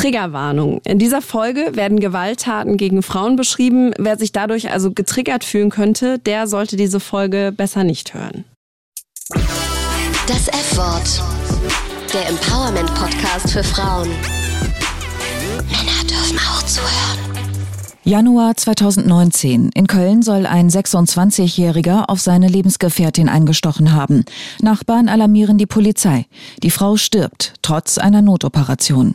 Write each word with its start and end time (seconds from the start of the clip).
Triggerwarnung. 0.00 0.80
In 0.84 0.98
dieser 0.98 1.20
Folge 1.20 1.76
werden 1.76 2.00
Gewalttaten 2.00 2.78
gegen 2.78 3.02
Frauen 3.02 3.36
beschrieben. 3.36 3.92
Wer 3.98 4.16
sich 4.16 4.32
dadurch 4.32 4.70
also 4.70 4.92
getriggert 4.92 5.44
fühlen 5.44 5.68
könnte, 5.68 6.18
der 6.18 6.46
sollte 6.46 6.76
diese 6.76 7.00
Folge 7.00 7.52
besser 7.54 7.84
nicht 7.84 8.14
hören. 8.14 8.44
Das 10.26 10.48
F-Wort. 10.48 11.22
Der 12.14 12.28
Empowerment-Podcast 12.30 13.50
für 13.50 13.62
Frauen. 13.62 14.08
Männer 15.68 16.02
dürfen 16.08 16.38
auch 16.38 16.62
zuhören. 16.62 17.18
Januar 18.02 18.56
2019. 18.56 19.70
In 19.74 19.86
Köln 19.86 20.22
soll 20.22 20.46
ein 20.46 20.70
26-Jähriger 20.70 22.08
auf 22.08 22.20
seine 22.20 22.48
Lebensgefährtin 22.48 23.28
eingestochen 23.28 23.92
haben. 23.92 24.24
Nachbarn 24.62 25.10
alarmieren 25.10 25.58
die 25.58 25.66
Polizei. 25.66 26.24
Die 26.62 26.70
Frau 26.70 26.96
stirbt, 26.96 27.52
trotz 27.60 27.98
einer 27.98 28.22
Notoperation. 28.22 29.14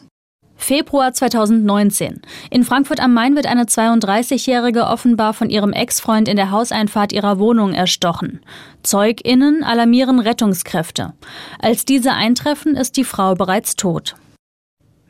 Februar 0.57 1.13
2019. 1.13 2.21
In 2.49 2.63
Frankfurt 2.63 2.99
am 2.99 3.13
Main 3.13 3.35
wird 3.35 3.45
eine 3.45 3.63
32-Jährige 3.63 4.85
offenbar 4.85 5.33
von 5.33 5.49
ihrem 5.49 5.73
Ex-Freund 5.73 6.27
in 6.27 6.37
der 6.37 6.51
Hauseinfahrt 6.51 7.13
ihrer 7.13 7.39
Wohnung 7.39 7.73
erstochen. 7.73 8.41
ZeugInnen 8.83 9.63
alarmieren 9.63 10.19
Rettungskräfte. 10.19 11.13
Als 11.59 11.85
diese 11.85 12.13
eintreffen, 12.13 12.75
ist 12.75 12.97
die 12.97 13.03
Frau 13.03 13.35
bereits 13.35 13.75
tot. 13.75 14.15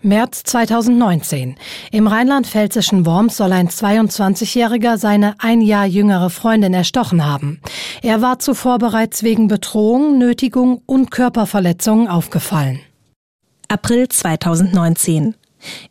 März 0.05 0.44
2019. 0.44 1.55
Im 1.91 2.05
rheinland-pfälzischen 2.05 3.05
Worms 3.08 3.38
soll 3.38 3.52
ein 3.52 3.70
22-Jähriger 3.70 4.98
seine 4.98 5.34
ein 5.39 5.62
Jahr 5.62 5.86
jüngere 5.86 6.30
Freundin 6.30 6.75
erstochen 6.75 7.25
haben. 7.25 7.59
Er 8.03 8.22
war 8.22 8.38
zuvor 8.38 8.77
bereits 8.77 9.23
wegen 9.23 9.48
Bedrohung, 9.48 10.20
Nötigung 10.20 10.84
und 10.86 11.09
Körperverletzung 11.09 12.08
aufgefallen. 12.08 12.81
April 13.68 14.08
2019. 14.10 15.36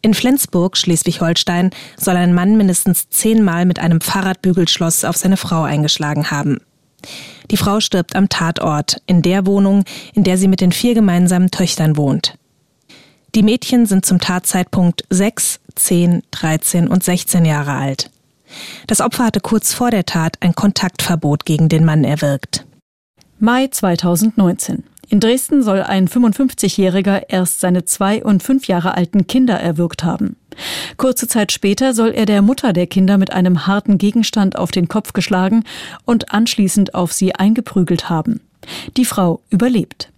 In 0.02 0.14
Flensburg, 0.14 0.76
Schleswig-Holstein, 0.76 1.70
soll 1.96 2.16
ein 2.16 2.34
Mann 2.34 2.56
mindestens 2.56 3.08
zehnmal 3.10 3.64
mit 3.64 3.78
einem 3.78 4.00
Fahrradbügelschloss 4.00 5.04
auf 5.04 5.16
seine 5.16 5.36
Frau 5.36 5.62
eingeschlagen 5.62 6.30
haben. 6.30 6.58
Die 7.50 7.56
Frau 7.56 7.80
stirbt 7.80 8.16
am 8.16 8.28
Tatort, 8.28 9.02
in 9.06 9.22
der 9.22 9.46
Wohnung, 9.46 9.84
in 10.14 10.24
der 10.24 10.38
sie 10.38 10.48
mit 10.48 10.60
den 10.60 10.72
vier 10.72 10.94
gemeinsamen 10.94 11.50
Töchtern 11.50 11.96
wohnt. 11.96 12.38
Die 13.34 13.42
Mädchen 13.42 13.86
sind 13.86 14.06
zum 14.06 14.20
Tatzeitpunkt 14.20 15.04
6, 15.10 15.60
10, 15.74 16.22
13 16.30 16.88
und 16.88 17.02
16 17.02 17.44
Jahre 17.44 17.72
alt. 17.72 18.10
Das 18.86 19.00
Opfer 19.00 19.24
hatte 19.24 19.40
kurz 19.40 19.74
vor 19.74 19.90
der 19.90 20.06
Tat 20.06 20.36
ein 20.40 20.54
Kontaktverbot 20.54 21.44
gegen 21.44 21.68
den 21.68 21.84
Mann 21.84 22.04
erwirkt. 22.04 22.64
Mai 23.40 23.66
2019. 23.66 24.84
In 25.14 25.20
Dresden 25.20 25.62
soll 25.62 25.80
ein 25.80 26.08
55-Jähriger 26.08 27.26
erst 27.28 27.60
seine 27.60 27.84
zwei 27.84 28.24
und 28.24 28.42
fünf 28.42 28.66
Jahre 28.66 28.96
alten 28.96 29.28
Kinder 29.28 29.54
erwürgt 29.54 30.02
haben. 30.02 30.34
Kurze 30.96 31.28
Zeit 31.28 31.52
später 31.52 31.94
soll 31.94 32.10
er 32.10 32.26
der 32.26 32.42
Mutter 32.42 32.72
der 32.72 32.88
Kinder 32.88 33.16
mit 33.16 33.32
einem 33.32 33.68
harten 33.68 33.96
Gegenstand 33.96 34.58
auf 34.58 34.72
den 34.72 34.88
Kopf 34.88 35.12
geschlagen 35.12 35.62
und 36.04 36.32
anschließend 36.32 36.96
auf 36.96 37.12
sie 37.12 37.32
eingeprügelt 37.32 38.10
haben. 38.10 38.40
Die 38.96 39.04
Frau 39.04 39.40
überlebt. 39.50 40.10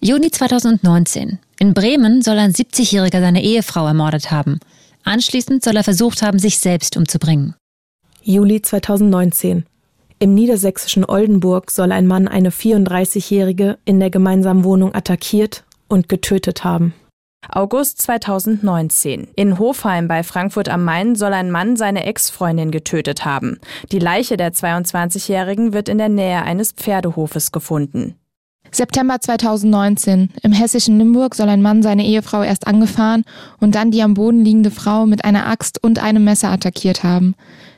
Juni 0.00 0.30
2019. 0.30 1.38
In 1.58 1.74
Bremen 1.74 2.22
soll 2.22 2.38
ein 2.38 2.54
70-Jähriger 2.54 3.20
seine 3.20 3.42
Ehefrau 3.42 3.86
ermordet 3.86 4.30
haben. 4.30 4.58
Anschließend 5.04 5.62
soll 5.62 5.76
er 5.76 5.84
versucht 5.84 6.22
haben, 6.22 6.38
sich 6.38 6.58
selbst 6.58 6.96
umzubringen. 6.96 7.56
Juli 8.22 8.62
2019. 8.62 9.66
Im 10.22 10.34
niedersächsischen 10.34 11.06
Oldenburg 11.06 11.70
soll 11.70 11.92
ein 11.92 12.06
Mann 12.06 12.28
eine 12.28 12.50
34-Jährige 12.50 13.78
in 13.86 14.00
der 14.00 14.10
gemeinsamen 14.10 14.64
Wohnung 14.64 14.94
attackiert 14.94 15.64
und 15.88 16.10
getötet 16.10 16.62
haben. 16.62 16.92
August 17.48 18.02
2019. 18.02 19.28
In 19.34 19.58
Hofheim 19.58 20.08
bei 20.08 20.22
Frankfurt 20.22 20.68
am 20.68 20.84
Main 20.84 21.14
soll 21.14 21.32
ein 21.32 21.50
Mann 21.50 21.76
seine 21.76 22.04
Ex-Freundin 22.04 22.70
getötet 22.70 23.24
haben. 23.24 23.60
Die 23.92 23.98
Leiche 23.98 24.36
der 24.36 24.52
22-Jährigen 24.52 25.72
wird 25.72 25.88
in 25.88 25.96
der 25.96 26.10
Nähe 26.10 26.42
eines 26.42 26.72
Pferdehofes 26.72 27.50
gefunden. 27.50 28.14
September 28.72 29.20
2019. 29.20 30.30
Im 30.42 30.52
hessischen 30.52 30.98
Limburg 30.98 31.34
soll 31.34 31.48
ein 31.48 31.62
Mann 31.62 31.82
seine 31.82 32.04
Ehefrau 32.04 32.42
erst 32.42 32.66
angefahren 32.66 33.24
und 33.58 33.74
dann 33.74 33.90
die 33.90 34.02
am 34.02 34.14
Boden 34.14 34.44
liegende 34.44 34.70
Frau 34.70 35.06
mit 35.06 35.24
einer 35.24 35.46
Axt 35.46 35.82
und 35.82 35.98
einem 35.98 36.24
Messer 36.24 36.50
attackiert 36.50 37.02
haben. 37.02 37.34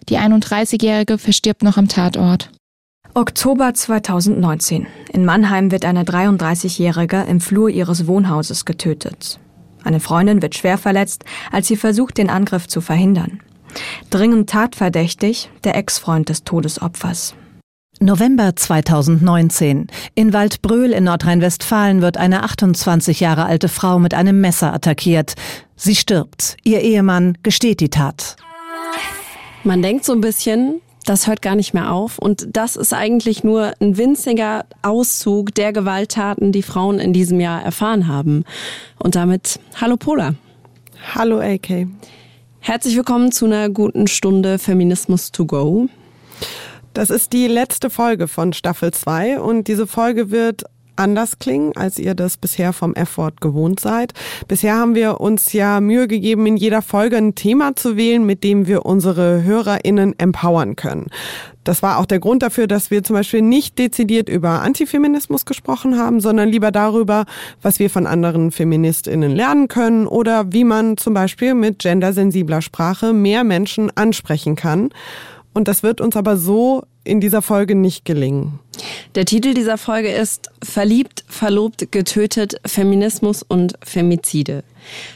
Die 0.09 0.19
31-Jährige 0.19 1.19
verstirbt 1.19 1.63
noch 1.63 1.77
am 1.77 1.89
Tatort. 1.89 2.51
Oktober 3.15 3.75
2019. 3.75 4.87
In 5.13 5.25
Mannheim 5.25 5.71
wird 5.71 5.85
eine 5.85 6.05
33-Jährige 6.05 7.23
im 7.29 7.41
Flur 7.41 7.69
ihres 7.69 8.07
Wohnhauses 8.07 8.65
getötet. 8.65 9.39
Eine 9.85 10.01
Freundin 10.01 10.41
wird 10.43 10.55
schwer 10.55 10.79
verletzt, 10.79 11.25
als 11.51 11.69
sie 11.69 11.77
versucht, 11.77 12.19
den 12.19 12.31
Angriff 12.31 12.69
zu 12.69 12.81
verhindern. 12.81 13.41
Dringend 14.11 14.51
tatverdächtig 14.51 15.51
der 15.65 15.77
Ex-Freund 15.77 16.29
des 16.29 16.45
Todesopfers. 16.45 17.35
November 18.01 18.57
2019. 18.57 19.87
In 20.15 20.33
Waldbröl 20.33 20.93
in 20.93 21.05
Nordrhein-Westfalen 21.05 22.03
wird 22.03 22.17
eine 22.17 22.43
28 22.43 23.21
Jahre 23.21 23.45
alte 23.45 23.69
Frau 23.69 23.99
mit 23.99 24.15
einem 24.15 24.41
Messer 24.41 24.73
attackiert. 24.73 25.35
Sie 25.77 25.95
stirbt. 25.95 26.57
Ihr 26.65 26.81
Ehemann 26.81 27.39
gesteht 27.43 27.81
die 27.81 27.91
Tat. 27.91 28.37
Man 29.63 29.83
denkt 29.83 30.05
so 30.05 30.13
ein 30.13 30.21
bisschen, 30.21 30.81
das 31.05 31.27
hört 31.27 31.43
gar 31.43 31.55
nicht 31.55 31.75
mehr 31.75 31.93
auf. 31.93 32.19
Und 32.19 32.49
das 32.57 32.77
ist 32.77 32.93
eigentlich 32.93 33.45
nur 33.45 33.73
ein 33.81 33.97
winziger 33.97 34.65
Auszug 34.83 35.55
der 35.55 35.73
Gewalttaten, 35.73 36.51
die 36.51 36.63
Frauen 36.63 36.99
in 36.99 37.13
diesem 37.13 37.41
Jahr 37.41 37.63
erfahren 37.63 38.09
haben. 38.09 38.45
Und 38.99 39.15
damit 39.15 39.61
Hallo 39.81 39.97
Pola. 39.97 40.35
Hallo 41.15 41.41
AK. 41.41 41.87
Herzlich 42.61 42.97
willkommen 42.97 43.33
zu 43.33 43.45
einer 43.45 43.69
guten 43.69 44.07
Stunde 44.07 44.59
Feminismus 44.59 45.31
to 45.31 45.47
go. 45.47 45.89
Das 46.95 47.09
ist 47.09 47.33
die 47.33 47.47
letzte 47.47 47.89
Folge 47.89 48.29
von 48.29 48.53
Staffel 48.53 48.93
2 48.93 49.41
und 49.41 49.67
diese 49.67 49.87
Folge 49.87 50.31
wird 50.31 50.65
anders 50.95 51.39
klingen, 51.39 51.75
als 51.75 51.99
ihr 51.99 52.15
das 52.15 52.37
bisher 52.37 52.75
vom 52.75 52.95
F-Wort 52.95 53.41
gewohnt 53.41 53.81
seid. 53.81 54.13
Bisher 54.47 54.77
haben 54.77 54.95
wir 54.95 55.21
uns 55.23 55.55
ja 55.55 55.81
Mühe 55.81 56.07
gegeben, 56.07 56.47
in 56.47 56.59
jeder 56.59 56.83
Folge 56.83 57.17
ein 57.17 57.35
Thema 57.35 57.75
zu 57.77 57.97
wählen, 57.97 58.27
mit 58.27 58.45
dem 58.45 58.67
wir 58.67 58.85
unsere 58.85 59.43
HörerInnen 59.43 60.19
empowern 60.19 60.77
können. 60.77 61.07
Das 61.65 61.83
war 61.83 61.99
auch 61.99 62.07
der 62.07 62.19
Grund 62.19 62.43
dafür, 62.43 62.67
dass 62.67 62.91
wir 62.91 63.05
zum 63.05 63.15
Beispiel 63.15 63.41
nicht 63.41 63.79
dezidiert 63.79 64.29
über 64.29 64.63
Antifeminismus 64.63 65.47
gesprochen 65.47 65.99
haben, 65.99 66.21
sondern 66.21 66.49
lieber 66.49 66.73
darüber, 66.73 67.25
was 67.63 67.79
wir 67.79 67.89
von 67.89 68.07
anderen 68.07 68.51
FeministInnen 68.51 69.31
lernen 69.35 69.69
können 69.69 70.07
oder 70.07 70.53
wie 70.53 70.65
man 70.65 70.97
zum 70.97 71.15
Beispiel 71.15 71.55
mit 71.55 71.79
gendersensibler 71.79 72.61
Sprache 72.61 73.13
mehr 73.13 73.45
Menschen 73.45 73.97
ansprechen 73.97 74.57
kann. 74.57 74.91
Und 75.53 75.69
das 75.69 75.83
wird 75.83 76.01
uns 76.01 76.17
aber 76.17 76.37
so 76.37 76.83
in 77.05 77.21
dieser 77.21 77.43
Folge 77.43 77.75
nicht 77.75 78.05
gelingen. 78.05 78.61
Der 79.15 79.25
Titel 79.25 79.55
dieser 79.55 79.78
Folge 79.78 80.10
ist 80.10 80.50
Verliebt, 80.62 81.25
verlobt, 81.28 81.91
getötet, 81.93 82.56
Feminismus 82.65 83.43
und 83.43 83.75
Femizide. 83.83 84.65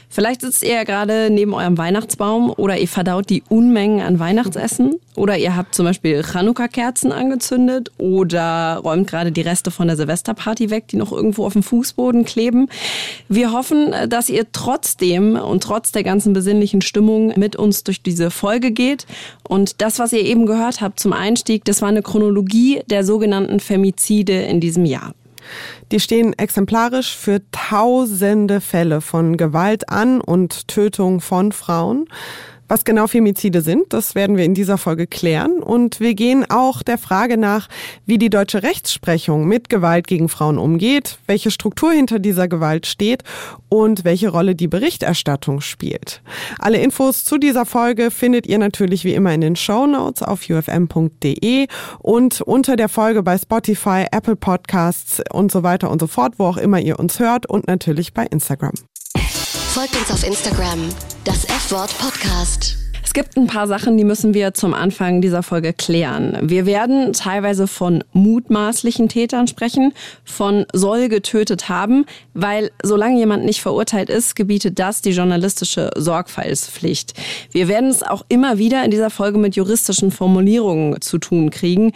Vielleicht 0.09 0.41
sitzt 0.41 0.63
ihr 0.63 0.73
ja 0.73 0.83
gerade 0.83 1.29
neben 1.29 1.53
eurem 1.53 1.77
Weihnachtsbaum 1.77 2.49
oder 2.49 2.77
ihr 2.77 2.87
verdaut 2.87 3.29
die 3.29 3.43
Unmengen 3.49 4.01
an 4.01 4.19
Weihnachtsessen 4.19 4.95
oder 5.15 5.37
ihr 5.37 5.55
habt 5.55 5.75
zum 5.75 5.85
Beispiel 5.85 6.23
Chanukka-Kerzen 6.23 7.11
angezündet 7.11 7.91
oder 7.97 8.79
räumt 8.83 9.07
gerade 9.07 9.31
die 9.31 9.41
Reste 9.41 9.69
von 9.69 9.87
der 9.87 9.97
Silvesterparty 9.97 10.69
weg, 10.69 10.87
die 10.87 10.95
noch 10.95 11.11
irgendwo 11.11 11.45
auf 11.45 11.53
dem 11.53 11.61
Fußboden 11.61 12.25
kleben. 12.25 12.67
Wir 13.27 13.51
hoffen, 13.51 13.93
dass 14.09 14.29
ihr 14.29 14.47
trotzdem 14.51 15.35
und 15.35 15.61
trotz 15.61 15.91
der 15.91 16.03
ganzen 16.03 16.33
besinnlichen 16.33 16.81
Stimmung 16.81 17.33
mit 17.37 17.55
uns 17.55 17.83
durch 17.83 18.01
diese 18.01 18.31
Folge 18.31 18.71
geht. 18.71 19.05
Und 19.47 19.81
das, 19.81 19.99
was 19.99 20.13
ihr 20.13 20.23
eben 20.23 20.45
gehört 20.45 20.81
habt 20.81 20.99
zum 20.99 21.13
Einstieg, 21.13 21.65
das 21.65 21.81
war 21.81 21.89
eine 21.89 22.01
Chronologie 22.01 22.81
der 22.89 23.03
sogenannten 23.03 23.46
Femizide 23.59 24.43
in 24.43 24.59
diesem 24.59 24.85
Jahr. 24.85 25.13
Die 25.91 25.99
stehen 25.99 26.33
exemplarisch 26.37 27.15
für 27.15 27.41
tausende 27.51 28.61
Fälle 28.61 29.01
von 29.01 29.37
Gewalt 29.37 29.89
an 29.89 30.19
und 30.19 30.67
Tötung 30.67 31.21
von 31.21 31.51
Frauen. 31.51 32.05
Was 32.67 32.83
genau 32.83 33.07
Femizide 33.07 33.61
sind, 33.61 33.93
das 33.93 34.13
werden 34.13 34.35
wir 34.35 34.43
in 34.43 34.53
dieser 34.53 34.77
Folge 34.77 35.07
klären. 35.07 35.63
Und 35.63 35.99
wir 35.99 36.15
gehen 36.15 36.45
auch 36.49 36.83
der 36.83 36.97
Frage 36.97 37.37
nach, 37.37 37.69
wie 38.05 38.17
die 38.17 38.29
deutsche 38.29 38.61
Rechtsprechung 38.61 39.47
mit 39.47 39.69
Gewalt 39.69 40.07
gegen 40.07 40.27
Frauen 40.27 40.57
umgeht, 40.57 41.19
welche 41.27 41.49
Struktur 41.49 41.93
hinter 41.93 42.19
dieser 42.19 42.47
Gewalt 42.47 42.85
steht 42.85 43.23
und 43.69 44.03
welche 44.03 44.29
Rolle 44.29 44.55
die 44.55 44.67
Berichterstattung 44.67 45.61
spielt. 45.61 46.21
Alle 46.59 46.79
Infos 46.79 47.23
zu 47.23 47.37
dieser 47.37 47.65
Folge 47.65 48.11
findet 48.11 48.47
ihr 48.47 48.57
natürlich 48.57 49.05
wie 49.05 49.13
immer 49.13 49.33
in 49.33 49.41
den 49.41 49.55
Show 49.55 49.87
Notes 49.87 50.21
auf 50.21 50.49
ufm.de 50.49 51.67
und 51.99 52.41
unter 52.41 52.75
der 52.75 52.89
Folge 52.89 53.23
bei 53.23 53.37
Spotify, 53.37 54.05
Apple 54.11 54.35
Podcasts 54.35 55.21
und 55.31 55.51
so 55.51 55.63
weiter 55.63 55.89
und 55.89 56.01
so 56.01 56.07
fort, 56.07 56.33
wo 56.37 56.45
auch 56.45 56.57
immer 56.57 56.79
ihr 56.79 56.99
uns 56.99 57.19
hört 57.19 57.45
und 57.45 57.67
natürlich 57.67 58.13
bei 58.13 58.25
Instagram. 58.25 58.73
Folgt 59.77 59.95
uns 59.95 60.09
auf 60.09 60.25
Instagram, 60.25 60.89
das 61.23 61.45
F-Wort 61.45 61.95
Podcast. 61.99 62.77
Es 63.03 63.13
gibt 63.13 63.37
ein 63.37 63.45
paar 63.45 63.67
Sachen, 63.67 63.95
die 63.95 64.05
müssen 64.05 64.33
wir 64.33 64.55
zum 64.55 64.73
Anfang 64.73 65.21
dieser 65.21 65.43
Folge 65.43 65.71
klären. 65.71 66.35
Wir 66.41 66.65
werden 66.65 67.13
teilweise 67.13 67.67
von 67.67 68.03
mutmaßlichen 68.11 69.07
Tätern 69.07 69.45
sprechen, 69.45 69.93
von 70.25 70.65
soll 70.73 71.09
getötet 71.09 71.69
haben, 71.69 72.07
weil 72.33 72.71
solange 72.81 73.19
jemand 73.19 73.45
nicht 73.45 73.61
verurteilt 73.61 74.09
ist, 74.09 74.35
gebietet 74.35 74.79
das 74.79 75.03
die 75.03 75.11
journalistische 75.11 75.91
Sorgfaltspflicht. 75.95 77.13
Wir 77.51 77.67
werden 77.67 77.91
es 77.91 78.01
auch 78.01 78.25
immer 78.29 78.57
wieder 78.57 78.83
in 78.83 78.89
dieser 78.89 79.11
Folge 79.11 79.37
mit 79.37 79.55
juristischen 79.55 80.09
Formulierungen 80.09 80.99
zu 81.01 81.19
tun 81.19 81.51
kriegen. 81.51 81.91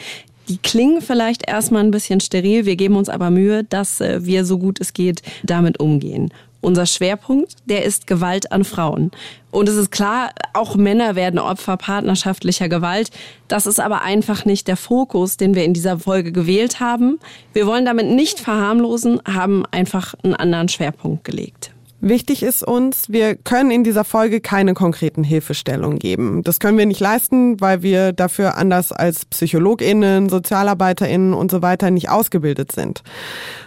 Die 0.49 0.59
klingen 0.59 1.01
vielleicht 1.01 1.49
erstmal 1.49 1.83
ein 1.83 1.89
bisschen 1.89 2.19
steril, 2.19 2.65
wir 2.65 2.75
geben 2.75 2.95
uns 2.95 3.09
aber 3.09 3.31
Mühe, 3.31 3.63
dass 3.63 4.01
äh, 4.01 4.23
wir 4.23 4.45
so 4.45 4.59
gut 4.59 4.79
es 4.79 4.93
geht 4.93 5.23
damit 5.43 5.79
umgehen. 5.79 6.31
Unser 6.61 6.85
Schwerpunkt, 6.85 7.55
der 7.65 7.83
ist 7.83 8.07
Gewalt 8.07 8.51
an 8.51 8.63
Frauen. 8.63 9.11
Und 9.49 9.67
es 9.67 9.75
ist 9.75 9.91
klar, 9.91 10.31
auch 10.53 10.75
Männer 10.75 11.15
werden 11.15 11.39
Opfer 11.39 11.75
partnerschaftlicher 11.75 12.69
Gewalt. 12.69 13.09
Das 13.47 13.65
ist 13.65 13.79
aber 13.79 14.01
einfach 14.03 14.45
nicht 14.45 14.67
der 14.67 14.77
Fokus, 14.77 15.37
den 15.37 15.55
wir 15.55 15.65
in 15.65 15.73
dieser 15.73 15.99
Folge 15.99 16.31
gewählt 16.31 16.79
haben. 16.79 17.19
Wir 17.53 17.67
wollen 17.67 17.85
damit 17.85 18.07
nicht 18.07 18.39
verharmlosen, 18.39 19.19
haben 19.27 19.65
einfach 19.71 20.13
einen 20.23 20.35
anderen 20.35 20.69
Schwerpunkt 20.69 21.23
gelegt. 21.23 21.71
Wichtig 22.03 22.41
ist 22.41 22.63
uns, 22.63 23.09
wir 23.09 23.35
können 23.35 23.69
in 23.69 23.83
dieser 23.83 24.03
Folge 24.03 24.41
keine 24.41 24.73
konkreten 24.73 25.23
Hilfestellungen 25.23 25.99
geben. 25.99 26.41
Das 26.41 26.59
können 26.59 26.79
wir 26.79 26.87
nicht 26.87 26.99
leisten, 26.99 27.61
weil 27.61 27.83
wir 27.83 28.11
dafür 28.11 28.57
anders 28.57 28.91
als 28.91 29.25
Psychologinnen, 29.25 30.27
Sozialarbeiterinnen 30.27 31.35
und 31.35 31.51
so 31.51 31.61
weiter 31.61 31.91
nicht 31.91 32.09
ausgebildet 32.09 32.71
sind. 32.71 33.03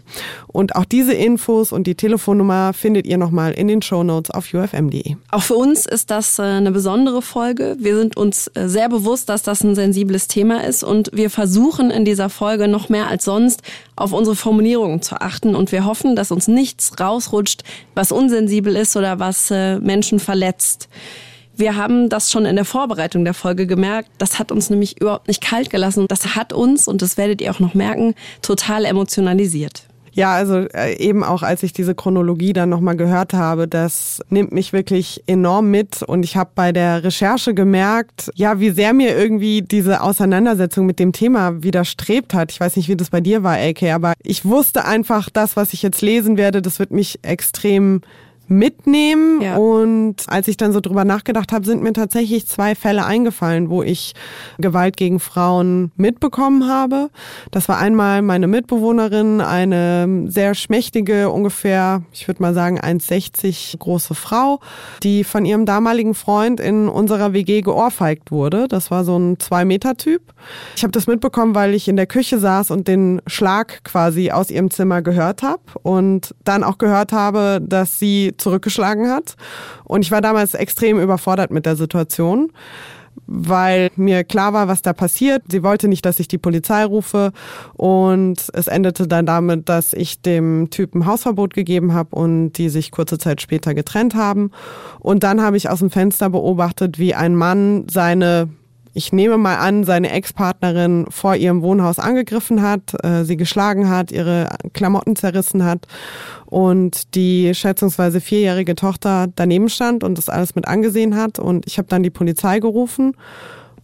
Und 0.48 0.76
auch 0.76 0.84
diese 0.84 1.14
Infos 1.14 1.72
und 1.72 1.88
die 1.88 1.96
Telefonnummer 1.96 2.74
findet 2.74 3.08
ihr 3.08 3.18
nochmal 3.18 3.54
in 3.54 3.70
den 3.70 3.82
Shownotes 3.82 4.32
auf 4.32 4.54
ufm.de. 4.54 5.16
Auch 5.32 5.44
für 5.44 5.56
uns 5.56 5.86
ist 5.86 6.12
das 6.12 6.38
äh, 6.38 6.42
eine 6.42 6.72
besondere 6.72 7.22
Folge. 7.22 7.78
Wir 7.80 7.96
sind 7.96 8.18
uns 8.18 8.52
äh, 8.56 8.68
sehr 8.68 8.90
bewusst, 8.90 9.30
dass 9.30 9.44
das 9.44 9.64
ein 9.64 9.76
sensibles 9.76 10.19
Thema 10.28 10.64
ist 10.64 10.84
und 10.84 11.10
wir 11.14 11.30
versuchen 11.30 11.92
in 11.92 12.06
dieser 12.06 12.30
Folge 12.30 12.68
noch 12.68 12.90
mehr 12.90 13.08
als 13.08 13.26
sonst 13.26 13.62
auf 13.96 14.14
unsere 14.14 14.36
Formulierungen 14.36 15.02
zu 15.02 15.22
achten 15.22 15.56
und 15.56 15.72
wir 15.72 15.86
hoffen, 15.86 16.16
dass 16.16 16.32
uns 16.32 16.48
nichts 16.48 17.00
rausrutscht, 17.00 17.64
was 17.96 18.12
unsensibel 18.12 18.76
ist 18.76 18.96
oder 18.96 19.20
was 19.20 19.52
äh, 19.52 19.80
Menschen 19.80 20.20
verletzt. 20.20 20.90
Wir 21.56 21.76
haben 21.76 22.08
das 22.08 22.32
schon 22.32 22.46
in 22.46 22.56
der 22.56 22.64
Vorbereitung 22.64 23.26
der 23.26 23.34
Folge 23.34 23.68
gemerkt. 23.68 24.10
Das 24.18 24.40
hat 24.40 24.50
uns 24.54 24.70
nämlich 24.70 25.02
überhaupt 25.02 25.28
nicht 25.28 25.42
kalt 25.42 25.70
gelassen. 25.70 26.06
Das 26.08 26.36
hat 26.36 26.54
uns, 26.54 26.88
und 26.88 27.02
das 27.02 27.18
werdet 27.18 27.42
ihr 27.42 27.52
auch 27.52 27.60
noch 27.60 27.74
merken, 27.74 28.16
total 28.42 28.86
emotionalisiert. 28.86 29.89
Ja, 30.14 30.34
also 30.34 30.68
äh, 30.74 30.98
eben 30.98 31.24
auch 31.24 31.44
als 31.44 31.64
ich 31.64 31.74
diese 31.74 31.96
Chronologie 31.96 32.54
dann 32.54 32.70
nochmal 32.70 32.96
gehört 32.96 33.34
habe, 33.34 33.68
das 33.68 34.22
nimmt 34.30 34.52
mich 34.52 34.74
wirklich 34.74 35.24
enorm 35.28 35.72
mit 35.72 36.04
und 36.04 36.24
ich 36.24 36.36
habe 36.36 36.52
bei 36.56 36.72
der 36.72 37.04
Recherche 37.04 37.54
gemerkt, 37.54 38.32
ja, 38.36 38.60
wie 38.60 38.72
sehr 38.72 38.94
mir 38.94 39.18
irgendwie 39.18 39.62
diese 39.62 40.02
Auseinandersetzung 40.02 40.86
mit 40.86 41.00
dem 41.00 41.12
Thema 41.12 41.64
widerstrebt 41.64 42.34
hat. 42.34 42.52
Ich 42.52 42.60
weiß 42.60 42.76
nicht, 42.76 42.90
wie 42.90 42.98
das 42.98 43.10
bei 43.10 43.22
dir 43.22 43.44
war, 43.44 43.58
AK, 43.58 43.84
aber 43.94 44.14
ich 44.24 44.46
wusste 44.46 44.86
einfach, 44.86 45.30
das, 45.30 45.56
was 45.56 45.74
ich 45.74 45.82
jetzt 45.82 46.02
lesen 46.02 46.38
werde, 46.38 46.62
das 46.62 46.80
wird 46.80 46.92
mich 46.92 47.20
extrem 47.24 48.02
mitnehmen. 48.50 49.42
Ja. 49.42 49.56
Und 49.58 50.16
als 50.28 50.48
ich 50.48 50.58
dann 50.58 50.74
so 50.74 50.80
drüber 50.80 51.06
nachgedacht 51.06 51.52
habe, 51.52 51.66
sind 51.66 51.82
mir 51.84 51.94
tatsächlich 51.94 52.48
zwei 52.48 52.76
Fälle 52.76 53.06
eingefallen, 53.06 53.70
wo 53.70 53.84
ich 53.84 54.14
Gewalt 54.58 54.98
gegen 54.98 55.20
Frauen 55.20 55.92
mitbekommen 55.96 56.68
habe. 56.68 57.10
Das 57.52 57.70
war 57.70 57.78
einmal 57.78 58.22
meine 58.22 58.48
Mitbewohnerin, 58.48 59.42
eine 59.42 60.26
sehr 60.28 60.56
schmächtige, 60.56 61.30
ungefähr, 61.30 62.04
ich 62.12 62.28
würde 62.28 62.42
mal 62.42 62.54
sagen, 62.54 62.80
1,60 62.80 63.78
große 63.78 64.16
Frau, 64.16 64.60
die 65.04 65.24
von 65.24 65.46
ihrem 65.46 65.66
damaligen 65.66 66.16
Freund 66.16 66.60
in 66.60 66.90
unserer 66.90 67.34
WG 67.34 67.62
geohrfeigt 67.62 68.32
wurde. 68.32 68.68
Das 68.68 68.92
war 68.92 69.04
so 69.04 69.18
ein 69.18 69.40
Zwei-Meter-Typ. 69.40 70.22
Ich 70.76 70.84
habe 70.84 70.92
das 70.92 71.08
mitbekommen, 71.08 71.56
weil 71.56 71.74
ich 71.74 71.88
in 71.88 71.96
der 71.96 72.08
Küche 72.08 72.40
saß 72.40 72.72
und 72.72 72.88
den 72.88 73.22
Schlag 73.28 73.84
quasi 73.84 74.32
aus 74.32 74.50
ihrem 74.50 74.72
Zimmer 74.72 75.02
gehört 75.02 75.44
habe 75.44 75.62
und 75.84 76.34
dann 76.44 76.64
auch 76.64 76.78
gehört 76.78 77.12
habe, 77.12 77.62
dass 77.62 78.00
sie 78.00 78.34
zurückgeschlagen 78.40 79.10
hat. 79.10 79.36
Und 79.84 80.04
ich 80.04 80.12
war 80.12 80.22
damals 80.22 80.54
extrem 80.54 81.00
überfordert 81.00 81.52
mit 81.52 81.66
der 81.66 81.76
Situation 81.76 82.52
weil 83.28 83.92
mir 83.96 84.24
klar 84.24 84.54
war, 84.54 84.68
was 84.68 84.82
da 84.82 84.94
passiert. 84.94 85.44
Sie 85.50 85.64
wollte 85.64 85.88
nicht, 85.88 86.06
dass 86.06 86.20
ich 86.20 86.28
die 86.28 86.38
Polizei 86.38 86.84
rufe 86.84 87.32
und 87.76 88.50
es 88.54 88.68
endete 88.68 89.08
dann 89.08 89.26
damit, 89.26 89.70
dass 89.70 89.94
ich 89.94 90.22
dem 90.22 90.70
Typen 90.70 91.06
Hausverbot 91.06 91.54
gegeben 91.54 91.94
habe 91.94 92.16
und 92.16 92.54
die 92.54 92.70
sich 92.70 92.92
kurze 92.92 93.18
Zeit 93.18 93.42
später 93.42 93.74
getrennt 93.74 94.16
haben. 94.16 94.52
Und 95.00 95.24
dann 95.24 95.42
habe 95.42 95.58
ich 95.58 95.70
aus 95.70 95.80
dem 95.80 95.92
Fenster 95.92 96.30
beobachtet, 96.30 97.00
wie 97.00 97.14
ein 97.16 97.36
Mann 97.36 97.88
seine 97.90 98.50
ich 98.94 99.14
nehme 99.14 99.38
mal 99.38 99.58
an, 99.58 99.84
seine 99.84 100.12
Ex-Partnerin 100.12 101.06
vor 101.10 101.36
ihrem 101.36 101.62
Wohnhaus 101.62 102.00
angegriffen 102.00 102.62
hat, 102.62 102.94
äh, 103.04 103.24
sie 103.24 103.38
geschlagen 103.38 103.90
hat, 103.90 104.12
ihre 104.12 104.50
Klamotten 104.74 105.16
zerrissen 105.16 105.64
hat 105.64 105.88
und 106.46 107.16
die 107.16 107.54
schätzungsweise 107.54 108.22
vierjährige 108.22 108.76
Tochter 108.76 109.28
daneben 109.36 109.70
stand 109.70 110.04
und 110.04 110.18
das 110.18 110.30
alles 110.30 110.56
mit 110.56 110.68
angesehen 110.68 111.16
hat. 111.16 111.40
Und 111.40 111.68
ich 111.68 111.78
habe 111.78 111.88
dann 111.88 112.04
die 112.04 112.10
Polizei 112.10 112.60
gerufen 112.60 113.14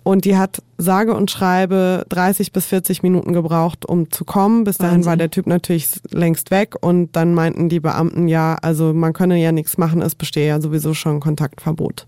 und 0.04 0.26
die 0.26 0.38
hat 0.38 0.62
sage 0.78 1.16
und 1.16 1.32
schreibe 1.32 2.06
30 2.10 2.52
bis 2.52 2.66
40 2.66 3.02
Minuten 3.02 3.34
gebraucht, 3.34 3.86
um 3.86 4.12
zu 4.12 4.24
kommen. 4.24 4.64
Bis 4.64 4.78
dahin 4.78 4.98
Wahnsinn. 4.98 5.10
war 5.10 5.18
der 5.18 5.32
Typ 5.32 5.48
natürlich 5.48 5.90
längst 6.12 6.52
weg 6.52 6.76
und 6.80 7.16
dann 7.16 7.34
meinten 7.34 7.70
die 7.70 7.80
Beamten, 7.80 8.28
ja, 8.28 8.56
also 8.62 8.94
man 8.94 9.14
könne 9.14 9.42
ja 9.42 9.52
nichts 9.52 9.78
machen, 9.78 10.02
es 10.02 10.16
bestehe 10.16 10.48
ja 10.48 10.62
sowieso 10.62 10.94
schon 10.94 11.20
Kontaktverbot. 11.20 12.06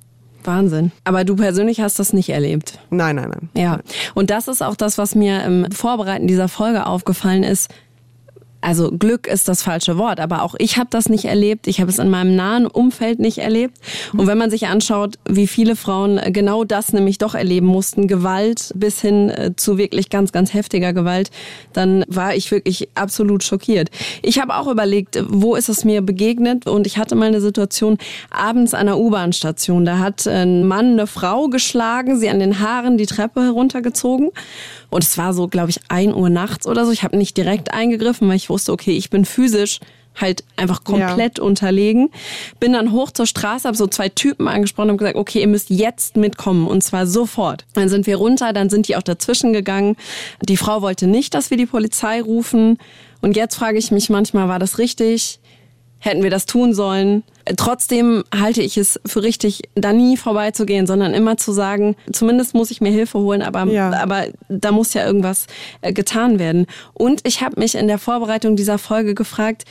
Wahnsinn. 0.47 0.91
Aber 1.03 1.23
du 1.23 1.35
persönlich 1.35 1.81
hast 1.81 1.99
das 1.99 2.13
nicht 2.13 2.29
erlebt. 2.29 2.79
Nein, 2.89 3.17
nein, 3.17 3.29
nein. 3.29 3.49
Ja. 3.55 3.79
Und 4.15 4.29
das 4.29 4.47
ist 4.47 4.63
auch 4.63 4.75
das, 4.75 4.97
was 4.97 5.13
mir 5.13 5.43
im 5.43 5.69
Vorbereiten 5.71 6.27
dieser 6.27 6.47
Folge 6.47 6.85
aufgefallen 6.85 7.43
ist 7.43 7.69
also 8.61 8.91
Glück 8.91 9.27
ist 9.27 9.47
das 9.47 9.61
falsche 9.61 9.97
Wort, 9.97 10.19
aber 10.19 10.41
auch 10.43 10.55
ich 10.57 10.77
habe 10.77 10.87
das 10.89 11.09
nicht 11.09 11.25
erlebt. 11.25 11.67
Ich 11.67 11.79
habe 11.79 11.89
es 11.89 11.99
in 11.99 12.09
meinem 12.09 12.35
nahen 12.35 12.65
Umfeld 12.65 13.19
nicht 13.19 13.37
erlebt. 13.37 13.77
Und 14.13 14.27
wenn 14.27 14.37
man 14.37 14.49
sich 14.49 14.67
anschaut, 14.67 15.15
wie 15.29 15.47
viele 15.47 15.75
Frauen 15.75 16.19
genau 16.33 16.63
das 16.63 16.93
nämlich 16.93 17.17
doch 17.17 17.35
erleben 17.35 17.67
mussten, 17.67 18.07
Gewalt 18.07 18.73
bis 18.75 19.01
hin 19.01 19.29
äh, 19.29 19.55
zu 19.55 19.77
wirklich 19.77 20.09
ganz, 20.09 20.31
ganz 20.31 20.53
heftiger 20.53 20.93
Gewalt, 20.93 21.29
dann 21.73 22.03
war 22.07 22.35
ich 22.35 22.51
wirklich 22.51 22.89
absolut 22.95 23.43
schockiert. 23.43 23.89
Ich 24.21 24.39
habe 24.39 24.55
auch 24.55 24.67
überlegt, 24.67 25.23
wo 25.29 25.55
ist 25.55 25.69
es 25.69 25.85
mir 25.85 26.01
begegnet? 26.01 26.67
Und 26.67 26.87
ich 26.87 26.97
hatte 26.97 27.15
mal 27.15 27.27
eine 27.27 27.41
Situation 27.41 27.97
abends 28.31 28.73
an 28.73 28.87
der 28.87 28.97
U-Bahn-Station. 28.97 29.85
Da 29.85 29.99
hat 29.99 30.27
ein 30.27 30.65
Mann 30.65 30.93
eine 30.93 31.07
Frau 31.07 31.47
geschlagen, 31.47 32.19
sie 32.19 32.29
an 32.29 32.39
den 32.39 32.59
Haaren 32.59 32.97
die 32.97 33.05
Treppe 33.05 33.41
heruntergezogen. 33.43 34.31
Und 34.89 35.03
es 35.03 35.17
war 35.17 35.33
so, 35.33 35.47
glaube 35.47 35.69
ich, 35.69 35.79
ein 35.89 36.13
Uhr 36.13 36.29
nachts 36.29 36.65
oder 36.65 36.85
so. 36.85 36.91
Ich 36.91 37.03
habe 37.03 37.17
nicht 37.17 37.35
direkt 37.35 37.73
eingegriffen, 37.73 38.27
weil 38.27 38.37
ich 38.37 38.49
wusste, 38.49 38.56
okay, 38.69 38.97
ich 38.97 39.09
bin 39.09 39.25
physisch 39.25 39.79
halt 40.19 40.43
einfach 40.55 40.83
komplett 40.83 41.37
ja. 41.37 41.43
unterlegen. 41.43 42.09
Bin 42.59 42.73
dann 42.73 42.91
hoch 42.91 43.11
zur 43.11 43.27
Straße, 43.27 43.67
habe 43.67 43.77
so 43.77 43.87
zwei 43.87 44.09
Typen 44.09 44.47
angesprochen 44.47 44.89
und 44.91 44.97
gesagt, 44.97 45.15
okay, 45.15 45.41
ihr 45.41 45.47
müsst 45.47 45.69
jetzt 45.69 46.17
mitkommen 46.17 46.67
und 46.67 46.83
zwar 46.83 47.07
sofort. 47.07 47.65
Dann 47.73 47.89
sind 47.89 48.07
wir 48.07 48.17
runter, 48.17 48.53
dann 48.53 48.69
sind 48.69 48.87
die 48.87 48.95
auch 48.95 49.03
dazwischen 49.03 49.53
gegangen. 49.53 49.95
Die 50.41 50.57
Frau 50.57 50.81
wollte 50.81 51.07
nicht, 51.07 51.33
dass 51.33 51.49
wir 51.49 51.57
die 51.57 51.65
Polizei 51.65 52.21
rufen. 52.21 52.77
Und 53.21 53.35
jetzt 53.35 53.55
frage 53.55 53.77
ich 53.77 53.91
mich 53.91 54.09
manchmal, 54.09 54.47
war 54.47 54.59
das 54.59 54.77
richtig? 54.77 55.39
Hätten 55.99 56.23
wir 56.23 56.29
das 56.29 56.45
tun 56.45 56.73
sollen? 56.73 57.23
Trotzdem 57.55 58.23
halte 58.37 58.61
ich 58.61 58.77
es 58.77 58.99
für 59.05 59.23
richtig, 59.23 59.63
da 59.75 59.93
nie 59.93 60.17
vorbeizugehen, 60.17 60.85
sondern 60.85 61.13
immer 61.13 61.37
zu 61.37 61.51
sagen, 61.51 61.95
zumindest 62.11 62.53
muss 62.53 62.71
ich 62.71 62.81
mir 62.81 62.91
Hilfe 62.91 63.19
holen, 63.19 63.41
aber, 63.41 63.65
ja. 63.65 63.91
aber 63.93 64.25
da 64.49 64.71
muss 64.71 64.93
ja 64.93 65.05
irgendwas 65.05 65.47
äh, 65.81 65.93
getan 65.93 66.39
werden. 66.39 66.67
Und 66.93 67.25
ich 67.25 67.41
habe 67.41 67.59
mich 67.59 67.75
in 67.75 67.87
der 67.87 67.97
Vorbereitung 67.99 68.55
dieser 68.55 68.77
Folge 68.77 69.15
gefragt, 69.15 69.63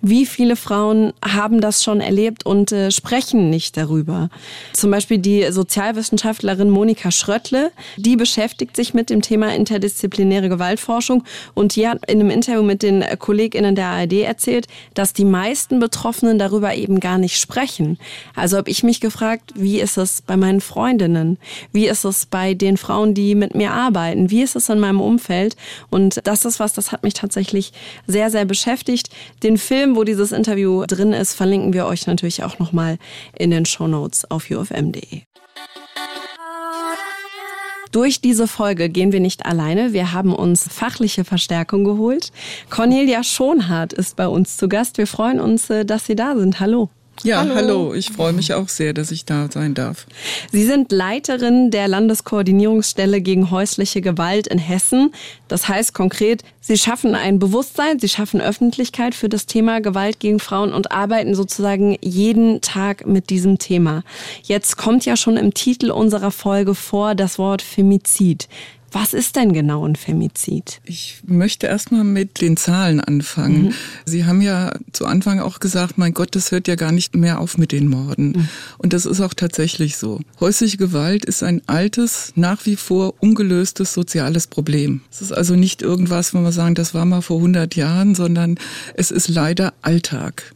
wie 0.00 0.26
viele 0.26 0.56
Frauen 0.56 1.12
haben 1.24 1.60
das 1.60 1.82
schon 1.82 2.00
erlebt 2.00 2.46
und 2.46 2.70
äh, 2.72 2.90
sprechen 2.90 3.50
nicht 3.50 3.76
darüber? 3.76 4.30
Zum 4.72 4.90
Beispiel 4.90 5.18
die 5.18 5.50
Sozialwissenschaftlerin 5.50 6.70
Monika 6.70 7.10
Schröttle, 7.10 7.72
die 7.96 8.16
beschäftigt 8.16 8.76
sich 8.76 8.94
mit 8.94 9.10
dem 9.10 9.22
Thema 9.22 9.54
interdisziplinäre 9.54 10.48
Gewaltforschung 10.48 11.24
und 11.54 11.74
die 11.74 11.88
hat 11.88 12.08
in 12.08 12.20
einem 12.20 12.30
Interview 12.30 12.62
mit 12.62 12.82
den 12.82 13.04
KollegInnen 13.18 13.74
der 13.74 13.86
ARD 13.86 14.12
erzählt, 14.22 14.66
dass 14.94 15.12
die 15.12 15.24
meisten 15.24 15.80
Betroffenen 15.80 16.38
darüber 16.38 16.74
eben 16.74 17.00
gar 17.00 17.18
nicht 17.18 17.38
sprechen. 17.38 17.98
Also 18.36 18.56
habe 18.56 18.70
ich 18.70 18.82
mich 18.82 19.00
gefragt, 19.00 19.52
wie 19.56 19.80
ist 19.80 19.96
es 19.96 20.22
bei 20.22 20.36
meinen 20.36 20.60
Freundinnen? 20.60 21.38
Wie 21.72 21.88
ist 21.88 22.04
es 22.04 22.26
bei 22.26 22.54
den 22.54 22.76
Frauen, 22.76 23.14
die 23.14 23.34
mit 23.34 23.54
mir 23.54 23.72
arbeiten? 23.72 24.30
Wie 24.30 24.42
ist 24.42 24.56
es 24.56 24.68
in 24.68 24.78
meinem 24.78 25.00
Umfeld? 25.00 25.56
Und 25.90 26.20
das 26.24 26.44
ist 26.44 26.60
was, 26.60 26.72
das 26.72 26.92
hat 26.92 27.02
mich 27.02 27.14
tatsächlich 27.14 27.72
sehr, 28.06 28.30
sehr 28.30 28.44
beschäftigt. 28.44 29.10
Den 29.42 29.58
Film 29.58 29.87
Film, 29.88 29.96
wo 29.96 30.04
dieses 30.04 30.32
Interview 30.32 30.84
drin 30.86 31.14
ist, 31.14 31.32
verlinken 31.32 31.72
wir 31.72 31.86
euch 31.86 32.06
natürlich 32.06 32.44
auch 32.44 32.58
nochmal 32.58 32.98
in 33.38 33.50
den 33.50 33.64
Shownotes 33.64 34.30
auf 34.30 34.50
ufm.de. 34.50 35.22
Durch 37.90 38.20
diese 38.20 38.46
Folge 38.48 38.90
gehen 38.90 39.12
wir 39.12 39.20
nicht 39.20 39.46
alleine. 39.46 39.94
Wir 39.94 40.12
haben 40.12 40.34
uns 40.34 40.68
fachliche 40.68 41.24
Verstärkung 41.24 41.84
geholt. 41.84 42.32
Cornelia 42.68 43.24
Schonhardt 43.24 43.94
ist 43.94 44.16
bei 44.16 44.28
uns 44.28 44.58
zu 44.58 44.68
Gast. 44.68 44.98
Wir 44.98 45.06
freuen 45.06 45.40
uns, 45.40 45.70
äh, 45.70 45.86
dass 45.86 46.04
Sie 46.04 46.14
da 46.14 46.36
sind. 46.36 46.60
Hallo. 46.60 46.90
Ja, 47.24 47.40
hallo. 47.40 47.54
hallo. 47.54 47.94
Ich 47.94 48.10
freue 48.10 48.32
mich 48.32 48.54
auch 48.54 48.68
sehr, 48.68 48.92
dass 48.92 49.10
ich 49.10 49.24
da 49.24 49.48
sein 49.50 49.74
darf. 49.74 50.06
Sie 50.52 50.64
sind 50.64 50.92
Leiterin 50.92 51.70
der 51.70 51.88
Landeskoordinierungsstelle 51.88 53.20
gegen 53.20 53.50
häusliche 53.50 54.00
Gewalt 54.00 54.46
in 54.46 54.58
Hessen. 54.58 55.12
Das 55.48 55.68
heißt 55.68 55.94
konkret, 55.94 56.42
Sie 56.60 56.76
schaffen 56.76 57.14
ein 57.14 57.38
Bewusstsein, 57.38 57.98
Sie 57.98 58.08
schaffen 58.08 58.40
Öffentlichkeit 58.40 59.14
für 59.14 59.28
das 59.28 59.46
Thema 59.46 59.80
Gewalt 59.80 60.20
gegen 60.20 60.38
Frauen 60.38 60.72
und 60.72 60.92
arbeiten 60.92 61.34
sozusagen 61.34 61.96
jeden 62.02 62.60
Tag 62.60 63.06
mit 63.06 63.30
diesem 63.30 63.58
Thema. 63.58 64.04
Jetzt 64.42 64.76
kommt 64.76 65.04
ja 65.04 65.16
schon 65.16 65.36
im 65.36 65.54
Titel 65.54 65.90
unserer 65.90 66.30
Folge 66.30 66.74
vor 66.74 67.14
das 67.14 67.38
Wort 67.38 67.62
Femizid. 67.62 68.48
Was 68.90 69.12
ist 69.12 69.36
denn 69.36 69.52
genau 69.52 69.86
ein 69.86 69.96
Femizid? 69.96 70.80
Ich 70.84 71.20
möchte 71.26 71.66
erstmal 71.66 72.04
mit 72.04 72.40
den 72.40 72.56
Zahlen 72.56 73.00
anfangen. 73.00 73.66
Mhm. 73.66 73.74
Sie 74.06 74.24
haben 74.24 74.40
ja 74.40 74.72
zu 74.92 75.06
Anfang 75.06 75.40
auch 75.40 75.60
gesagt, 75.60 75.98
mein 75.98 76.14
Gott, 76.14 76.34
das 76.34 76.52
hört 76.52 76.68
ja 76.68 76.74
gar 76.74 76.92
nicht 76.92 77.14
mehr 77.14 77.40
auf 77.40 77.58
mit 77.58 77.72
den 77.72 77.88
Morden. 77.88 78.32
Mhm. 78.32 78.48
Und 78.78 78.92
das 78.94 79.04
ist 79.04 79.20
auch 79.20 79.34
tatsächlich 79.34 79.96
so. 79.98 80.20
Häusliche 80.40 80.78
Gewalt 80.78 81.24
ist 81.26 81.42
ein 81.42 81.60
altes, 81.66 82.32
nach 82.34 82.64
wie 82.64 82.76
vor 82.76 83.14
ungelöstes 83.20 83.92
soziales 83.92 84.46
Problem. 84.46 85.02
Es 85.10 85.20
ist 85.20 85.32
also 85.32 85.54
nicht 85.54 85.82
irgendwas, 85.82 86.32
wo 86.32 86.40
wir 86.40 86.52
sagen, 86.52 86.74
das 86.74 86.94
war 86.94 87.04
mal 87.04 87.20
vor 87.20 87.36
100 87.38 87.76
Jahren, 87.76 88.14
sondern 88.14 88.58
es 88.94 89.10
ist 89.10 89.28
leider 89.28 89.74
Alltag. 89.82 90.54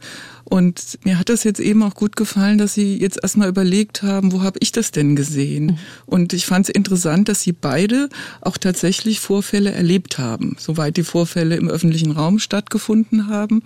Und 0.53 0.99
mir 1.03 1.17
hat 1.17 1.29
das 1.29 1.43
jetzt 1.43 1.59
eben 1.59 1.81
auch 1.81 1.95
gut 1.95 2.15
gefallen, 2.15 2.59
dass 2.59 2.75
Sie 2.75 2.95
jetzt 2.99 3.17
erstmal 3.23 3.49
überlegt 3.49 4.03
haben, 4.03 4.31
wo 4.31 4.43
habe 4.43 4.59
ich 4.61 4.71
das 4.71 4.91
denn 4.91 5.15
gesehen? 5.15 5.65
Mhm. 5.65 5.77
Und 6.05 6.33
ich 6.33 6.45
fand 6.45 6.69
es 6.69 6.75
interessant, 6.75 7.27
dass 7.27 7.41
Sie 7.41 7.53
beide 7.53 8.07
auch 8.39 8.59
tatsächlich 8.59 9.19
Vorfälle 9.19 9.71
erlebt 9.71 10.19
haben, 10.19 10.55
soweit 10.59 10.95
die 10.95 11.03
Vorfälle 11.03 11.55
im 11.55 11.69
öffentlichen 11.69 12.11
Raum 12.11 12.37
stattgefunden 12.37 13.29
haben. 13.29 13.63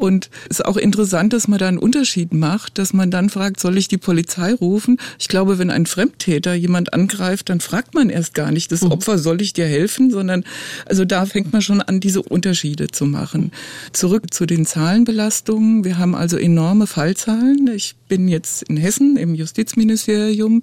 Und 0.00 0.30
es 0.48 0.60
ist 0.60 0.64
auch 0.64 0.78
interessant, 0.78 1.34
dass 1.34 1.46
man 1.46 1.58
da 1.58 1.68
einen 1.68 1.76
Unterschied 1.76 2.32
macht, 2.32 2.78
dass 2.78 2.94
man 2.94 3.10
dann 3.10 3.28
fragt, 3.28 3.60
soll 3.60 3.76
ich 3.76 3.86
die 3.86 3.98
Polizei 3.98 4.54
rufen? 4.54 4.98
Ich 5.18 5.28
glaube, 5.28 5.58
wenn 5.58 5.70
ein 5.70 5.84
Fremdtäter 5.84 6.54
jemand 6.54 6.94
angreift, 6.94 7.50
dann 7.50 7.60
fragt 7.60 7.92
man 7.92 8.08
erst 8.08 8.32
gar 8.32 8.50
nicht 8.50 8.72
das 8.72 8.80
mhm. 8.80 8.92
Opfer, 8.92 9.18
soll 9.18 9.42
ich 9.42 9.52
dir 9.52 9.66
helfen, 9.66 10.10
sondern 10.10 10.44
also 10.86 11.04
da 11.04 11.26
fängt 11.26 11.52
man 11.52 11.60
schon 11.60 11.82
an, 11.82 12.00
diese 12.00 12.22
Unterschiede 12.22 12.88
zu 12.88 13.04
machen. 13.04 13.52
Zurück 13.92 14.32
zu 14.32 14.46
den 14.46 14.64
Zahlenbelastungen. 14.64 15.84
Wir 15.84 15.98
haben 15.98 16.14
also 16.14 16.38
enorme 16.38 16.86
Fallzahlen. 16.86 17.68
Ich 17.74 17.94
bin 18.08 18.26
jetzt 18.26 18.62
in 18.70 18.78
Hessen 18.78 19.18
im 19.18 19.34
Justizministerium 19.34 20.62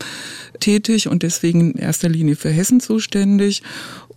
tätig 0.60 1.10
und 1.10 1.22
deswegen 1.22 1.74
in 1.74 1.78
erster 1.78 2.10
Linie 2.10 2.36
für 2.36 2.50
Hessen 2.50 2.80
zuständig. 2.80 3.62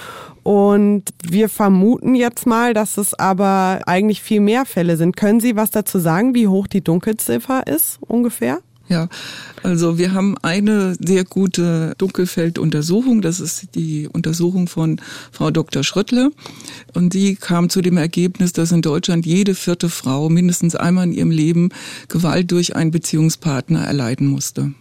Und 0.42 1.04
wir 1.24 1.50
vermuten 1.50 2.16
jetzt 2.16 2.48
mal, 2.48 2.74
dass 2.74 2.98
es 2.98 3.14
aber 3.14 3.82
eigentlich 3.86 4.22
viel 4.22 4.40
mehr 4.40 4.66
Fälle 4.66 4.98
sind. 4.98 5.16
Können 5.16 5.40
Sie 5.40 5.56
was 5.56 5.70
dazu 5.70 6.00
sagen, 6.00 6.34
wie 6.34 6.48
hoch 6.48 6.68
die 6.68 6.84
Dunkelziffer 6.84 7.68
ist 7.68 8.00
ungefähr? 8.02 8.60
Ja, 8.90 9.10
also 9.64 9.98
wir 9.98 10.14
haben 10.14 10.38
eine 10.42 10.96
sehr 11.00 11.26
gute 11.26 11.94
Dunkelfelduntersuchung. 11.98 13.22
Das 13.22 13.40
ist 13.40 13.76
die 13.76 14.08
Untersuchung 14.08 14.68
von 14.68 15.02
Frau 15.32 15.52
Dr. 15.52 15.84
Schröttler. 15.84 16.30
Und 16.94 17.14
die 17.14 17.36
kam 17.36 17.70
zu 17.70 17.82
dem 17.82 17.98
Ergebnis, 17.98 18.54
dass 18.54 18.72
in 18.72 18.82
Deutschland 18.82 19.26
jede 19.26 19.56
vierte 19.56 19.90
Frau 19.90 20.30
mindestens 20.30 20.76
einmal 20.76 21.06
in 21.06 21.14
ihrem 21.14 21.32
Leben 21.32 21.70
Gewalt 22.08 22.52
durch 22.52 22.76
einen 22.76 22.92
Beziehungspartner 22.92 23.84
erleiden 23.84 24.28
musste. 24.28 24.74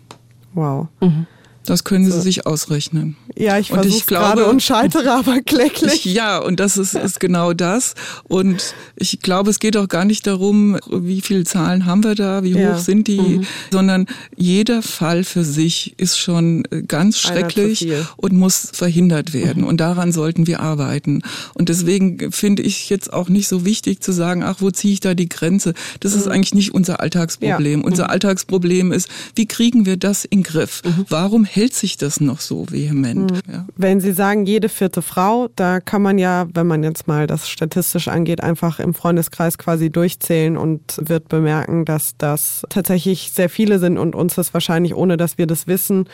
Wow. 0.55 0.89
Mhm. 1.01 1.27
Das 1.67 1.85
können 1.85 2.11
Sie 2.11 2.21
sich 2.21 2.47
ausrechnen. 2.47 3.17
Ja, 3.37 3.59
ich 3.59 3.69
versuche 3.69 4.07
gerade 4.07 4.47
und 4.47 4.63
scheitere 4.63 5.13
aber 5.13 5.41
kläglich. 5.41 6.07
Ich, 6.07 6.15
ja, 6.15 6.39
und 6.39 6.61
das 6.61 6.77
ist, 6.77 6.95
ist 6.95 7.21
genau 7.21 7.53
das. 7.53 7.95
Und 8.25 8.75
ich 8.97 9.21
glaube, 9.21 9.51
es 9.51 9.59
geht 9.59 9.77
auch 9.77 9.89
gar 9.89 10.05
nicht 10.05 10.27
darum, 10.27 10.79
wie 10.91 11.21
viele 11.21 11.45
Zahlen 11.45 11.85
haben 11.85 12.03
wir 12.03 12.15
da, 12.15 12.43
wie 12.43 12.53
ja. 12.53 12.75
hoch 12.75 12.79
sind 12.79 13.09
die, 13.09 13.21
mhm. 13.21 13.47
sondern 13.71 14.07
jeder 14.37 14.83
Fall 14.83 15.25
für 15.25 15.45
sich 15.45 15.95
ist 15.99 16.19
schon 16.19 16.63
ganz 16.89 17.19
schrecklich 17.19 17.89
und 18.17 18.33
muss 18.33 18.71
verhindert 18.73 19.35
werden. 19.35 19.63
Mhm. 19.63 19.69
Und 19.69 19.79
daran 19.79 20.13
sollten 20.13 20.47
wir 20.47 20.61
arbeiten. 20.61 21.23
Und 21.55 21.69
deswegen 21.69 22.33
finde 22.33 22.63
ich 22.63 22.89
jetzt 22.89 23.13
auch 23.13 23.29
nicht 23.29 23.49
so 23.49 23.65
wichtig 23.65 24.01
zu 24.01 24.13
sagen, 24.13 24.43
ach, 24.43 24.57
wo 24.61 24.71
ziehe 24.71 24.95
ich 24.95 25.01
da 25.01 25.15
die 25.15 25.29
Grenze? 25.29 25.75
Das 26.01 26.13
mhm. 26.13 26.21
ist 26.21 26.29
eigentlich 26.29 26.55
nicht 26.55 26.75
unser 26.75 27.01
Alltagsproblem. 27.01 27.81
Ja. 27.81 27.87
Unser 27.87 28.05
mhm. 28.05 28.11
Alltagsproblem 28.11 28.93
ist, 28.93 29.09
wie 29.35 29.47
kriegen 29.47 29.85
wir 29.85 29.97
das 29.97 30.25
in 30.25 30.43
Griff? 30.43 30.83
Mhm. 30.85 31.07
Warum 31.09 31.45
hält 31.57 31.75
sich 31.75 31.97
das 31.97 32.21
noch 32.21 32.41
so 32.41 32.67
vehement? 32.71 33.33
Mhm. 33.33 33.53
Ja. 33.53 33.67
Wenn 33.77 34.01
Sie 34.01 34.13
sagen, 34.13 34.45
jede 34.47 34.69
vierte 34.69 35.03
Frau, 35.03 35.49
da 35.57 35.81
kann 35.81 36.03
man 36.03 36.19
ja, 36.19 36.47
wenn 36.53 36.67
man 36.67 36.85
jetzt 36.85 37.09
mal 37.09 37.27
das 37.27 37.49
statistisch 37.49 38.09
angeht, 38.09 38.43
einfach 38.43 38.79
im 38.79 38.95
Freundeskreis 38.95 39.57
quasi 39.57 39.91
durchzählen 39.91 40.57
und 40.57 40.81
wird 41.01 41.29
bemerken, 41.29 41.85
dass 41.85 42.15
das 42.19 42.63
tatsächlich 42.69 43.33
sehr 43.33 43.49
viele 43.49 43.79
sind 43.79 43.97
und 43.97 44.15
uns 44.15 44.35
das 44.35 44.53
wahrscheinlich, 44.53 44.95
ohne 44.95 45.17
dass 45.17 45.39
wir 45.39 45.47
das 45.47 45.67
wissen, 45.67 46.05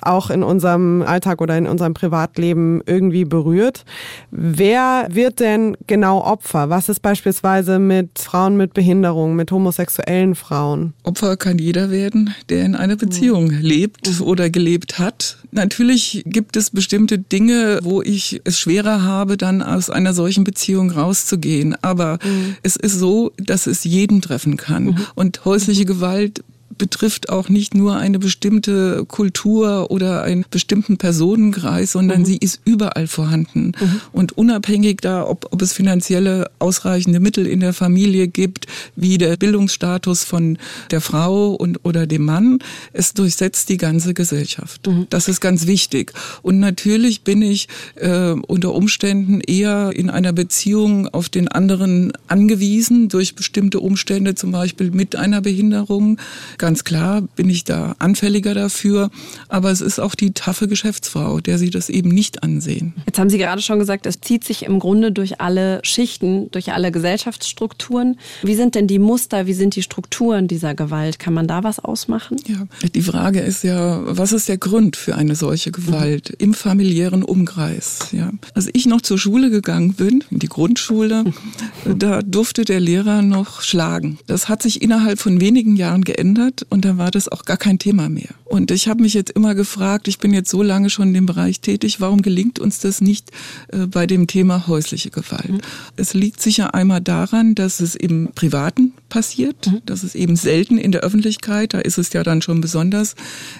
auch 0.00 0.30
in 0.30 0.42
unserem 0.42 1.02
Alltag 1.02 1.40
oder 1.40 1.58
in 1.58 1.66
unserem 1.66 1.94
Privatleben 1.94 2.80
irgendwie 2.86 3.24
berührt. 3.24 3.84
Wer 4.30 5.08
wird 5.10 5.40
denn 5.40 5.76
genau 5.86 6.22
Opfer? 6.22 6.70
Was 6.70 6.88
ist 6.88 7.00
beispielsweise 7.00 7.78
mit 7.78 8.20
Frauen 8.20 8.56
mit 8.56 8.72
Behinderung, 8.72 9.34
mit 9.34 9.50
homosexuellen 9.50 10.36
Frauen? 10.36 10.94
Opfer 11.02 11.36
kann 11.36 11.58
jeder 11.58 11.90
werden, 11.90 12.34
der 12.48 12.64
in 12.64 12.76
einer 12.76 12.96
Beziehung 12.96 13.46
mhm. 13.46 13.60
lebt 13.60 14.20
oder 14.20 14.48
gelebt 14.48 14.91
hat. 14.98 15.38
Natürlich 15.50 16.22
gibt 16.26 16.56
es 16.56 16.70
bestimmte 16.70 17.18
Dinge, 17.18 17.78
wo 17.82 18.02
ich 18.02 18.40
es 18.44 18.58
schwerer 18.58 19.02
habe, 19.02 19.36
dann 19.36 19.62
aus 19.62 19.90
einer 19.90 20.14
solchen 20.14 20.44
Beziehung 20.44 20.90
rauszugehen. 20.90 21.76
Aber 21.82 22.18
mhm. 22.24 22.56
es 22.62 22.76
ist 22.76 22.98
so, 22.98 23.32
dass 23.36 23.66
es 23.66 23.84
jeden 23.84 24.22
treffen 24.22 24.56
kann. 24.56 24.84
Mhm. 24.84 25.06
Und 25.14 25.44
häusliche 25.44 25.84
Gewalt 25.84 26.42
betrifft 26.78 27.28
auch 27.28 27.48
nicht 27.48 27.74
nur 27.74 27.96
eine 27.96 28.18
bestimmte 28.18 29.04
Kultur 29.06 29.90
oder 29.90 30.22
einen 30.22 30.44
bestimmten 30.50 30.96
Personenkreis, 30.96 31.92
sondern 31.92 32.20
mhm. 32.20 32.24
sie 32.24 32.36
ist 32.36 32.60
überall 32.64 33.06
vorhanden. 33.06 33.72
Mhm. 33.78 34.00
Und 34.12 34.38
unabhängig 34.38 35.00
da, 35.00 35.26
ob, 35.26 35.48
ob 35.50 35.62
es 35.62 35.72
finanzielle 35.72 36.50
ausreichende 36.58 37.20
Mittel 37.20 37.46
in 37.46 37.60
der 37.60 37.72
Familie 37.72 38.28
gibt, 38.28 38.66
wie 38.96 39.18
der 39.18 39.36
Bildungsstatus 39.36 40.24
von 40.24 40.58
der 40.90 41.00
Frau 41.00 41.54
und 41.54 41.84
oder 41.84 42.06
dem 42.06 42.24
Mann, 42.24 42.58
es 42.92 43.14
durchsetzt 43.14 43.68
die 43.68 43.76
ganze 43.76 44.14
Gesellschaft. 44.14 44.86
Mhm. 44.86 45.06
Das 45.10 45.28
ist 45.28 45.40
ganz 45.40 45.66
wichtig. 45.66 46.12
Und 46.42 46.58
natürlich 46.58 47.22
bin 47.22 47.42
ich 47.42 47.68
äh, 47.96 48.30
unter 48.30 48.74
Umständen 48.74 49.40
eher 49.40 49.92
in 49.94 50.10
einer 50.10 50.32
Beziehung 50.32 51.08
auf 51.08 51.28
den 51.28 51.48
anderen 51.48 52.12
angewiesen 52.28 53.08
durch 53.08 53.34
bestimmte 53.34 53.80
Umstände, 53.80 54.34
zum 54.34 54.52
Beispiel 54.52 54.90
mit 54.90 55.16
einer 55.16 55.40
Behinderung. 55.40 56.18
Ganz 56.62 56.84
klar 56.84 57.22
bin 57.22 57.50
ich 57.50 57.64
da 57.64 57.96
anfälliger 57.98 58.54
dafür, 58.54 59.10
aber 59.48 59.72
es 59.72 59.80
ist 59.80 59.98
auch 59.98 60.14
die 60.14 60.32
taffe 60.32 60.68
Geschäftsfrau, 60.68 61.40
der 61.40 61.58
sie 61.58 61.70
das 61.70 61.88
eben 61.88 62.10
nicht 62.10 62.44
ansehen. 62.44 62.94
Jetzt 63.04 63.18
haben 63.18 63.30
Sie 63.30 63.38
gerade 63.38 63.60
schon 63.60 63.80
gesagt, 63.80 64.06
es 64.06 64.20
zieht 64.20 64.44
sich 64.44 64.62
im 64.62 64.78
Grunde 64.78 65.10
durch 65.10 65.40
alle 65.40 65.80
Schichten, 65.82 66.52
durch 66.52 66.72
alle 66.72 66.92
Gesellschaftsstrukturen. 66.92 68.16
Wie 68.44 68.54
sind 68.54 68.76
denn 68.76 68.86
die 68.86 69.00
Muster, 69.00 69.48
wie 69.48 69.54
sind 69.54 69.74
die 69.74 69.82
Strukturen 69.82 70.46
dieser 70.46 70.76
Gewalt? 70.76 71.18
Kann 71.18 71.34
man 71.34 71.48
da 71.48 71.64
was 71.64 71.80
ausmachen? 71.80 72.36
Ja, 72.46 72.64
die 72.94 73.02
Frage 73.02 73.40
ist 73.40 73.64
ja, 73.64 74.00
was 74.04 74.32
ist 74.32 74.48
der 74.48 74.58
Grund 74.58 74.94
für 74.94 75.16
eine 75.16 75.34
solche 75.34 75.72
Gewalt 75.72 76.30
mhm. 76.30 76.44
im 76.44 76.54
familiären 76.54 77.24
Umkreis? 77.24 78.10
Ja. 78.12 78.30
Als 78.54 78.70
ich 78.72 78.86
noch 78.86 79.00
zur 79.00 79.18
Schule 79.18 79.50
gegangen 79.50 79.94
bin, 79.94 80.22
in 80.30 80.38
die 80.38 80.48
Grundschule, 80.48 81.24
mhm. 81.24 81.98
da 81.98 82.22
durfte 82.22 82.64
der 82.64 82.78
Lehrer 82.78 83.22
noch 83.22 83.62
schlagen. 83.62 84.20
Das 84.28 84.48
hat 84.48 84.62
sich 84.62 84.80
innerhalb 84.80 85.18
von 85.18 85.40
wenigen 85.40 85.74
Jahren 85.74 86.04
geändert 86.04 86.51
geändert 86.52 86.66
und 86.70 86.84
dann 86.84 86.98
war 86.98 87.10
das 87.10 87.28
auch 87.28 87.44
gar 87.44 87.56
kein 87.56 87.78
Thema 87.78 88.08
mehr. 88.08 88.30
Und 88.44 88.70
ich 88.70 88.88
habe 88.88 89.02
mich 89.02 89.14
jetzt 89.14 89.30
immer 89.30 89.54
gefragt, 89.54 90.08
ich 90.08 90.18
bin 90.18 90.32
jetzt 90.34 90.50
so 90.50 90.62
lange 90.62 90.90
schon 90.90 91.08
in 91.08 91.14
dem 91.14 91.26
Bereich 91.26 91.60
tätig, 91.60 92.00
warum 92.00 92.22
gelingt 92.22 92.58
uns 92.58 92.78
das 92.80 93.00
nicht 93.00 93.30
äh, 93.68 93.86
bei 93.86 94.06
dem 94.06 94.26
Thema 94.26 94.66
häusliche 94.66 95.10
Gewalt? 95.10 95.50
Mhm. 95.50 95.60
Es 95.96 96.14
liegt 96.14 96.40
sicher 96.40 96.74
einmal 96.74 97.00
daran, 97.00 97.54
dass 97.54 97.80
es 97.80 97.94
im 97.94 98.30
Privaten 98.34 98.92
passiert, 99.08 99.68
mhm. 99.68 99.82
dass 99.86 100.02
es 100.02 100.14
eben 100.14 100.36
selten 100.36 100.78
in 100.78 100.92
der 100.92 101.02
Öffentlichkeit, 101.02 101.74
da 101.74 101.78
ist 101.78 101.98
es 101.98 102.12
ja 102.12 102.22
dann 102.22 102.42
schon 102.42 102.60
besonders 102.60 103.14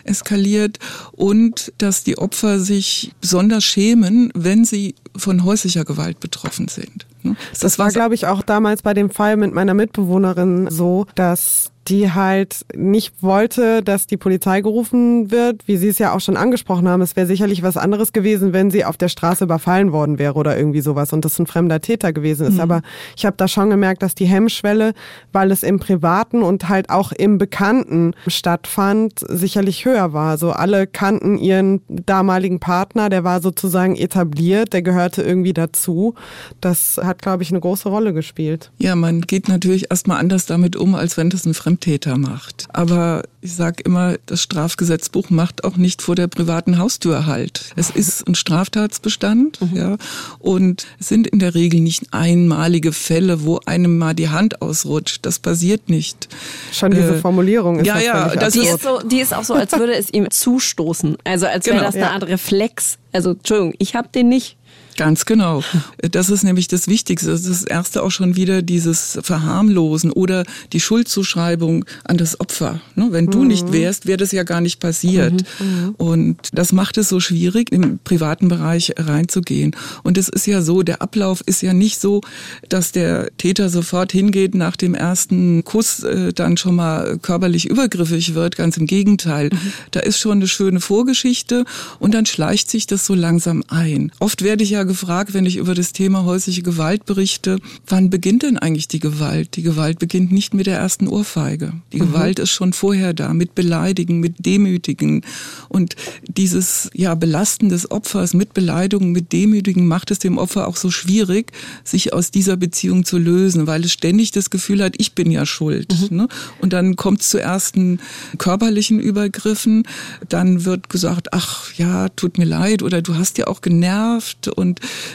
eskaliert 0.05 0.79
und 1.13 1.73
dass 1.79 2.05
die 2.05 2.19
Opfer 2.19 2.61
sich 2.61 3.13
besonders 3.21 3.65
schämen, 3.65 4.31
wenn 4.35 4.65
sie 4.65 4.95
von 5.17 5.45
häuslicher 5.45 5.85
Gewalt 5.85 6.21
betroffen 6.21 6.69
sind. 6.69 7.07
Ne? 7.25 7.37
Das 7.61 7.79
war, 7.79 7.91
glaube 7.91 8.15
ich, 8.15 8.27
auch 8.27 8.43
damals 8.43 8.83
bei 8.83 8.95
dem 8.95 9.11
Fall 9.11 9.37
mit 9.37 9.53
meiner 9.53 9.75
Mitbewohnerin 9.75 10.69
so, 10.71 11.07
dass 11.15 11.73
die 11.89 12.13
halt 12.13 12.65
nicht 12.75 13.23
wollte, 13.23 13.83
dass 13.83 14.07
die 14.07 14.17
Polizei 14.17 14.61
gerufen 14.61 15.31
wird, 15.31 15.67
wie 15.67 15.77
Sie 15.77 15.89
es 15.89 15.99
ja 15.99 16.15
auch 16.15 16.21
schon 16.21 16.37
angesprochen 16.37 16.89
haben. 16.89 17.03
Es 17.03 17.17
wäre 17.17 17.27
sicherlich 17.27 17.63
was 17.63 17.77
anderes 17.77 18.13
gewesen, 18.13 18.53
wenn 18.53 18.71
sie 18.71 18.85
auf 18.85 18.97
der 18.97 19.09
Straße 19.09 19.45
überfallen 19.45 19.93
worden 19.93 20.19
wäre 20.19 20.35
oder 20.35 20.57
irgendwie 20.57 20.81
sowas 20.81 21.13
und 21.13 21.25
das 21.25 21.39
ein 21.39 21.47
fremder 21.47 21.81
Täter 21.81 22.13
gewesen 22.13 22.47
ist. 22.47 22.55
Mhm. 22.55 22.61
Aber 22.61 22.83
ich 23.17 23.27
habe 23.27 23.37
da 23.37 23.49
schon 23.49 23.71
gemerkt, 23.71 24.03
dass 24.03 24.15
die 24.15 24.27
Hemmschwelle, 24.27 24.95
weil 25.33 25.51
es 25.51 25.63
im 25.63 25.81
Privaten 25.81 26.43
und 26.43 26.69
halt 26.69 26.89
auch 26.89 27.11
im 27.11 27.39
Bekannten 27.39 28.15
stattfand, 28.29 29.25
sicherlich 29.29 29.85
höher 29.85 30.13
war. 30.13 30.39
So 30.39 30.53
alle 30.53 30.87
kannten 30.87 31.37
ihren 31.37 31.83
damaligen 31.89 32.61
Partner, 32.61 33.09
der 33.09 33.25
war 33.25 33.41
sozusagen 33.41 33.97
etabliert, 33.97 34.73
der 34.73 34.83
gehörte 34.83 35.23
irgendwie 35.23 35.53
dazu. 35.53 36.15
Das 36.61 37.01
hat, 37.03 37.12
glaube 37.14 37.42
ich, 37.42 37.51
eine 37.51 37.61
große 37.61 37.88
Rolle 37.88 38.12
gespielt. 38.12 38.70
Ja, 38.79 38.94
man 38.94 39.22
geht 39.22 39.48
natürlich 39.48 39.90
erstmal 39.90 40.18
anders 40.18 40.46
damit 40.46 40.77
um, 40.77 40.94
als 40.94 41.16
wenn 41.16 41.31
das 41.31 41.44
ein 41.46 41.55
Fremdtäter 41.55 42.18
macht. 42.18 42.66
Aber 42.72 43.22
ich 43.40 43.55
sage 43.55 43.83
immer, 43.85 44.16
das 44.27 44.40
Strafgesetzbuch 44.40 45.31
macht 45.31 45.64
auch 45.64 45.77
nicht 45.77 46.01
vor 46.01 46.14
der 46.14 46.29
privaten 46.29 46.79
Haustür 46.79 47.27
halt. 47.27 47.72
Es 47.77 47.90
ist 47.90 48.27
ein 48.29 48.35
Straftatsbestand, 48.35 49.61
mhm. 49.61 49.77
ja, 49.77 49.96
und 50.38 50.87
es 51.01 51.09
sind 51.09 51.27
in 51.27 51.40
der 51.40 51.55
Regel 51.55 51.81
nicht 51.81 52.12
einmalige 52.12 52.92
Fälle, 52.92 53.44
wo 53.44 53.61
einem 53.66 53.98
mal 53.98 54.14
die 54.14 54.29
Hand 54.29 54.62
ausrutscht. 54.62 55.27
Das 55.27 55.38
passiert 55.38 55.88
nicht. 55.88 56.29
Schon 56.72 56.92
diese 56.92 57.16
äh, 57.16 57.18
Formulierung 57.18 57.81
ist 57.81 57.87
ja, 57.87 57.98
ja, 57.98 58.35
das 58.37 58.55
die 58.55 58.61
ist, 58.61 58.83
so, 58.83 59.01
die 59.01 59.20
ist 59.20 59.35
auch 59.35 59.44
so, 59.44 59.55
als 59.55 59.72
würde 59.72 59.94
es 59.94 60.12
ihm 60.12 60.31
zustoßen. 60.31 61.16
Also 61.25 61.46
als 61.46 61.66
wäre 61.66 61.79
genau, 61.79 61.87
das 61.87 61.96
eine. 61.96 62.11
Art 62.11 62.25
Reflex. 62.25 62.98
Also 63.12 63.33
Entschuldigung, 63.33 63.75
ich 63.79 63.94
habe 63.94 64.09
den 64.09 64.29
nicht. 64.29 64.57
Ganz 64.97 65.25
genau. 65.25 65.63
Das 65.99 66.29
ist 66.29 66.43
nämlich 66.43 66.69
das 66.69 66.89
Wichtigste. 66.89 67.31
Das 67.31 67.43
ist 67.43 67.51
das 67.51 67.65
erste 67.65 68.03
auch 68.03 68.11
schon 68.11 68.37
wieder 68.37 68.63
dieses 68.63 69.19
Verharmlosen 69.23 70.13
oder 70.13 70.45
die 70.73 70.81
Schuldzuschreibung 70.81 71.85
an 72.05 72.19
das 72.19 72.41
Opfer. 72.41 72.81
Ne, 72.95 73.09
wenn 73.11 73.27
du 73.27 73.41
mhm. 73.41 73.49
nicht 73.49 73.73
wärst, 73.73 74.07
wäre 74.07 74.19
das 74.19 74.33
ja 74.33 74.43
gar 74.43 74.61
nicht 74.61 74.81
passiert. 74.81 75.45
Mhm. 75.59 75.67
mhm. 75.67 75.95
Und 75.97 76.37
das 76.53 76.73
macht 76.73 76.99
es 76.99 77.09
so 77.09 77.21
schwierig, 77.21 77.73
im 77.73 77.99
privaten 78.03 78.49
Bereich 78.49 78.93
reinzugehen. 78.99 79.75
Und 80.03 80.19
es 80.19 80.29
ist 80.29 80.47
ja 80.47 80.63
so, 80.63 80.83
der 80.83 81.01
Ablauf 81.01 81.43
ist 81.47 81.63
ja 81.63 81.73
nicht 81.73 82.01
so, 82.01 82.21
dass 82.69 82.93
der 82.93 83.31
Täter 83.39 83.69
sofort 83.69 84.13
hingeht, 84.13 84.55
nach 84.55 84.77
dem 84.77 84.95
ersten 84.95 85.65
Kuss 85.65 86.03
äh, 86.03 86.33
dann 86.33 86.57
schon 86.57 86.77
mal 86.77 87.19
körperlich 87.19 87.69
übergriffig 87.69 88.35
wird. 88.35 88.57
Ganz 88.57 88.77
im 88.77 88.87
Gegenteil. 88.87 89.51
Mhm. 89.53 89.73
Da 89.93 90.01
ist 90.01 90.19
schon 90.19 90.39
eine 90.39 90.49
schöne 90.49 90.81
Vorgeschichte 90.81 91.65
und 91.99 92.15
dann 92.15 92.27
schleicht 92.27 92.71
sich 92.71 92.87
das 92.87 93.07
so 93.07 93.15
langsam 93.15 93.63
ein. 93.69 94.13
Oft 94.19 94.43
werde 94.43 94.65
ich 94.65 94.71
ja 94.71 94.82
gefragt, 94.85 95.35
wenn 95.35 95.47
ich 95.47 95.57
über 95.57 95.75
das 95.75 95.92
Thema 95.92 96.25
häusliche 96.25 96.62
Gewalt 96.62 97.07
berichte, 97.07 97.59
wann 97.87 98.11
beginnt 98.11 98.42
denn 98.42 98.59
eigentlich 98.59 98.88
die 98.88 99.01
Gewalt? 99.01 99.57
Die 99.57 99.62
Gewalt 99.62 99.99
beginnt 99.99 100.33
nicht 100.33 100.55
mit 100.55 100.66
der 100.66 100.79
ersten 100.79 101.09
Ohrfeige. 101.09 101.73
Die 101.92 101.99
mhm. 101.99 102.07
Gewalt 102.07 102.38
ist 102.38 102.51
schon 102.51 102.73
vorher 102.73 103.14
da, 103.14 103.35
mit 103.35 103.55
Beleidigen, 103.55 104.21
mit 104.21 104.45
Demütigen. 104.45 105.25
Und 105.68 105.97
dieses 106.27 106.90
ja, 106.95 107.14
Belasten 107.14 107.68
des 107.68 107.90
Opfers 107.90 108.35
mit 108.35 108.55
Beleidigung, 108.55 109.12
mit 109.12 109.33
Demütigen 109.33 109.87
macht 109.87 110.11
es 110.11 110.18
dem 110.18 110.38
Opfer 110.38 110.68
auch 110.68 110.77
so 110.77 110.90
schwierig, 110.90 111.53
sich 111.85 112.12
aus 112.12 112.31
dieser 112.31 112.57
Beziehung 112.57 113.05
zu 113.05 113.18
lösen, 113.18 113.66
weil 113.66 113.85
es 113.85 113.92
ständig 113.92 114.31
das 114.31 114.51
Gefühl 114.51 114.83
hat, 114.83 114.95
ich 114.99 115.14
bin 115.14 115.31
ja 115.31 115.47
schuld. 115.47 116.11
Mhm. 116.11 116.16
Ne? 116.16 116.29
Und 116.61 116.73
dann 116.73 116.97
kommt 116.97 117.21
es 117.21 117.31
zu 117.31 117.38
ersten 117.38 118.01
körperlichen 118.38 119.01
Übergriffen. 119.01 119.85
Dann 120.29 120.64
wird 120.64 120.88
gesagt, 120.88 121.33
ach 121.33 121.73
ja, 121.75 122.09
tut 122.11 122.38
mir 122.38 122.45
leid 122.45 122.83
oder 122.83 123.03
du 123.03 123.14
hast 123.16 123.38
ja 123.38 123.47
auch 123.47 123.61
genervt 123.61 124.49
und 124.49 124.72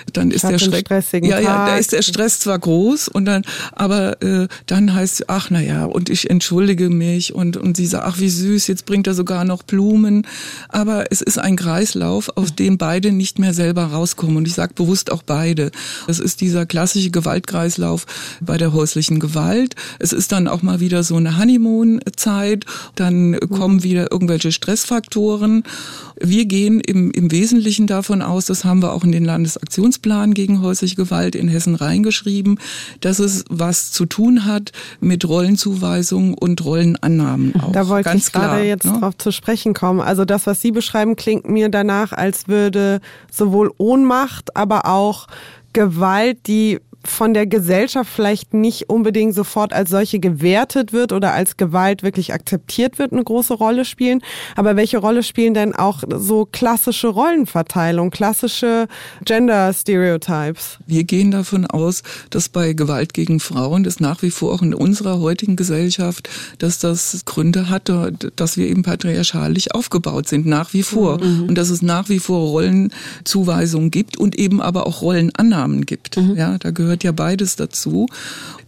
und 0.07 0.17
dann 0.17 0.31
ist 0.31 0.43
der 0.43 0.59
Schreck. 0.59 0.89
Ja, 1.23 1.39
ja, 1.39 1.67
da 1.67 1.77
ist 1.77 1.91
der 1.91 2.01
Stress 2.01 2.39
zwar 2.39 2.59
groß 2.59 3.07
und 3.07 3.25
dann, 3.25 3.43
aber 3.73 4.21
äh, 4.21 4.47
dann 4.65 4.93
heißt 4.93 5.29
ach 5.29 5.49
na 5.49 5.61
ja, 5.61 5.85
und 5.85 6.09
ich 6.09 6.29
entschuldige 6.29 6.89
mich 6.89 7.33
und 7.33 7.57
und 7.57 7.77
sie 7.77 7.85
sagt, 7.85 8.05
ach 8.05 8.19
wie 8.19 8.29
süß, 8.29 8.67
jetzt 8.67 8.85
bringt 8.85 9.07
er 9.07 9.13
sogar 9.13 9.45
noch 9.45 9.63
Blumen. 9.63 10.25
Aber 10.69 11.05
es 11.11 11.21
ist 11.21 11.39
ein 11.39 11.55
Kreislauf, 11.55 12.29
aus 12.35 12.55
dem 12.55 12.77
beide 12.77 13.11
nicht 13.11 13.39
mehr 13.39 13.53
selber 13.53 13.85
rauskommen. 13.85 14.37
Und 14.37 14.47
ich 14.47 14.53
sage 14.53 14.73
bewusst 14.73 15.11
auch 15.11 15.23
beide. 15.23 15.71
Es 16.07 16.19
ist 16.19 16.41
dieser 16.41 16.65
klassische 16.65 17.11
Gewaltkreislauf 17.11 18.05
bei 18.41 18.57
der 18.57 18.73
häuslichen 18.73 19.19
Gewalt. 19.19 19.75
Es 19.99 20.13
ist 20.13 20.31
dann 20.31 20.47
auch 20.47 20.61
mal 20.61 20.79
wieder 20.79 21.03
so 21.03 21.15
eine 21.15 21.37
Honeymoon-Zeit. 21.37 22.65
Dann 22.95 23.39
kommen 23.49 23.83
wieder 23.83 24.11
irgendwelche 24.11 24.51
Stressfaktoren. 24.51 25.63
Wir 26.19 26.45
gehen 26.45 26.79
im, 26.79 27.11
im 27.11 27.31
Wesentlichen 27.31 27.87
davon 27.87 28.21
aus, 28.21 28.45
das 28.45 28.65
haben 28.65 28.81
wir 28.81 28.93
auch 28.93 29.03
in 29.03 29.11
den 29.11 29.25
Landesaktionsplan 29.47 30.33
gegen 30.33 30.61
häusliche 30.61 30.95
Gewalt 30.95 31.35
in 31.35 31.47
Hessen 31.47 31.75
reingeschrieben, 31.75 32.59
dass 32.99 33.19
es 33.19 33.45
was 33.49 33.91
zu 33.91 34.05
tun 34.05 34.45
hat 34.45 34.71
mit 34.99 35.27
Rollenzuweisungen 35.27 36.33
und 36.33 36.63
Rollenannahmen. 36.63 37.55
Auch. 37.55 37.71
Da 37.71 37.87
wollte 37.87 38.09
Ganz 38.09 38.27
ich 38.27 38.33
gerade 38.33 38.55
klar, 38.55 38.63
jetzt 38.63 38.85
ne? 38.85 38.99
drauf 38.99 39.17
zu 39.17 39.31
sprechen 39.31 39.73
kommen. 39.73 40.01
Also 40.01 40.25
das, 40.25 40.47
was 40.47 40.61
Sie 40.61 40.71
beschreiben, 40.71 41.15
klingt 41.15 41.49
mir 41.49 41.69
danach, 41.69 42.11
als 42.11 42.47
würde 42.47 42.99
sowohl 43.31 43.71
Ohnmacht, 43.77 44.55
aber 44.55 44.85
auch 44.85 45.27
Gewalt, 45.73 46.47
die 46.47 46.79
von 47.09 47.33
der 47.33 47.47
Gesellschaft 47.47 48.09
vielleicht 48.13 48.53
nicht 48.53 48.89
unbedingt 48.89 49.33
sofort 49.33 49.73
als 49.73 49.89
solche 49.89 50.19
gewertet 50.19 50.93
wird 50.93 51.11
oder 51.11 51.33
als 51.33 51.57
Gewalt 51.57 52.03
wirklich 52.03 52.33
akzeptiert 52.33 52.99
wird, 52.99 53.13
eine 53.13 53.23
große 53.23 53.53
Rolle 53.53 53.85
spielen. 53.85 54.21
Aber 54.55 54.75
welche 54.75 54.97
Rolle 54.97 55.23
spielen 55.23 55.53
denn 55.53 55.73
auch 55.73 56.03
so 56.15 56.45
klassische 56.45 57.07
Rollenverteilung, 57.07 58.11
klassische 58.11 58.87
Gender 59.25 59.73
Stereotypes? 59.73 60.77
Wir 60.85 61.03
gehen 61.03 61.31
davon 61.31 61.65
aus, 61.65 62.03
dass 62.29 62.49
bei 62.49 62.73
Gewalt 62.73 63.13
gegen 63.13 63.39
Frauen, 63.39 63.83
das 63.83 63.99
nach 63.99 64.21
wie 64.21 64.31
vor 64.31 64.53
auch 64.53 64.61
in 64.61 64.73
unserer 64.73 65.19
heutigen 65.19 65.55
Gesellschaft, 65.55 66.29
dass 66.59 66.79
das 66.79 67.23
Gründe 67.25 67.69
hat, 67.69 67.91
dass 68.35 68.57
wir 68.57 68.67
eben 68.67 68.83
patriarchalisch 68.83 69.71
aufgebaut 69.71 70.27
sind, 70.27 70.45
nach 70.45 70.73
wie 70.73 70.83
vor. 70.83 71.23
Mhm. 71.23 71.43
Und 71.49 71.57
dass 71.57 71.69
es 71.69 71.81
nach 71.81 72.09
wie 72.09 72.19
vor 72.19 72.47
Rollenzuweisungen 72.49 73.91
gibt 73.91 74.17
und 74.17 74.37
eben 74.37 74.61
aber 74.61 74.87
auch 74.87 75.01
Rollenannahmen 75.01 75.85
gibt. 75.85 76.17
Mhm. 76.17 76.35
Ja, 76.35 76.57
da 76.57 76.71
gehört 76.71 76.96
gehört 76.97 77.03
ja 77.03 77.11
beides 77.11 77.55
dazu. 77.55 78.07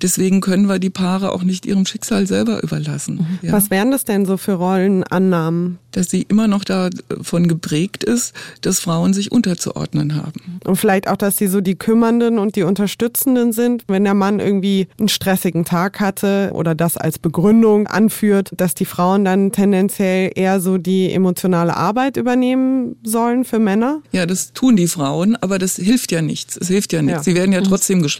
Deswegen 0.01 0.39
können 0.39 0.67
wir 0.67 0.79
die 0.79 0.89
Paare 0.89 1.31
auch 1.33 1.43
nicht 1.43 1.65
ihrem 1.65 1.85
Schicksal 1.85 2.25
selber 2.25 2.63
überlassen. 2.63 3.15
Mhm. 3.41 3.47
Ja. 3.47 3.53
Was 3.53 3.69
wären 3.69 3.91
das 3.91 4.05
denn 4.05 4.25
so 4.25 4.37
für 4.37 4.53
Rollenannahmen? 4.53 5.77
Dass 5.91 6.09
sie 6.09 6.21
immer 6.21 6.47
noch 6.47 6.63
davon 6.63 7.47
geprägt 7.47 8.03
ist, 8.03 8.33
dass 8.61 8.79
Frauen 8.79 9.13
sich 9.13 9.31
unterzuordnen 9.31 10.15
haben. 10.15 10.59
Und 10.65 10.75
vielleicht 10.75 11.07
auch, 11.07 11.17
dass 11.17 11.37
sie 11.37 11.47
so 11.47 11.59
die 11.59 11.75
Kümmernden 11.75 12.37
und 12.39 12.55
die 12.55 12.63
Unterstützenden 12.63 13.51
sind, 13.51 13.83
wenn 13.87 14.03
der 14.03 14.13
Mann 14.13 14.39
irgendwie 14.39 14.87
einen 14.99 15.09
stressigen 15.09 15.65
Tag 15.65 15.99
hatte 15.99 16.51
oder 16.53 16.75
das 16.75 16.95
als 16.95 17.17
Begründung 17.17 17.87
anführt, 17.87 18.51
dass 18.55 18.75
die 18.75 18.85
Frauen 18.85 19.25
dann 19.25 19.51
tendenziell 19.51 20.31
eher 20.35 20.59
so 20.59 20.77
die 20.77 21.11
emotionale 21.11 21.75
Arbeit 21.75 22.17
übernehmen 22.17 22.95
sollen 23.03 23.43
für 23.43 23.59
Männer? 23.59 24.01
Ja, 24.11 24.25
das 24.25 24.53
tun 24.53 24.75
die 24.75 24.87
Frauen, 24.87 25.35
aber 25.35 25.59
das 25.59 25.75
hilft 25.75 26.11
ja 26.11 26.21
nichts. 26.21 26.55
Es 26.55 26.67
hilft 26.67 26.93
ja 26.93 27.01
nichts. 27.01 27.25
Ja. 27.25 27.33
Sie 27.33 27.35
werden 27.35 27.51
ja 27.51 27.61
mhm. 27.61 27.65
trotzdem 27.65 28.01
geschlagen. 28.01 28.18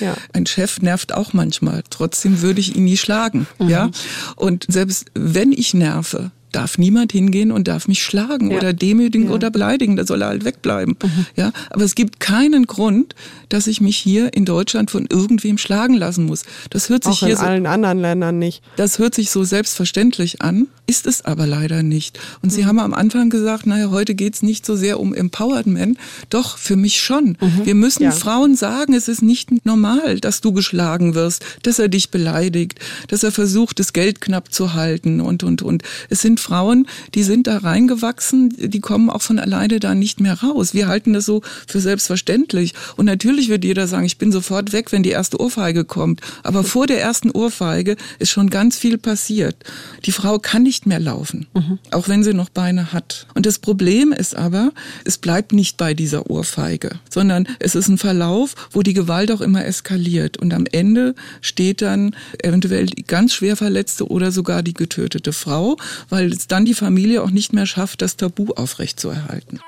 Ja. 0.00 0.16
Ein 0.32 0.46
Chef 0.46 0.80
nervt 0.80 1.12
auch 1.12 1.32
manchmal. 1.32 1.82
Trotzdem 1.90 2.42
würde 2.42 2.60
ich 2.60 2.76
ihn 2.76 2.84
nie 2.84 2.96
schlagen. 2.96 3.46
Mhm. 3.58 3.68
Ja. 3.68 3.90
Und 4.36 4.66
selbst 4.68 5.06
wenn 5.14 5.52
ich 5.52 5.74
nerve, 5.74 6.30
darf 6.52 6.78
niemand 6.78 7.12
hingehen 7.12 7.52
und 7.52 7.68
darf 7.68 7.88
mich 7.88 8.02
schlagen 8.02 8.50
ja. 8.50 8.56
oder 8.56 8.72
demütigen 8.72 9.28
ja. 9.28 9.34
oder 9.34 9.50
beleidigen. 9.50 9.96
Da 9.96 10.06
soll 10.06 10.22
er 10.22 10.28
halt 10.28 10.44
wegbleiben. 10.44 10.96
Mhm. 11.02 11.26
Ja, 11.36 11.52
aber 11.70 11.84
es 11.84 11.94
gibt 11.94 12.20
keinen 12.20 12.66
Grund, 12.66 13.14
dass 13.48 13.66
ich 13.66 13.80
mich 13.80 13.96
hier 13.96 14.34
in 14.34 14.44
Deutschland 14.44 14.90
von 14.90 15.06
irgendwem 15.08 15.58
schlagen 15.58 15.94
lassen 15.94 16.26
muss. 16.26 16.44
Das 16.70 16.88
hört 16.88 17.04
sich 17.04 17.14
Auch 17.14 17.18
hier 17.20 17.30
in 17.30 17.36
so, 17.36 17.42
allen 17.42 17.66
anderen 17.66 17.98
Ländern 17.98 18.38
nicht. 18.38 18.62
Das 18.76 18.98
hört 18.98 19.14
sich 19.14 19.30
so 19.30 19.44
selbstverständlich 19.44 20.42
an, 20.42 20.66
ist 20.86 21.06
es 21.06 21.24
aber 21.24 21.46
leider 21.46 21.82
nicht. 21.82 22.18
Und 22.42 22.50
mhm. 22.50 22.54
Sie 22.54 22.66
haben 22.66 22.78
am 22.78 22.94
Anfang 22.94 23.30
gesagt, 23.30 23.66
naja, 23.66 23.90
heute 23.90 24.14
geht's 24.14 24.42
nicht 24.42 24.66
so 24.66 24.76
sehr 24.76 25.00
um 25.00 25.14
Empowerment. 25.14 25.98
Doch, 26.30 26.58
für 26.58 26.76
mich 26.76 27.00
schon. 27.00 27.36
Mhm. 27.40 27.64
Wir 27.64 27.74
müssen 27.74 28.02
ja. 28.02 28.10
Frauen 28.10 28.56
sagen, 28.56 28.94
es 28.94 29.08
ist 29.08 29.22
nicht 29.22 29.64
normal, 29.64 30.20
dass 30.20 30.40
du 30.40 30.52
geschlagen 30.52 31.14
wirst, 31.14 31.44
dass 31.62 31.78
er 31.78 31.88
dich 31.88 32.10
beleidigt, 32.10 32.78
dass 33.08 33.22
er 33.22 33.32
versucht, 33.32 33.78
das 33.78 33.92
Geld 33.92 34.20
knapp 34.20 34.52
zu 34.52 34.74
halten 34.74 35.20
und, 35.20 35.42
und, 35.42 35.62
und. 35.62 35.82
Es 36.08 36.22
sind 36.22 36.40
Frauen, 36.40 36.86
die 37.14 37.22
sind 37.22 37.46
da 37.46 37.58
reingewachsen, 37.58 38.54
die 38.58 38.80
kommen 38.80 39.10
auch 39.10 39.22
von 39.22 39.38
alleine 39.38 39.80
da 39.80 39.94
nicht 39.94 40.20
mehr 40.20 40.42
raus. 40.42 40.74
Wir 40.74 40.88
halten 40.88 41.12
das 41.12 41.24
so 41.24 41.42
für 41.66 41.80
selbstverständlich. 41.80 42.74
Und 42.96 43.06
natürlich 43.06 43.37
wird 43.46 43.64
jeder 43.64 43.86
sagen, 43.86 44.04
ich 44.04 44.18
bin 44.18 44.32
sofort 44.32 44.72
weg, 44.72 44.92
wenn 44.92 45.02
die 45.02 45.10
erste 45.10 45.40
Ohrfeige 45.40 45.84
kommt. 45.84 46.20
Aber 46.42 46.64
vor 46.64 46.86
der 46.86 47.00
ersten 47.00 47.30
Ohrfeige 47.30 47.96
ist 48.18 48.30
schon 48.30 48.50
ganz 48.50 48.76
viel 48.76 48.98
passiert. 48.98 49.56
Die 50.04 50.12
Frau 50.12 50.38
kann 50.38 50.62
nicht 50.62 50.86
mehr 50.86 51.00
laufen, 51.00 51.46
mhm. 51.54 51.78
auch 51.90 52.08
wenn 52.08 52.22
sie 52.22 52.34
noch 52.34 52.50
Beine 52.50 52.92
hat. 52.92 53.26
Und 53.34 53.46
das 53.46 53.58
Problem 53.58 54.12
ist 54.12 54.36
aber, 54.36 54.72
es 55.04 55.18
bleibt 55.18 55.52
nicht 55.52 55.76
bei 55.76 55.94
dieser 55.94 56.30
Ohrfeige, 56.30 56.98
sondern 57.08 57.48
es 57.58 57.74
ist 57.74 57.88
ein 57.88 57.98
Verlauf, 57.98 58.54
wo 58.72 58.82
die 58.82 58.94
Gewalt 58.94 59.30
auch 59.32 59.40
immer 59.40 59.64
eskaliert. 59.64 60.36
Und 60.36 60.52
am 60.52 60.66
Ende 60.70 61.14
steht 61.40 61.80
dann 61.80 62.14
eventuell 62.42 62.86
die 62.86 63.04
ganz 63.04 63.32
schwer 63.32 63.56
verletzte 63.56 64.08
oder 64.08 64.32
sogar 64.32 64.62
die 64.62 64.74
getötete 64.74 65.32
Frau, 65.32 65.76
weil 66.08 66.18
weil 66.18 66.32
es 66.32 66.48
dann 66.48 66.64
die 66.64 66.74
Familie 66.74 67.22
auch 67.22 67.30
nicht 67.30 67.52
mehr 67.52 67.66
schafft, 67.66 68.02
das 68.02 68.16
Tabu 68.16 68.52
aufrechtzuerhalten. 68.54 69.60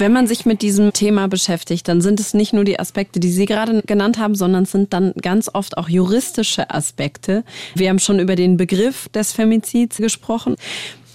Wenn 0.00 0.14
man 0.14 0.26
sich 0.26 0.46
mit 0.46 0.62
diesem 0.62 0.94
Thema 0.94 1.28
beschäftigt, 1.28 1.86
dann 1.86 2.00
sind 2.00 2.20
es 2.20 2.32
nicht 2.32 2.54
nur 2.54 2.64
die 2.64 2.80
Aspekte, 2.80 3.20
die 3.20 3.30
Sie 3.30 3.44
gerade 3.44 3.82
genannt 3.82 4.16
haben, 4.16 4.34
sondern 4.34 4.62
es 4.62 4.70
sind 4.70 4.94
dann 4.94 5.12
ganz 5.20 5.50
oft 5.52 5.76
auch 5.76 5.90
juristische 5.90 6.70
Aspekte. 6.70 7.44
Wir 7.74 7.90
haben 7.90 7.98
schon 7.98 8.18
über 8.18 8.34
den 8.34 8.56
Begriff 8.56 9.10
des 9.10 9.34
Femizids 9.34 9.98
gesprochen. 9.98 10.56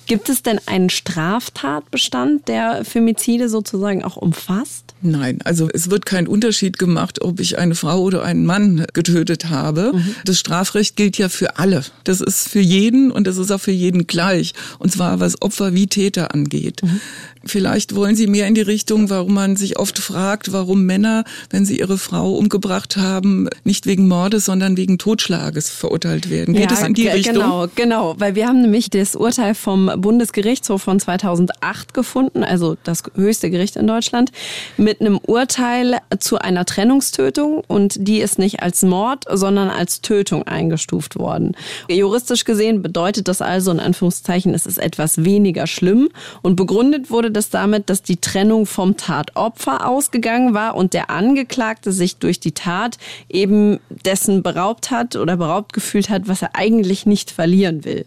Gibt 0.06 0.30
es 0.30 0.44
denn 0.44 0.60
einen 0.68 0.92
Straftatbestand, 0.92 2.48
der 2.48 2.86
Femizide 2.86 3.50
sozusagen 3.50 4.04
auch 4.04 4.18
umfasst? 4.18 4.94
Nein, 5.02 5.40
also 5.44 5.68
es 5.74 5.90
wird 5.90 6.06
kein 6.06 6.28
Unterschied 6.28 6.78
gemacht, 6.78 7.22
ob 7.22 7.40
ich 7.40 7.58
eine 7.58 7.76
Frau 7.76 8.02
oder 8.02 8.24
einen 8.24 8.46
Mann 8.46 8.86
getötet 8.94 9.50
habe. 9.50 9.94
Mhm. 9.94 10.16
Das 10.26 10.40
Strafrecht 10.40 10.96
gilt 10.96 11.18
ja 11.18 11.30
für 11.30 11.58
alle. 11.58 11.84
Das 12.04 12.22
ist 12.22 12.50
für 12.50 12.60
jeden 12.60 13.12
und 13.12 13.26
das 13.26 13.38
ist 13.38 13.52
auch 13.52 13.60
für 13.60 13.72
jeden 13.72 14.06
gleich. 14.06 14.54
Und 14.78 14.92
zwar 14.92 15.20
was 15.20 15.42
Opfer 15.42 15.74
wie 15.74 15.88
Täter 15.88 16.34
angeht. 16.34 16.84
Mhm. 16.84 17.02
Vielleicht 17.46 17.96
wollen 17.96 18.16
Sie 18.16 18.28
mehr 18.28 18.48
in 18.48 18.56
die 18.56 18.62
Richtung, 18.62 19.10
warum 19.10 19.36
man 19.36 19.56
sich 19.56 19.78
oft 19.78 20.00
fragt, 20.00 20.52
warum 20.52 20.84
Männer, 20.86 21.24
wenn 21.50 21.66
sie 21.66 21.80
ihre 21.80 21.98
Frau 21.98 22.34
umgebracht 22.34 22.98
haben, 22.98 23.48
nicht 23.64 23.86
wegen 23.86 24.08
Mordes, 24.08 24.46
sondern 24.46 24.78
wegen 24.78 24.98
Totschlages 24.98 25.70
verurteilt 25.70 26.30
werden. 26.30 26.56
Geht 26.56 26.72
ja, 26.72 26.78
es 26.78 26.84
in 26.84 26.94
die 26.94 27.08
Richtung? 27.08 27.36
Genau, 27.36 27.68
genau, 27.76 28.16
weil 28.18 28.36
wir 28.36 28.48
haben 28.48 28.62
nämlich 28.62 28.90
das 28.90 29.16
Urteil 29.16 29.54
vom 29.54 29.92
Bundesgerichtshof 29.98 30.82
von 30.82 31.00
2008 31.00 31.94
gefunden, 31.94 32.44
also 32.44 32.78
das 32.84 33.04
höchste 33.16 33.50
Gericht 33.50 33.76
in 33.76 33.86
Deutschland, 33.86 34.32
mit 34.78 35.02
einem 35.02 35.18
Urteil 35.18 36.00
zu 36.20 36.40
einer 36.40 36.66
Trennungstötung 36.66 37.64
und 37.68 37.96
die 38.00 38.20
ist 38.20 38.40
nicht 38.40 38.62
als 38.62 38.82
Mord, 38.82 39.26
sondern 39.32 39.70
als 39.70 40.02
Tötung 40.02 40.44
eingestuft 40.44 41.18
worden. 41.18 41.56
Juristisch 41.90 42.46
gesehen 42.46 42.82
bedeutet 42.82 43.28
das 43.28 43.42
also 43.42 43.72
in 43.72 43.80
Anführungszeichen, 43.80 44.54
es 44.54 44.66
ist 44.66 44.78
etwas 44.78 45.24
weniger 45.24 45.68
schlimm 45.68 46.10
und 46.42 46.56
begründet 46.56 47.12
wurde 47.12 47.35
das 47.36 47.50
damit, 47.50 47.90
dass 47.90 48.02
die 48.02 48.18
Trennung 48.18 48.66
vom 48.66 48.98
Tatopfer 48.98 49.88
ausgegangen 49.88 50.54
war 50.54 50.76
und 50.76 50.94
der 50.94 51.10
Angeklagte 51.10 51.92
sich 51.92 52.18
durch 52.18 52.40
die 52.40 52.54
Tat 52.54 52.98
eben 53.30 53.80
dessen 53.90 54.44
beraubt 54.44 54.92
hat 54.92 55.16
oder 55.16 55.38
beraubt 55.38 55.74
gefühlt 55.74 56.10
hat, 56.10 56.28
was 56.28 56.42
er 56.42 56.56
eigentlich 56.56 57.06
nicht 57.06 57.32
verlieren 57.32 57.86
will. 57.86 58.06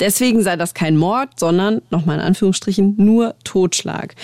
Deswegen 0.00 0.42
sei 0.42 0.56
das 0.56 0.74
kein 0.74 0.96
Mord, 0.96 1.38
sondern, 1.38 1.82
nochmal 1.90 2.18
in 2.18 2.24
Anführungsstrichen, 2.24 2.94
nur 2.96 3.34
Totschlag. 3.44 4.14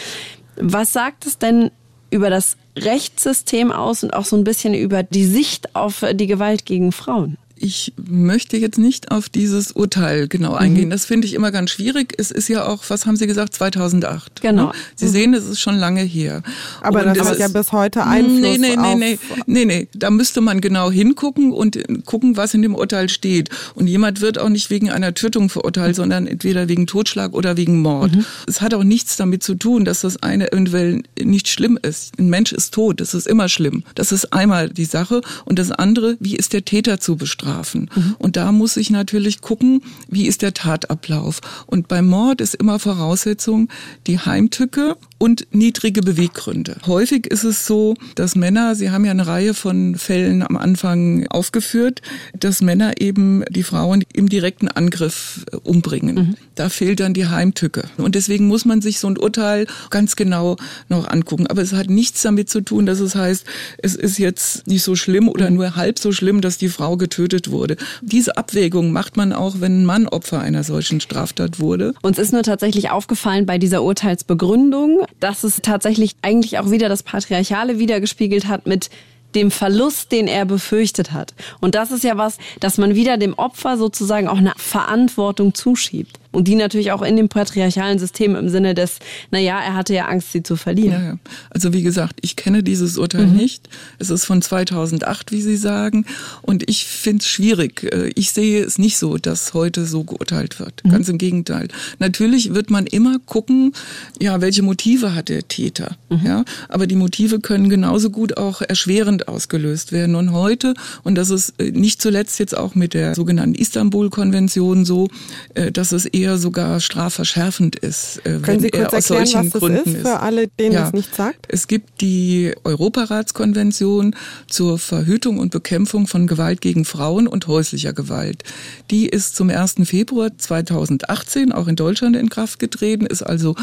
Was 0.57 0.93
sagt 0.93 1.27
es 1.27 1.39
denn 1.39 1.71
über 2.11 2.31
das 2.31 2.57
Rechtssystem 2.77 3.71
aus 3.71 4.03
und 4.03 4.15
auch 4.15 4.25
so 4.25 4.37
ein 4.37 4.45
bisschen 4.45 4.75
über 4.75 5.03
die 5.03 5.25
Sicht 5.25 5.75
auf 5.75 6.05
die 6.13 6.27
Gewalt 6.27 6.65
gegen 6.65 6.93
Frauen? 6.93 7.37
Ich 7.61 7.93
möchte 7.97 8.57
jetzt 8.57 8.79
nicht 8.79 9.11
auf 9.11 9.29
dieses 9.29 9.73
Urteil 9.73 10.29
genau 10.29 10.55
eingehen. 10.55 10.87
Mhm. 10.87 10.91
Das 10.91 11.05
finde 11.05 11.27
ich 11.27 11.35
immer 11.35 11.51
ganz 11.51 11.71
schwierig. 11.71 12.15
Es 12.17 12.31
ist 12.31 12.49
ja 12.49 12.67
auch, 12.67 12.85
was 12.89 13.07
haben 13.07 13.17
Sie 13.17 13.27
gesagt, 13.27 13.55
2008. 13.55 14.41
Genau. 14.43 14.67
Ne? 14.67 14.73
Sie 14.95 15.07
mhm. 15.07 15.11
sehen, 15.11 15.35
es 15.35 15.47
ist 15.47 15.61
schon 15.61 15.77
lange 15.77 16.03
her. 16.03 16.43
Aber 16.81 17.07
und 17.07 17.17
das 17.17 17.29
hat 17.29 17.39
ja 17.39 17.49
bis 17.49 17.73
heute 17.73 18.05
Einfluss 18.05 18.41
nee, 18.41 18.59
nee, 18.59 18.77
nee, 18.77 18.95
nee, 18.95 19.19
nee, 19.47 19.65
nee. 19.65 19.89
Da 19.95 20.11
müsste 20.11 20.41
man 20.41 20.61
genau 20.61 20.91
hingucken 20.91 21.53
und 21.53 21.79
gucken, 22.05 22.37
was 22.37 22.55
in 22.55 22.63
dem 22.63 22.75
Urteil 22.75 23.09
steht. 23.09 23.51
Und 23.75 23.87
jemand 23.87 24.21
wird 24.21 24.39
auch 24.39 24.49
nicht 24.49 24.71
wegen 24.71 24.91
einer 24.91 25.15
Tötung 25.15 25.49
verurteilt, 25.49 25.93
mhm. 25.93 25.97
sondern 26.03 26.27
entweder 26.27 26.69
wegen 26.69 26.87
Totschlag 26.87 27.35
oder 27.35 27.57
wegen 27.57 27.81
Mord. 27.81 28.15
Mhm. 28.15 28.25
Es 28.47 28.61
hat 28.61 28.75
auch 28.75 28.85
nichts 28.85 29.17
damit 29.17 29.43
zu 29.43 29.55
tun, 29.55 29.85
dass 29.85 30.03
das 30.03 30.23
eine 30.23 30.53
eventuell 30.53 31.03
nicht 31.21 31.49
schlimm 31.49 31.79
ist. 31.81 32.19
Ein 32.19 32.29
Mensch 32.29 32.53
ist 32.53 32.73
tot. 32.75 33.01
Das 33.01 33.15
ist 33.15 33.27
immer 33.27 33.49
schlimm. 33.49 33.85
Das 33.95 34.13
ist 34.13 34.33
einmal 34.33 34.69
die 34.71 34.85
Sache. 34.85 35.21
Und 35.45 35.59
das 35.59 35.71
andere, 35.71 36.17
wie 36.21 36.37
ist 36.37 36.53
der 36.53 36.65
Täter 36.65 37.01
zu 37.01 37.17
bestrafen? 37.17 37.48
Bestrafen. 37.49 37.91
Mhm. 37.95 38.17
Und 38.19 38.37
da 38.37 38.53
muss 38.53 38.77
ich 38.77 38.91
natürlich 38.91 39.41
gucken, 39.41 39.83
wie 40.09 40.27
ist 40.27 40.43
der 40.43 40.55
Tatablauf. 40.55 41.41
Und 41.67 41.89
beim 41.89 42.07
Mord 42.07 42.41
ist 42.41 42.55
immer 42.55 42.79
Voraussetzung 42.79 43.69
die 44.07 44.19
Heimtücke 44.19 44.97
und 45.19 45.47
niedrige 45.51 46.01
Beweggründe. 46.01 46.77
Häufig 46.87 47.27
ist 47.27 47.45
es 47.45 47.67
so, 47.67 47.95
dass 48.15 48.37
Männer, 48.37 48.75
Sie 48.75 48.91
haben 48.91 49.05
ja 49.05 49.11
eine 49.11 49.27
Reihe 49.27 49.55
von 49.55 49.97
Fällen 49.97 50.43
am 50.43 50.57
Anfang 50.57 51.27
aufgeführt, 51.29 52.03
dass 52.39 52.63
Männer 52.63 53.01
eben 53.01 53.43
die 53.51 53.63
Frauen 53.63 54.05
im 54.13 54.29
direkten 54.29 54.69
Angriff 54.69 55.45
umbringen. 55.65 56.15
Mhm. 56.15 56.35
Da 56.59 56.69
fehlt 56.69 56.99
dann 56.99 57.15
die 57.15 57.29
Heimtücke. 57.29 57.85
Und 57.99 58.17
deswegen 58.17 58.49
muss 58.49 58.65
man 58.65 58.81
sich 58.81 58.99
so 58.99 59.07
ein 59.07 59.17
Urteil 59.17 59.69
ganz 59.91 60.17
genau 60.17 60.57
noch 60.89 61.07
angucken. 61.07 61.47
Aber 61.47 61.63
es 61.63 61.73
hat 61.73 61.89
nichts 61.89 62.23
damit 62.23 62.51
zu 62.51 62.63
tun, 62.63 62.85
dass 62.85 62.99
es 62.99 63.15
heißt, 63.15 63.45
es 63.81 63.95
ist 63.95 64.19
jetzt 64.19 64.67
nicht 64.67 64.83
so 64.83 64.97
schlimm 64.97 65.29
oder 65.29 65.51
nur 65.51 65.77
halb 65.77 66.01
so 66.01 66.11
schlimm, 66.11 66.41
dass 66.41 66.59
die 66.59 66.69
Frau 66.69 66.97
getötet 66.97 67.53
wurde. 67.53 67.77
Diese 68.03 68.37
Abwägung 68.37 68.91
macht 68.91 69.17
man 69.17 69.33
auch, 69.33 69.61
wenn 69.61 69.83
ein 69.83 69.87
Mann 69.87 70.09
Opfer 70.09 70.41
einer 70.41 70.65
solchen 70.65 71.01
Straftat 71.01 71.61
wurde. 71.61 71.95
Uns 72.03 72.19
ist 72.19 72.33
nur 72.33 72.43
tatsächlich 72.43 72.91
aufgefallen 72.91 73.47
bei 73.47 73.59
dieser 73.59 73.85
Urteilsbegründung, 73.85 75.05
dass 75.21 75.45
es 75.45 75.61
tatsächlich 75.63 76.17
eigentlich 76.23 76.59
auch 76.59 76.73
wieder 76.73 76.89
das 76.89 77.05
Patriarchale 77.05 77.79
wiedergespiegelt 77.79 78.49
hat 78.49 78.67
mit 78.67 78.91
dem 79.35 79.51
Verlust, 79.51 80.13
den 80.13 80.27
er 80.27 80.45
befürchtet 80.45 81.13
hat. 81.13 81.35
Und 81.61 81.75
das 81.75 81.91
ist 81.91 82.05
ja 82.05 82.17
was, 82.17 82.39
dass 82.61 82.79
man 82.79 82.95
wieder 82.95 83.17
dem 83.17 83.35
Opfer 83.35 83.77
sozusagen 83.77 84.29
auch 84.29 84.39
eine 84.39 84.53
Verantwortung 84.57 85.55
zuschiebt. 85.55 86.19
Und 86.31 86.47
die 86.47 86.55
natürlich 86.55 86.93
auch 86.93 87.03
in 87.03 87.17
dem 87.17 87.29
patriarchalen 87.29 87.99
System 87.99 88.37
im 88.37 88.49
Sinne 88.51 88.75
des, 88.75 88.99
naja, 89.31 89.59
er 89.61 89.75
hatte 89.75 89.95
ja 89.95 90.07
Angst, 90.07 90.33
sie 90.33 90.43
zu 90.43 90.57
verlieren. 90.57 90.93
Ja, 90.93 91.09
ja. 91.11 91.19
Also 91.51 91.73
wie 91.73 91.83
gesagt, 91.83 92.19
ich 92.21 92.37
kenne 92.37 92.63
dieses 92.63 92.99
Urteil 92.99 93.27
mhm. 93.27 93.37
nicht. 93.37 93.69
Es 93.99 94.11
ist 94.11 94.25
von 94.27 94.43
2008, 94.43 95.33
wie 95.33 95.41
Sie 95.41 95.57
sagen. 95.57 96.05
Und 96.43 96.69
ich 96.69 96.87
finde 96.87 97.23
es 97.23 97.29
schwierig. 97.29 97.85
Äh, 97.85 98.11
ich 98.15 98.33
sehe 98.33 98.63
es 98.63 98.79
nicht 98.79 98.99
so, 98.99 99.17
dass 99.17 99.55
heute 99.55 99.87
so 99.87 100.05
geurteilt 100.05 100.61
wird. 100.61 100.85
Mhm. 100.85 100.91
Ganz 100.91 101.09
im 101.09 101.19
Gegenteil. 101.19 101.69
Natürlich 101.99 102.53
wird 102.53 102.71
man 102.71 102.87
immer 102.87 103.19
gucken, 103.25 103.73
ja, 104.21 104.41
welche 104.41 104.63
Motive 104.63 105.15
hat 105.15 105.31
der 105.31 105.49
Täter. 105.49 105.97
Mhm. 106.11 106.21
Ja, 106.25 106.45
aber 106.69 106.87
die 106.87 106.97
Motive 106.97 107.41
können 107.41 107.71
genauso 107.71 108.11
gut 108.11 108.37
auch 108.37 108.61
erschwerend 108.61 109.29
ausgelöst 109.29 109.93
werden. 109.93 110.15
Und 110.15 110.33
heute, 110.33 110.75
und 111.05 111.15
das 111.15 111.31
ist 111.31 111.55
äh, 111.59 111.71
nicht 111.71 112.03
zuletzt 112.03 112.39
jetzt 112.39 112.57
auch 112.57 112.75
mit 112.75 112.93
der 112.93 113.15
sogenannten 113.15 113.55
Istanbul-Konvention 113.55 114.85
so, 114.85 115.09
äh, 115.55 115.73
dass 115.73 115.93
es 115.93 116.07
eher 116.19 116.39
sogar 116.39 116.81
strafverschärfend 116.81 117.77
ist. 117.77 118.21
Äh, 118.25 118.39
Können 118.41 118.61
Sie 118.61 118.71
kurz 118.71 118.93
erklären, 118.93 119.47
was 119.47 119.53
das 119.53 119.61
Gründen 119.61 119.95
ist 119.95 120.03
für 120.03 120.21
alle, 120.21 120.49
denen 120.49 120.73
ja, 120.73 120.81
das 120.83 120.93
nicht 120.93 121.15
sagt? 121.15 121.47
Es 121.49 121.69
gibt 121.69 122.01
die 122.01 122.53
Europaratskonvention 122.65 124.15
zur 124.49 124.79
Verhütung 124.79 125.39
und 125.39 125.51
Bekämpfung 125.51 126.07
von 126.07 126.27
Gewalt 126.27 126.61
gegen 126.61 126.85
Frauen 126.85 127.27
und 127.29 127.47
häuslicher 127.47 127.93
Gewalt. 127.93 128.43
Die 128.91 129.07
ist 129.07 129.37
zum 129.37 129.51
1. 129.51 129.77
Februar 129.85 130.31
2018 130.37 131.53
auch 131.53 131.69
in 131.69 131.77
Deutschland 131.77 132.17
in 132.17 132.29
Kraft 132.29 132.59
getreten, 132.59 133.07
ist 133.07 133.23
also 133.23 133.55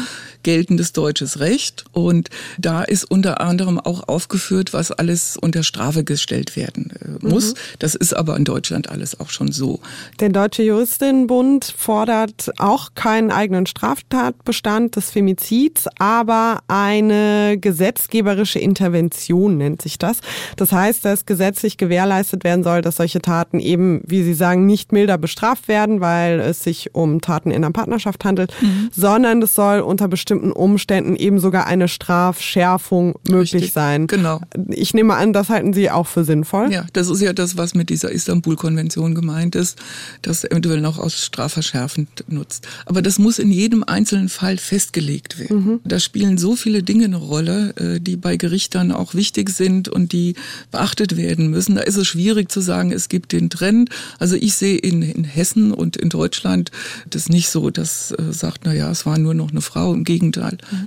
geltendes 0.42 0.92
deutsches 0.92 1.40
Recht 1.40 1.84
und 1.92 2.30
da 2.58 2.82
ist 2.82 3.04
unter 3.04 3.40
anderem 3.40 3.78
auch 3.78 4.08
aufgeführt, 4.08 4.72
was 4.72 4.90
alles 4.90 5.36
unter 5.36 5.62
Strafe 5.62 6.04
gestellt 6.04 6.56
werden 6.56 6.92
äh, 7.00 7.26
muss. 7.26 7.52
Mhm. 7.52 7.58
Das 7.80 7.94
ist 7.94 8.14
aber 8.14 8.36
in 8.36 8.44
Deutschland 8.44 8.88
alles 8.88 9.18
auch 9.20 9.30
schon 9.30 9.52
so. 9.52 9.80
Der 10.20 10.30
Deutsche 10.30 10.62
Juristinnenbund 10.62 11.74
fordert 11.76 12.45
auch 12.58 12.94
keinen 12.94 13.30
eigenen 13.30 13.66
Straftatbestand 13.66 14.96
des 14.96 15.10
Femizids, 15.10 15.86
aber 15.98 16.60
eine 16.68 17.58
gesetzgeberische 17.58 18.58
Intervention 18.58 19.58
nennt 19.58 19.82
sich 19.82 19.98
das. 19.98 20.18
Das 20.56 20.72
heißt, 20.72 21.04
dass 21.04 21.26
gesetzlich 21.26 21.76
gewährleistet 21.76 22.44
werden 22.44 22.64
soll, 22.64 22.82
dass 22.82 22.96
solche 22.96 23.20
Taten 23.20 23.60
eben, 23.60 24.02
wie 24.06 24.22
Sie 24.22 24.34
sagen, 24.34 24.66
nicht 24.66 24.92
milder 24.92 25.18
bestraft 25.18 25.68
werden, 25.68 26.00
weil 26.00 26.40
es 26.40 26.62
sich 26.62 26.94
um 26.94 27.20
Taten 27.20 27.50
in 27.50 27.64
einer 27.64 27.72
Partnerschaft 27.72 28.24
handelt, 28.24 28.52
mhm. 28.60 28.90
sondern 28.92 29.42
es 29.42 29.54
soll 29.54 29.80
unter 29.80 30.08
bestimmten 30.08 30.52
Umständen 30.52 31.16
eben 31.16 31.38
sogar 31.38 31.66
eine 31.66 31.88
Strafschärfung 31.88 33.14
möglich 33.28 33.54
Richtig. 33.54 33.72
sein. 33.72 34.06
Genau. 34.06 34.40
Ich 34.68 34.94
nehme 34.94 35.14
an, 35.14 35.32
das 35.32 35.48
halten 35.48 35.72
Sie 35.72 35.90
auch 35.90 36.06
für 36.06 36.24
sinnvoll. 36.24 36.72
Ja, 36.72 36.84
das 36.92 37.08
ist 37.08 37.20
ja 37.20 37.32
das, 37.32 37.56
was 37.56 37.74
mit 37.74 37.90
dieser 37.90 38.10
Istanbul-Konvention 38.10 39.14
gemeint 39.14 39.54
ist, 39.54 39.78
dass 40.22 40.44
eventuell 40.44 40.80
noch 40.80 40.98
aus 40.98 41.14
strafverschärfend 41.14 42.24
nutzt. 42.36 42.66
Aber 42.84 43.02
das 43.02 43.18
muss 43.18 43.38
in 43.38 43.50
jedem 43.50 43.82
einzelnen 43.84 44.28
Fall 44.28 44.58
festgelegt 44.58 45.38
werden. 45.38 45.64
Mhm. 45.64 45.80
Da 45.84 45.98
spielen 45.98 46.38
so 46.38 46.56
viele 46.56 46.82
Dinge 46.82 47.06
eine 47.06 47.16
Rolle, 47.16 47.74
äh, 47.76 48.00
die 48.00 48.16
bei 48.16 48.36
Gerichtern 48.36 48.92
auch 48.92 49.14
wichtig 49.14 49.50
sind 49.50 49.88
und 49.88 50.12
die 50.12 50.34
beachtet 50.70 51.16
werden 51.16 51.50
müssen. 51.50 51.74
Da 51.74 51.82
ist 51.82 51.96
es 51.96 52.06
schwierig 52.06 52.50
zu 52.50 52.60
sagen, 52.60 52.92
es 52.92 53.08
gibt 53.08 53.32
den 53.32 53.50
Trend. 53.50 53.90
Also 54.18 54.36
ich 54.36 54.54
sehe 54.54 54.76
in, 54.76 55.02
in 55.02 55.24
Hessen 55.24 55.72
und 55.72 55.96
in 55.96 56.08
Deutschland 56.08 56.70
das 57.10 57.28
nicht 57.28 57.48
so, 57.48 57.70
dass 57.70 58.12
äh, 58.12 58.32
sagt, 58.32 58.62
na 58.64 58.72
ja, 58.72 58.90
es 58.90 59.06
war 59.06 59.18
nur 59.18 59.34
noch 59.34 59.50
eine 59.50 59.60
Frau. 59.60 59.94
Im 59.94 60.04
Gegenteil. 60.04 60.58
Mhm. 60.70 60.86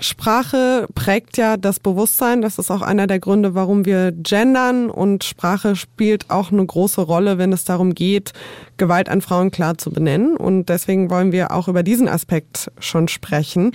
Sprache 0.00 0.86
prägt 0.94 1.36
ja 1.36 1.56
das 1.56 1.78
Bewusstsein. 1.78 2.40
Das 2.40 2.58
ist 2.58 2.70
auch 2.70 2.82
einer 2.82 3.06
der 3.06 3.20
Gründe, 3.20 3.54
warum 3.54 3.84
wir 3.84 4.12
gendern. 4.12 4.90
Und 4.90 5.24
Sprache 5.24 5.76
spielt 5.76 6.30
auch 6.30 6.50
eine 6.50 6.64
große 6.64 7.02
Rolle, 7.02 7.38
wenn 7.38 7.52
es 7.52 7.64
darum 7.64 7.94
geht, 7.94 8.32
Gewalt 8.78 9.08
an 9.08 9.20
Frauen 9.20 9.50
klar 9.50 9.76
zu 9.78 9.90
benennen. 9.90 10.36
Und 10.36 10.70
deswegen 10.70 11.10
wollen 11.10 11.32
wir 11.32 11.52
auch 11.52 11.68
über 11.68 11.82
diesen 11.82 12.08
Aspekt 12.08 12.70
schon 12.80 13.08
sprechen. 13.08 13.72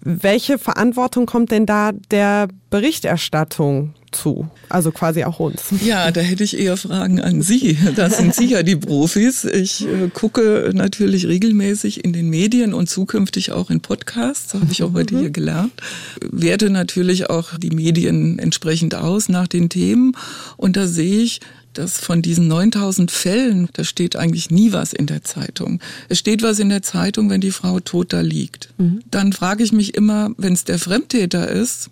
Welche 0.00 0.58
Verantwortung 0.58 1.26
kommt 1.26 1.50
denn 1.50 1.66
da 1.66 1.92
der 2.10 2.48
Berichterstattung 2.70 3.94
zu? 4.12 4.48
Also 4.68 4.92
quasi 4.92 5.24
auch 5.24 5.40
uns. 5.40 5.62
Ja, 5.84 6.10
da 6.10 6.20
hätte 6.20 6.44
ich 6.44 6.58
eher 6.58 6.76
Fragen 6.76 7.20
an 7.20 7.42
Sie. 7.42 7.78
Das 7.96 8.18
sind 8.18 8.34
Sie 8.34 8.46
ja 8.46 8.62
die 8.62 8.76
Profis. 8.76 9.44
Ich 9.44 9.86
äh, 9.86 10.08
gucke 10.12 10.70
natürlich 10.72 11.26
regelmäßig 11.26 12.04
in 12.04 12.12
den 12.12 12.28
Medien 12.28 12.74
und 12.74 12.88
zukünftig 12.88 13.52
auch 13.52 13.70
in 13.70 13.80
Podcasts, 13.80 14.54
habe 14.54 14.66
ich 14.70 14.82
auch 14.82 14.92
heute 14.92 15.18
hier 15.18 15.30
gelernt. 15.30 15.72
Werte 16.20 16.70
natürlich 16.70 17.30
auch 17.30 17.58
die 17.58 17.70
Medien 17.70 18.38
entsprechend 18.38 18.94
aus 18.94 19.28
nach 19.28 19.48
den 19.48 19.68
Themen. 19.68 20.16
Und 20.56 20.76
da 20.76 20.86
sehe 20.86 21.22
ich, 21.22 21.40
dass 21.72 21.98
von 21.98 22.22
diesen 22.22 22.48
9000 22.48 23.10
Fällen, 23.10 23.68
da 23.72 23.84
steht 23.84 24.16
eigentlich 24.16 24.50
nie 24.50 24.72
was 24.72 24.92
in 24.92 25.06
der 25.06 25.22
Zeitung. 25.22 25.80
Es 26.08 26.18
steht 26.18 26.42
was 26.42 26.58
in 26.58 26.68
der 26.68 26.82
Zeitung, 26.82 27.30
wenn 27.30 27.40
die 27.40 27.52
Frau 27.52 27.80
tot 27.80 28.12
da 28.12 28.20
liegt. 28.20 28.70
Mhm. 28.78 29.02
Dann 29.10 29.32
frage 29.32 29.62
ich 29.62 29.72
mich 29.72 29.94
immer, 29.94 30.30
wenn 30.36 30.52
es 30.52 30.64
der 30.64 30.78
Fremdtäter 30.78 31.48
ist, 31.48 31.90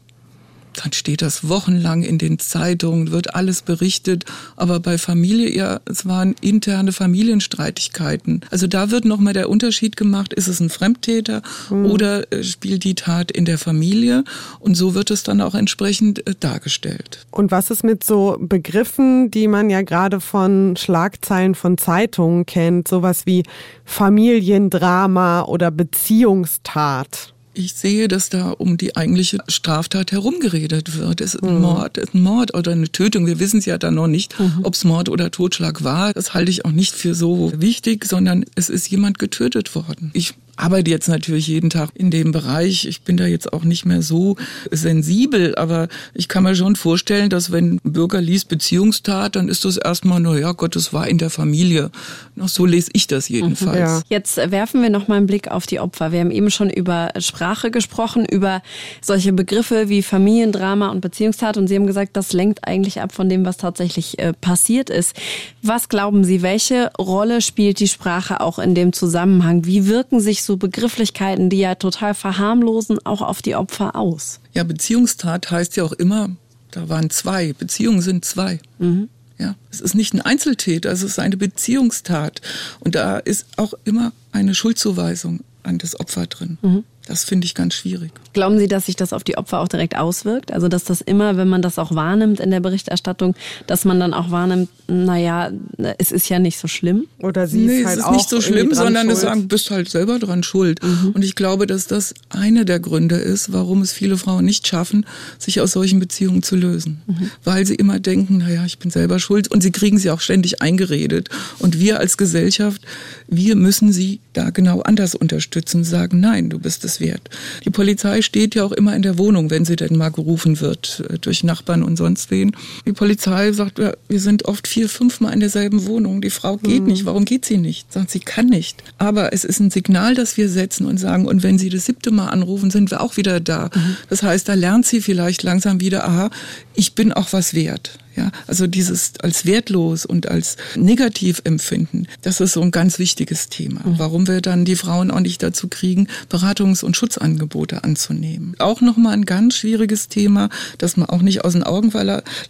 dann 0.74 0.92
steht 0.92 1.22
das 1.22 1.48
wochenlang 1.48 2.02
in 2.02 2.18
den 2.18 2.38
Zeitungen, 2.38 3.11
wird 3.11 3.35
alles 3.35 3.62
berichtet. 3.62 4.24
Aber 4.57 4.81
bei 4.81 4.98
Familie, 4.98 5.50
ja, 5.54 5.81
es 5.87 6.07
waren 6.07 6.35
interne 6.40 6.92
Familienstreitigkeiten. 6.92 8.42
Also 8.50 8.66
da 8.66 8.90
wird 8.90 9.04
nochmal 9.04 9.33
der 9.33 9.50
Unterschied 9.50 9.96
gemacht, 9.96 10.33
ist 10.33 10.48
es 10.48 10.61
ein 10.61 10.70
Fremdtäter 10.70 11.42
mhm. 11.70 11.87
oder 11.87 12.33
äh, 12.33 12.42
spielt 12.42 12.85
die 12.85 12.94
Tat 12.94 13.31
in 13.31 13.44
der 13.44 13.59
Familie? 13.59 14.24
Und 14.61 14.76
so 14.76 14.94
wird 14.94 15.11
es 15.11 15.22
dann 15.22 15.40
auch 15.40 15.54
entsprechend 15.54 16.26
äh, 16.26 16.35
dargestellt. 16.38 17.26
Und 17.31 17.50
was 17.50 17.70
ist 17.70 17.85
mit 17.85 18.04
so 18.04 18.37
Begriffen, 18.40 19.31
die 19.31 19.48
man 19.48 19.70
ja 19.70 19.83
gerade 19.83 20.20
von 20.20 20.76
Schlagzeilen 20.76 21.54
von 21.54 21.78
Zeitungen 21.78 22.46
kennt, 22.46 22.88
sowas 22.88 23.26
wie 23.26 23.42
Familiendrama 23.85 25.42
oder 25.42 25.70
Beziehungstat? 25.70 27.35
Ich 27.59 27.75
sehe, 27.75 28.09
dass 28.09 28.29
da 28.29 28.51
um 28.51 28.77
die 28.77 28.97
eigentliche 28.97 29.38
Straftat 29.49 30.12
herumgeredet 30.12 30.97
wird. 30.97 31.21
Es 31.21 31.35
ist 31.35 31.42
ein 31.42 31.57
mhm. 31.57 31.61
Mord, 31.61 31.99
ein 31.99 32.23
Mord 32.23 32.55
oder 32.55 32.73
eine 32.73 32.90
Tötung. 32.90 33.27
Wir 33.27 33.40
wissen 33.40 33.59
es 33.59 33.66
ja 33.66 33.79
dann 33.79 33.94
noch 33.94 34.07
nicht, 34.07 34.38
mhm. 34.38 34.61
ob 34.62 34.75
es 34.75 34.85
Mord 34.85 35.09
oder 35.09 35.31
Totschlag 35.31 35.83
war. 35.83 36.12
Das 36.14 36.35
halte 36.35 36.51
ich 36.51 36.64
auch 36.64 36.71
nicht 36.71 36.94
für 36.94 37.14
so 37.14 37.53
wichtig, 37.57 38.05
sondern 38.05 38.44
es 38.55 38.68
ist 38.68 38.88
jemand 38.88 39.18
getötet 39.18 39.75
worden. 39.75 40.11
Ich 40.14 40.35
arbeite 40.59 40.90
jetzt 40.90 41.09
natürlich 41.09 41.47
jeden 41.47 41.71
Tag 41.71 41.90
in 41.94 42.11
dem 42.11 42.33
Bereich. 42.33 42.85
Ich 42.85 43.03
bin 43.03 43.16
da 43.16 43.27
jetzt 43.27 43.53
auch 43.53 43.64
nicht 43.64 43.87
mehr 43.87 44.03
so 44.03 44.37
sensibel, 44.71 45.55
aber 45.55 45.88
ich 46.14 46.29
kann 46.29 46.42
mir 46.42 46.55
schon 46.55 46.77
vorstellen, 46.77 47.31
dass 47.31 47.53
wenn 47.53 47.77
ein 47.77 47.92
Bürger 47.92 48.21
liest 48.21 48.49
Beziehungstat, 48.49 49.37
dann 49.37 49.49
ist 49.49 49.64
das 49.64 49.77
erstmal, 49.77 50.21
nur, 50.21 50.38
ja 50.38 50.53
Gott, 50.53 50.75
das 50.75 50.92
war 50.92 51.07
in 51.07 51.18
der 51.18 51.31
Familie. 51.31 51.90
Noch 52.35 52.49
so 52.49 52.66
lese 52.66 52.90
ich 52.92 53.07
das 53.07 53.29
jedenfalls. 53.29 53.79
Ja. 53.79 54.03
Jetzt 54.09 54.37
werfen 54.37 54.83
wir 54.83 54.90
noch 54.90 55.07
mal 55.09 55.16
einen 55.16 55.27
Blick 55.27 55.49
auf 55.49 55.66
die 55.66 55.79
Opfer. 55.81 56.12
Wir 56.12 56.21
haben 56.21 56.31
eben 56.31 56.51
schon 56.51 56.71
über 56.71 57.11
Sprache 57.18 57.71
gesprochen, 57.71 58.25
über 58.25 58.62
solche 59.01 59.33
Begriffe 59.33 59.88
wie 59.88 60.03
Familiendrama 60.03 60.88
und 60.88 61.01
Beziehungstat 61.01 61.57
und 61.57 61.68
Sie 61.68 61.77
haben 61.77 61.87
gesagt, 61.87 62.16
das 62.16 62.33
lenkt 62.33 62.66
eigentlich 62.66 63.01
ab 63.01 63.14
von 63.14 63.29
dem, 63.29 63.44
was 63.44 63.59
tatsächlich 63.59 64.18
äh, 64.18 64.33
passiert 64.33 64.90
ist. 64.90 65.14
Was 65.62 65.88
glauben 65.88 66.25
Sie, 66.25 66.42
welche 66.42 66.90
Rolle 66.99 67.40
spielt 67.42 67.79
die 67.79 67.88
Sprache 67.88 68.40
auch 68.40 68.59
in 68.59 68.75
dem 68.75 68.92
Zusammenhang? 68.92 69.64
Wie 69.64 69.87
wirken 69.87 70.21
sich 70.21 70.42
so 70.48 70.56
Begrifflichkeiten, 70.56 71.50
die 71.50 71.58
ja 71.58 71.76
total 71.76 72.14
verharmlosen, 72.14 72.98
auch 73.04 73.22
auf 73.22 73.40
die 73.42 73.54
Opfer 73.54 73.94
aus? 73.94 74.40
Ja, 74.54 74.64
Beziehungstat 74.64 75.52
heißt 75.52 75.76
ja 75.76 75.84
auch 75.84 75.92
immer, 75.92 76.30
da 76.72 76.88
waren 76.88 77.11
zwei. 77.11 77.52
Beziehungen 77.52 78.02
sind 78.02 78.24
zwei. 78.24 78.58
Mhm. 78.80 79.08
Ja, 79.38 79.54
es 79.70 79.80
ist 79.80 79.94
nicht 79.94 80.14
ein 80.14 80.20
Einzeltäter, 80.20 80.90
es 80.90 81.02
ist 81.02 81.20
eine 81.20 81.37
Beziehungstat. 81.37 82.40
Und 82.80 82.96
da 82.96 83.18
ist 83.18 83.46
auch 83.56 83.74
immer 83.84 84.12
eine 84.32 84.56
Schuldzuweisung 84.56 85.40
an 85.62 85.78
das 85.78 86.00
Opfer 86.00 86.26
drin. 86.26 86.58
Mhm. 86.62 86.84
Das 87.09 87.25
finde 87.25 87.47
ich 87.47 87.55
ganz 87.55 87.73
schwierig. 87.73 88.12
Glauben 88.35 88.59
Sie, 88.59 88.68
dass 88.68 88.85
sich 88.85 88.94
das 88.94 89.14
auf 89.14 89.25
die 89.25 89.38
Opfer 89.38 89.61
auch 89.61 89.68
direkt 89.68 89.97
auswirkt? 89.97 90.53
Also, 90.53 90.68
dass 90.68 90.85
das 90.85 91.01
immer, 91.01 91.38
wenn 91.38 91.49
man 91.49 91.62
das 91.62 91.79
auch 91.79 91.94
wahrnimmt 91.94 92.38
in 92.38 92.51
der 92.51 92.61
Berichterstattung, 92.61 93.35
dass 93.66 93.87
man 93.87 93.99
dann 93.99 94.12
auch 94.12 94.31
wahrnimmt, 94.31 94.68
naja, 94.88 95.51
es 95.97 96.12
ist 96.12 96.29
ja 96.29 96.38
nicht 96.38 96.59
so 96.59 96.68
schlimm? 96.68 97.07
Oder 97.21 97.47
sie 97.47 97.64
nee, 97.64 97.81
ist 97.81 97.87
halt 97.87 97.99
es 97.99 98.05
ist 98.05 98.09
auch 98.09 98.12
nicht 98.12 98.29
so 98.29 98.42
schlimm, 98.42 98.75
sondern 98.75 99.09
es 99.09 99.23
sagen, 99.23 99.42
du 99.42 99.49
bist 99.49 99.71
halt 99.71 99.88
selber 99.88 100.18
dran 100.18 100.42
schuld. 100.42 100.83
Mhm. 100.83 101.12
Und 101.14 101.25
ich 101.25 101.35
glaube, 101.35 101.66
dass 101.66 101.87
das 101.87 102.12
einer 102.29 102.66
der 102.66 102.79
Gründe 102.79 103.16
ist, 103.16 103.55
warum 103.55 103.81
es 103.81 103.92
viele 103.92 104.18
Frauen 104.18 104.44
nicht 104.44 104.68
schaffen, 104.68 105.07
sich 105.38 105.62
aus 105.62 105.73
solchen 105.73 105.99
Beziehungen 105.99 106.42
zu 106.42 106.57
lösen. 106.57 107.01
Mhm. 107.07 107.31
Weil 107.42 107.66
sie 107.66 107.75
immer 107.75 108.01
denken, 108.01 108.38
naja, 108.38 108.66
ich 108.66 108.79
bin 108.79 108.90
selber 108.90 109.18
schuld. 109.18 109.49
Und 109.49 109.62
sie 109.62 109.73
kriegen 109.73 109.99
sie 109.99 110.11
auch 110.11 110.21
ständig 110.21 110.61
eingeredet. 110.61 111.31
Und 111.59 111.81
wir 111.81 112.01
als 112.01 112.18
Gesellschaft, 112.18 112.83
wir 113.29 113.57
müssen 113.57 113.92
sie 113.92 114.21
da 114.35 114.51
genau 114.51 114.83
anders 114.83 115.14
unterstützen, 115.14 115.85
sagen, 115.85 116.21
nein, 116.21 116.51
du 116.51 116.59
bist 116.59 116.85
es 116.85 116.97
wert. 117.00 117.22
Die 117.64 117.70
Polizei 117.70 118.22
steht 118.22 118.54
ja 118.54 118.64
auch 118.64 118.72
immer 118.72 118.94
in 118.94 119.02
der 119.02 119.18
Wohnung, 119.18 119.50
wenn 119.50 119.64
sie 119.64 119.76
denn 119.76 119.96
mal 119.96 120.11
gerufen 120.11 120.61
wird 120.61 121.04
äh, 121.08 121.18
durch 121.18 121.44
Nachbarn 121.44 121.82
und 121.82 121.96
sonst 121.96 122.30
wen. 122.30 122.52
Die 122.87 122.92
Polizei 122.92 123.52
sagt, 123.52 123.78
ja, 123.78 123.92
wir 124.08 124.20
sind 124.20 124.44
oft 124.46 124.66
vier, 124.66 124.88
fünf 124.88 125.20
Mal 125.20 125.32
in 125.32 125.40
derselben 125.40 125.87
Wohnung. 125.87 126.20
Die 126.20 126.30
Frau 126.30 126.56
geht 126.56 126.82
mhm. 126.82 126.88
nicht. 126.88 127.04
Warum 127.04 127.24
geht 127.24 127.44
sie 127.44 127.58
nicht? 127.58 127.92
Sagt, 127.92 128.11
sie 128.11 128.20
kann 128.20 128.46
nicht. 128.46 128.82
Aber 128.98 129.32
es 129.32 129.44
ist 129.44 129.61
ein 129.61 129.70
Signal, 129.70 130.14
das 130.14 130.37
wir 130.37 130.48
setzen 130.48 130.87
und 130.87 130.98
sagen, 130.98 131.26
und 131.26 131.42
wenn 131.42 131.58
sie 131.58 131.68
das 131.68 131.87
siebte 131.87 132.11
Mal 132.11 132.28
anrufen, 132.28 132.70
sind 132.70 132.90
wir 132.90 133.00
auch 133.00 133.16
wieder 133.16 133.40
da. 133.40 133.70
Mhm. 133.74 133.96
Das 134.08 134.22
heißt, 134.22 134.48
da 134.48 134.54
lernt 134.54 134.87
sie 134.87 135.00
vielleicht 135.00 135.42
langsam 135.42 135.80
wieder, 135.80 136.04
aha, 136.04 136.30
ich 136.74 136.94
bin 136.94 137.12
auch 137.12 137.32
was 137.32 137.54
wert. 137.54 137.98
Ja, 138.18 138.33
also 138.48 138.66
dieses 138.66 139.12
als 139.20 139.46
wertlos 139.46 140.04
und 140.04 140.28
als 140.28 140.57
negativ 140.74 141.40
empfinden, 141.44 142.09
das 142.22 142.40
ist 142.40 142.54
so 142.54 142.62
ein 142.62 142.72
ganz 142.72 142.98
wichtiges 142.98 143.48
Thema. 143.48 143.83
Mhm. 143.85 143.98
Warum 143.98 144.26
wir 144.26 144.40
dann 144.40 144.64
die 144.64 144.74
Frauen 144.74 145.12
auch 145.12 145.20
nicht 145.20 145.40
dazu 145.40 145.68
kriegen, 145.68 146.09
Beratungs- 146.28 146.83
und 146.83 146.96
Schutzangebote 146.96 147.85
anzunehmen. 147.85 148.57
Auch 148.59 148.81
nochmal 148.81 149.12
ein 149.12 149.24
ganz 149.24 149.54
schwieriges 149.54 150.09
Thema, 150.09 150.48
das 150.78 150.96
man 150.96 151.09
auch 151.09 151.22
nicht 151.22 151.44
aus 151.44 151.52
den 151.52 151.62
Augen 151.62 151.92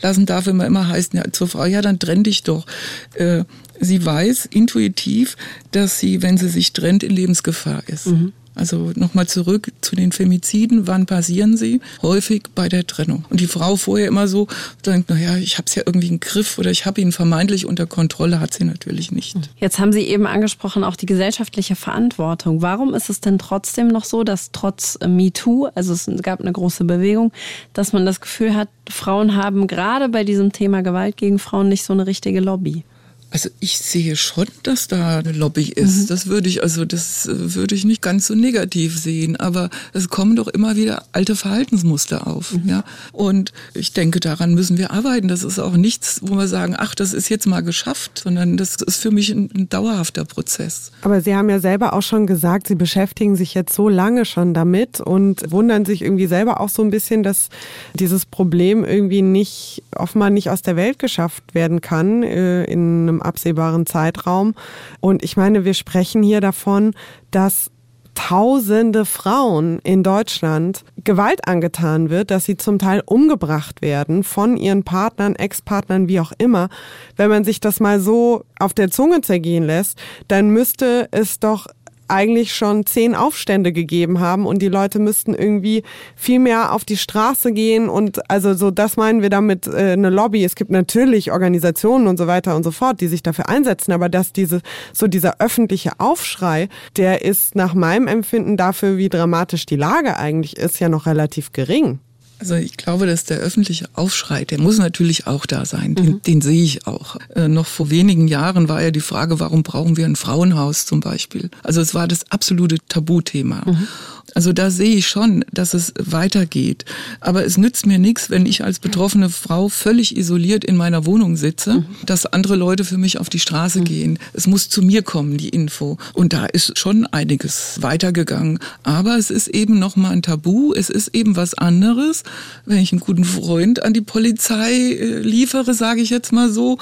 lassen 0.01 0.25
darf, 0.25 0.47
wenn 0.47 0.57
man 0.57 0.67
immer 0.67 0.89
heißt, 0.89 1.13
ja, 1.13 1.25
zur 1.33 1.49
Frau, 1.49 1.67
ja, 1.67 1.83
dann 1.83 1.99
trenn 1.99 2.25
dich 2.25 2.45
doch. 2.45 2.65
Äh, 3.13 3.45
sie 3.79 4.05
weiß 4.05 4.47
intuitiv, 4.47 5.37
dass 5.73 6.01
sie, 6.01 6.23
wenn 6.23 6.39
sie 6.39 6.49
sich 6.49 6.73
trennt, 6.73 7.03
in 7.03 7.11
Lebensgefahr 7.11 7.83
ist. 7.87 8.07
Mhm. 8.07 8.33
Also 8.59 8.93
nochmal 8.97 9.29
zurück 9.29 9.73
zu 9.81 9.95
den 9.95 10.13
Femiziden. 10.13 10.87
Wann 10.87 11.07
passieren 11.07 11.57
sie? 11.57 11.81
Häufig 12.03 12.43
bei 12.55 12.69
der 12.69 12.87
Trennung. 12.87 13.25
Und 13.31 13.41
die 13.41 13.47
Frau 13.47 13.77
vorher 13.77 14.09
immer 14.09 14.27
so 14.27 14.49
denkt, 14.85 15.11
naja, 15.11 15.37
ich 15.37 15.59
habe 15.59 15.67
es 15.67 15.75
ja 15.75 15.85
irgendwie 15.87 16.09
im 16.09 16.21
Griff 16.21 16.59
oder 16.59 16.71
ich 16.71 16.85
habe 16.85 17.01
ihn 17.01 17.13
vermeintlich 17.13 17.67
unter 17.67 17.87
Kontrolle, 17.87 18.41
hat 18.41 18.53
sie 18.53 18.65
natürlich 18.65 19.13
nicht. 19.13 19.37
Jetzt 19.57 19.79
haben 19.79 19.93
Sie 19.93 20.03
eben 20.03 20.27
angesprochen, 20.27 20.85
auch 20.85 20.97
die 20.97 21.07
gesellschaftliche 21.07 21.77
Verantwortung. 21.77 22.61
Warum 22.61 22.95
ist 22.95 23.11
es 23.11 23.21
denn 23.21 23.39
trotzdem 23.39 23.89
noch 23.89 24.05
so, 24.05 24.25
dass 24.25 24.51
trotz 24.53 24.99
MeToo, 25.07 25.69
also 25.75 25.93
es 25.93 26.09
gab 26.23 26.41
eine 26.41 26.53
große 26.53 26.85
Bewegung, 26.85 27.33
dass 27.73 27.93
man 27.93 28.05
das 28.05 28.21
Gefühl 28.21 28.55
hat, 28.55 28.69
Frauen 28.91 29.37
haben 29.37 29.67
gerade 29.67 30.09
bei 30.09 30.25
diesem 30.25 30.53
Thema 30.53 30.83
Gewalt 30.83 31.17
gegen 31.17 31.39
Frauen 31.39 31.69
nicht 31.69 31.85
so 31.85 31.93
eine 31.93 32.07
richtige 32.07 32.41
Lobby? 32.41 32.85
Also 33.31 33.51
ich 33.61 33.79
sehe 33.79 34.17
schon, 34.17 34.47
dass 34.63 34.89
da 34.89 35.19
eine 35.19 35.33
Lobby 35.33 35.69
ist. 35.69 36.03
Mhm. 36.03 36.07
Das 36.07 36.27
würde 36.29 36.49
ich, 36.49 36.63
also 36.63 36.85
das 36.85 37.27
äh, 37.27 37.55
würde 37.55 37.75
ich 37.75 37.85
nicht 37.85 38.01
ganz 38.01 38.27
so 38.27 38.35
negativ 38.35 38.99
sehen. 38.99 39.37
Aber 39.37 39.69
es 39.93 40.09
kommen 40.09 40.35
doch 40.37 40.49
immer 40.49 40.77
wieder 40.77 41.05
alte 41.13 41.37
Verhaltensmuster 41.37 42.27
auf. 42.27 42.55
Mhm. 42.55 42.69
Ja? 42.69 42.85
Und 43.13 43.53
ich 43.75 43.93
denke, 43.93 44.21
daran 44.21 44.55
müssen 44.55 44.79
wir 44.79 44.93
arbeiten. 44.93 45.29
Das 45.29 45.43
ist 45.45 45.59
auch 45.59 45.77
nichts, 45.77 46.21
wo 46.23 46.37
wir 46.37 46.49
sagen, 46.49 46.75
ach, 46.79 46.95
das 46.95 47.13
ist 47.13 47.29
jetzt 47.29 47.47
mal 47.47 47.61
geschafft, 47.61 48.23
sondern 48.25 48.57
das 48.57 48.77
ist 48.77 49.03
für 49.03 49.11
mich 49.11 49.31
ein, 49.31 49.51
ein 49.55 49.69
dauerhafter 49.69 50.25
Prozess. 50.25 50.91
Aber 51.03 51.21
Sie 51.21 51.35
haben 51.35 51.51
ja 51.51 51.61
selber 51.61 51.93
auch 51.93 52.03
schon 52.03 52.27
gesagt, 52.27 52.67
Sie 52.69 52.77
beschäftigen 52.77 53.37
sich 53.37 53.53
jetzt 53.53 53.75
so 53.75 53.89
lange 53.89 54.25
schon 54.25 54.55
damit 54.55 55.01
und 55.01 55.51
wundern 55.51 55.85
sich 55.85 56.03
irgendwie 56.03 56.27
selber 56.27 56.61
auch 56.61 56.71
so 56.71 56.83
ein 56.83 56.91
bisschen, 56.91 57.23
dass 57.23 57.49
dieses 57.95 58.25
Problem 58.25 58.85
irgendwie 58.85 59.23
nicht, 59.23 59.83
offenbar 59.99 60.31
nicht 60.31 60.51
aus 60.51 60.63
der 60.63 60.77
Welt 60.77 60.99
geschafft 60.99 61.55
werden 61.55 61.81
kann 61.81 62.23
äh, 62.23 62.65
in 62.65 63.09
einem 63.09 63.23
absehbaren 63.23 63.87
Zeitraum. 63.87 64.55
Und 65.01 65.23
ich 65.23 65.37
meine, 65.37 65.65
wir 65.65 65.75
sprechen 65.75 66.23
hier 66.23 66.41
davon, 66.41 66.93
dass 67.31 67.71
tausende 68.19 69.05
Frauen 69.05 69.79
in 69.85 70.03
Deutschland 70.03 70.85
Gewalt 71.05 71.47
angetan 71.47 72.11
wird, 72.11 72.33
dass 72.33 72.45
sie 72.45 72.57
zum 72.57 72.81
Teil 72.81 73.01
umgebracht 73.07 73.81
werden 73.81 74.25
von 74.25 74.57
ihren 74.57 74.83
Partnern, 74.83 75.37
Ex-Partnern, 75.37 76.09
wie 76.09 76.19
auch 76.19 76.33
immer. 76.37 76.69
Wenn 77.17 77.31
man 77.31 77.45
sich 77.45 77.61
das 77.61 77.79
mal 77.79 78.01
so 78.01 78.43
auf 78.59 78.75
der 78.75 78.91
Zunge 78.91 79.21
zergehen 79.21 79.63
lässt, 79.63 80.01
dann 80.27 80.51
müsste 80.51 81.07
es 81.13 81.39
doch 81.39 81.69
eigentlich 82.09 82.55
schon 82.55 82.87
zehn 82.87 83.15
Aufstände 83.15 83.73
gegeben 83.73 84.21
haben 84.21 84.47
und 84.47 84.61
die 84.61 84.69
Leute 84.69 84.99
müssten 84.99 85.35
irgendwie 85.35 85.83
viel 86.17 86.39
mehr 86.39 86.73
auf 86.73 86.85
die 86.85 86.97
Straße 86.97 87.53
gehen 87.53 87.89
und 87.89 88.31
also 88.31 88.55
so 88.55 88.71
das 88.71 88.97
meinen 88.97 89.23
wir 89.23 89.31
damit 89.31 89.67
äh, 89.67 89.93
eine 89.93 90.11
Lobby. 90.11 90.45
Es 90.45 90.55
gibt 90.55 90.71
natürlich 90.71 91.33
Organisationen 91.33 92.07
und 92.07 92.17
so 92.17 92.27
weiter 92.27 92.57
und 92.57 92.65
so 92.65 92.71
fort, 92.71 93.01
die 93.01 93.09
sich 93.09 93.23
dafür 93.23 93.49
einsetzen, 93.49 93.93
aber 93.93 94.09
dass 94.09 94.33
diese 94.33 94.61
so 94.93 95.07
dieser 95.07 95.41
öffentliche 95.41 95.93
Aufschrei, 95.99 96.69
der 96.97 97.23
ist 97.25 97.55
nach 97.55 97.75
meinem 97.75 98.07
Empfinden 98.07 98.57
dafür, 98.57 98.97
wie 98.97 99.09
dramatisch 99.09 99.67
die 99.67 99.77
Lage 99.77 100.17
eigentlich 100.17 100.57
ist, 100.57 100.81
ja 100.81 100.89
noch 100.89 101.07
relativ 101.07 101.53
gering. 101.53 102.01
Also 102.39 102.55
ich 102.55 102.77
glaube, 102.77 103.07
dass 103.07 103.25
der 103.25 103.39
öffentliche 103.39 103.89
Aufschrei, 103.95 104.45
der 104.45 104.61
muss 104.61 104.79
natürlich 104.79 105.27
auch 105.27 105.47
da 105.47 105.65
sein. 105.65 105.95
Den, 105.95 106.07
mhm. 106.07 106.23
den 106.23 106.41
sehe 106.41 106.63
ich 106.63 106.87
auch. 106.87 107.17
Äh, 107.35 107.49
noch 107.49 107.67
vor 107.67 107.91
wenigen 107.91 108.29
Jahren 108.29 108.69
war 108.69 108.83
ja 108.83 108.91
die 108.91 109.01
Frage, 109.01 109.41
warum 109.41 109.63
brauchen 109.63 109.97
wir 109.97 110.05
ein 110.05 110.17
Frauenhaus 110.17 110.87
zum 110.87 111.01
Beispiel? 111.01 111.51
Also 111.63 111.81
es 111.81 111.95
war 111.95 112.07
das 112.07 112.31
absolute 112.31 112.77
Tabuthema. 112.89 113.63
Mhm. 113.67 113.89
Also 114.35 114.53
da 114.53 114.71
sehe 114.71 114.95
ich 114.95 115.09
schon, 115.09 115.45
dass 115.53 115.75
es 115.75 115.93
weitergeht. 115.99 116.85
Aber 117.21 117.45
es 117.45 117.57
nützt 117.57 117.87
mir 117.87 117.99
nichts, 117.99 118.31
wenn 118.31 118.47
ich 118.47 118.63
als 118.63 118.79
betroffene 118.79 119.31
Frau 119.31 119.69
völlig 119.69 120.17
isoliert 120.17 120.65
in 120.65 120.77
meiner 120.77 121.07
Wohnung 121.07 121.37
sitze, 121.37 121.75
mhm. 121.75 121.87
dass 122.05 122.27
andere 122.27 122.57
Leute 122.57 122.85
für 122.85 122.99
mich 122.99 123.19
auf 123.19 123.29
die 123.29 123.39
Straße 123.39 123.81
mhm. 123.81 123.85
gehen. 123.85 124.19
Es 124.35 124.47
muss 124.47 124.69
zu 124.69 124.83
mir 124.83 125.03
kommen, 125.03 125.39
die 125.39 125.49
Info. 125.49 125.99
Und 126.13 126.33
da 126.33 126.47
ist 126.47 126.79
schon 126.79 127.07
einiges 127.07 127.79
weitergegangen. 127.81 128.59
Aber 128.83 129.17
es 129.17 129.31
ist 129.31 129.49
eben 129.49 129.79
nochmal 129.79 130.13
ein 130.13 130.23
Tabu. 130.23 130.73
Es 130.73 130.91
ist 130.91 131.09
eben 131.15 131.37
was 131.37 131.55
anderes, 131.55 132.23
wenn 132.69 132.79
ich 132.79 132.93
einen 132.93 133.01
guten 133.01 133.25
Freund 133.25 133.83
an 133.83 133.93
die 133.93 134.03
Polizei 134.03 134.73
äh, 134.73 135.21
liefere, 135.21 135.75
sage 135.75 136.01
ich 136.01 136.11
jetzt 136.11 136.33
mal 136.33 136.51
so. 136.51 136.79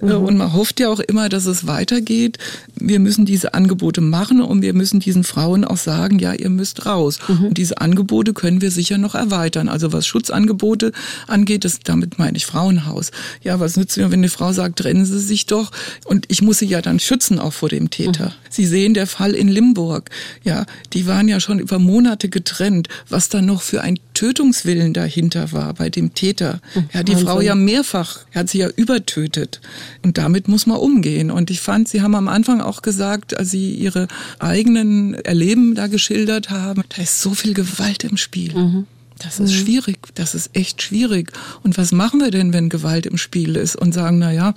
Äh, 0.00 0.06
mhm. 0.06 0.24
Und 0.24 0.36
man 0.36 0.52
hofft 0.52 0.80
ja 0.80 0.88
auch 0.88 1.00
immer, 1.00 1.28
dass 1.28 1.46
es 1.46 1.66
weitergeht. 1.66 2.38
Wir 2.74 2.98
müssen 2.98 3.24
diese 3.24 3.54
Angebote 3.54 4.00
machen 4.00 4.40
und 4.40 4.62
wir 4.62 4.74
müssen 4.74 5.00
diesen 5.00 5.24
Frauen 5.24 5.64
auch 5.64 5.76
sagen, 5.76 6.18
ja, 6.18 6.32
ihr 6.32 6.50
müsst 6.50 6.86
raus. 6.86 7.18
Mhm. 7.28 7.46
Und 7.46 7.58
diese 7.58 7.80
Angebote 7.80 8.34
können 8.34 8.60
wir 8.60 8.70
sicher 8.70 8.98
noch 8.98 9.14
erweitern. 9.14 9.68
Also 9.68 9.92
was 9.92 10.06
Schutzangebote 10.06 10.92
angeht, 11.26 11.64
das, 11.64 11.80
damit 11.80 12.18
meine 12.18 12.36
ich 12.36 12.46
Frauenhaus. 12.46 13.12
Ja, 13.42 13.60
was 13.60 13.76
nützt 13.76 13.96
mir, 13.96 14.10
wenn 14.10 14.20
eine 14.20 14.28
Frau 14.28 14.52
sagt, 14.52 14.80
trennen 14.80 15.06
Sie 15.06 15.20
sich 15.20 15.46
doch? 15.46 15.70
Und 16.04 16.26
ich 16.28 16.42
muss 16.42 16.58
sie 16.58 16.66
ja 16.66 16.82
dann 16.82 16.98
schützen 16.98 17.38
auch 17.38 17.52
vor 17.52 17.68
dem 17.68 17.90
Täter. 17.90 18.26
Mhm. 18.26 18.32
Sie 18.50 18.66
sehen 18.66 18.94
der 18.94 19.06
Fall 19.06 19.34
in 19.34 19.48
Limburg. 19.48 20.10
Ja, 20.42 20.66
die 20.92 21.06
waren 21.06 21.28
ja 21.28 21.38
schon 21.40 21.58
über 21.58 21.78
Monate 21.78 22.28
getrennt. 22.28 22.88
Was 23.08 23.28
da 23.28 23.40
noch 23.40 23.62
für 23.62 23.82
ein 23.82 23.98
Tötungswillen 24.18 24.94
dahinter 24.94 25.52
war 25.52 25.74
bei 25.74 25.90
dem 25.90 26.14
Täter. 26.14 26.60
Mhm. 26.74 26.88
Ja, 26.92 27.02
die 27.02 27.12
Wahnsinn. 27.12 27.26
Frau 27.26 27.40
ja 27.40 27.54
mehrfach, 27.54 28.20
er 28.32 28.40
hat 28.40 28.50
sie 28.50 28.58
ja 28.58 28.68
übertötet. 28.68 29.60
Und 30.04 30.18
damit 30.18 30.48
muss 30.48 30.66
man 30.66 30.78
umgehen. 30.78 31.30
Und 31.30 31.50
ich 31.50 31.60
fand, 31.60 31.88
Sie 31.88 32.02
haben 32.02 32.14
am 32.14 32.28
Anfang 32.28 32.60
auch 32.60 32.82
gesagt, 32.82 33.36
als 33.36 33.50
Sie 33.50 33.74
Ihre 33.74 34.08
eigenen 34.38 35.14
Erleben 35.14 35.74
da 35.74 35.86
geschildert 35.86 36.50
haben, 36.50 36.58
haben, 36.58 36.84
da 36.88 37.02
ist 37.02 37.20
so 37.20 37.34
viel 37.34 37.54
Gewalt 37.54 38.04
im 38.04 38.16
Spiel. 38.16 38.54
Mhm. 38.54 38.86
Das 39.18 39.40
ist 39.40 39.52
mhm. 39.52 39.56
schwierig. 39.56 39.98
Das 40.14 40.34
ist 40.34 40.50
echt 40.52 40.82
schwierig. 40.82 41.32
Und 41.62 41.76
was 41.76 41.90
machen 41.90 42.20
wir 42.20 42.30
denn, 42.30 42.52
wenn 42.52 42.68
Gewalt 42.68 43.06
im 43.06 43.18
Spiel 43.18 43.56
ist 43.56 43.74
und 43.74 43.92
sagen, 43.92 44.18
na 44.18 44.32
ja, 44.32 44.54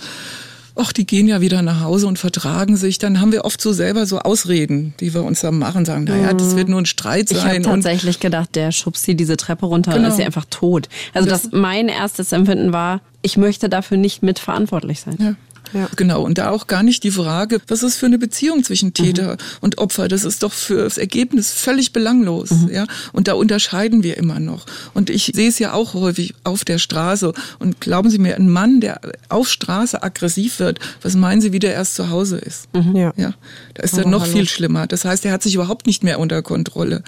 ach, 0.76 0.94
die 0.94 1.06
gehen 1.06 1.28
ja 1.28 1.42
wieder 1.42 1.62
nach 1.62 1.82
Hause 1.82 2.08
und 2.08 2.20
vertragen 2.20 2.78
sich, 2.78 2.98
dann 2.98 3.20
haben 3.20 3.32
wir 3.32 3.46
oft 3.46 3.62
so 3.62 3.74
selber 3.74 4.06
so 4.06 4.20
Ausreden, 4.20 4.94
die 5.00 5.14
wir 5.14 5.24
uns 5.24 5.42
dann 5.42 5.58
machen, 5.58 5.86
sagen, 5.86 6.06
naja, 6.06 6.34
das 6.34 6.56
wird 6.56 6.70
nur 6.70 6.82
ein 6.82 6.86
Streit 6.86 7.30
sein. 7.30 7.38
Ich 7.38 7.46
habe 7.46 7.62
tatsächlich 7.62 8.20
gedacht, 8.20 8.56
der 8.56 8.72
schubst 8.72 9.04
sie 9.04 9.16
diese 9.16 9.38
Treppe 9.38 9.66
runter 9.66 9.92
genau. 9.92 10.06
und 10.06 10.12
ist 10.12 10.18
sie 10.18 10.24
einfach 10.24 10.46
tot. 10.50 10.88
Also 11.14 11.30
das, 11.30 11.44
das 11.44 11.52
mein 11.52 11.88
erstes 11.88 12.32
Empfinden 12.32 12.74
war, 12.74 13.02
ich 13.22 13.38
möchte 13.38 13.70
dafür 13.70 13.98
nicht 13.98 14.24
mitverantwortlich 14.24 15.02
sein. 15.02 15.18
Ja. 15.20 15.36
Ja. 15.74 15.90
Genau. 15.96 16.24
Und 16.24 16.38
da 16.38 16.50
auch 16.50 16.68
gar 16.68 16.84
nicht 16.84 17.04
die 17.04 17.12
Frage, 17.12 17.60
was 17.68 17.84
ist 17.84 17.98
für 17.98 18.06
eine 18.06 18.18
Beziehung 18.18 18.64
zwischen 18.64 18.94
Täter 18.94 19.34
mhm. 19.34 19.38
und 19.62 19.78
Opfer? 19.78 20.08
Das 20.08 20.24
ist 20.24 20.44
doch 20.44 20.54
für 20.54 20.84
das 20.84 20.98
Ergebnis 20.98 21.52
völlig 21.52 21.94
belanglos. 21.94 22.52
Mhm. 22.52 22.70
Ja. 22.72 22.86
Und 23.14 23.28
da 23.28 23.34
unterscheiden 23.34 24.04
wir 24.04 24.18
immer 24.18 24.40
noch. 24.40 24.66
Und 24.94 25.10
ich 25.10 25.32
sehe 25.34 25.50
es 25.50 25.60
ja 25.60 25.74
auch 25.74 25.94
häufig 25.94 26.34
auf 26.44 26.66
der 26.66 26.78
Straße. 26.78 27.34
Und 27.60 27.82
glauben 27.82 28.10
Sie 28.10 28.20
mir, 28.20 28.36
ein 28.36 28.50
Mann, 28.50 28.82
der 28.82 29.00
auf 29.30 29.50
Straße 29.50 30.02
aggressiv 30.02 30.60
wird, 30.60 30.80
was 31.02 31.16
meinen 31.16 31.42
Sie, 31.42 31.52
wie 31.54 31.60
der 31.60 31.74
erst 31.74 31.96
zu 31.96 32.10
Hause 32.10 32.38
ist? 32.38 32.74
Mhm. 32.74 32.96
Ja. 32.96 33.14
ja. 33.16 33.34
Da 33.74 33.84
ist 33.84 33.98
er 33.98 34.08
noch 34.08 34.24
hallo. 34.24 34.32
viel 34.32 34.48
schlimmer. 34.48 34.88
Das 34.88 35.06
heißt, 35.06 35.26
er 35.26 35.32
hat 35.32 35.44
sich 35.44 35.56
überhaupt 35.56 35.88
nicht 35.88 36.04
mehr 36.04 36.20
unter 36.20 36.42
Kontrolle. 36.42 37.04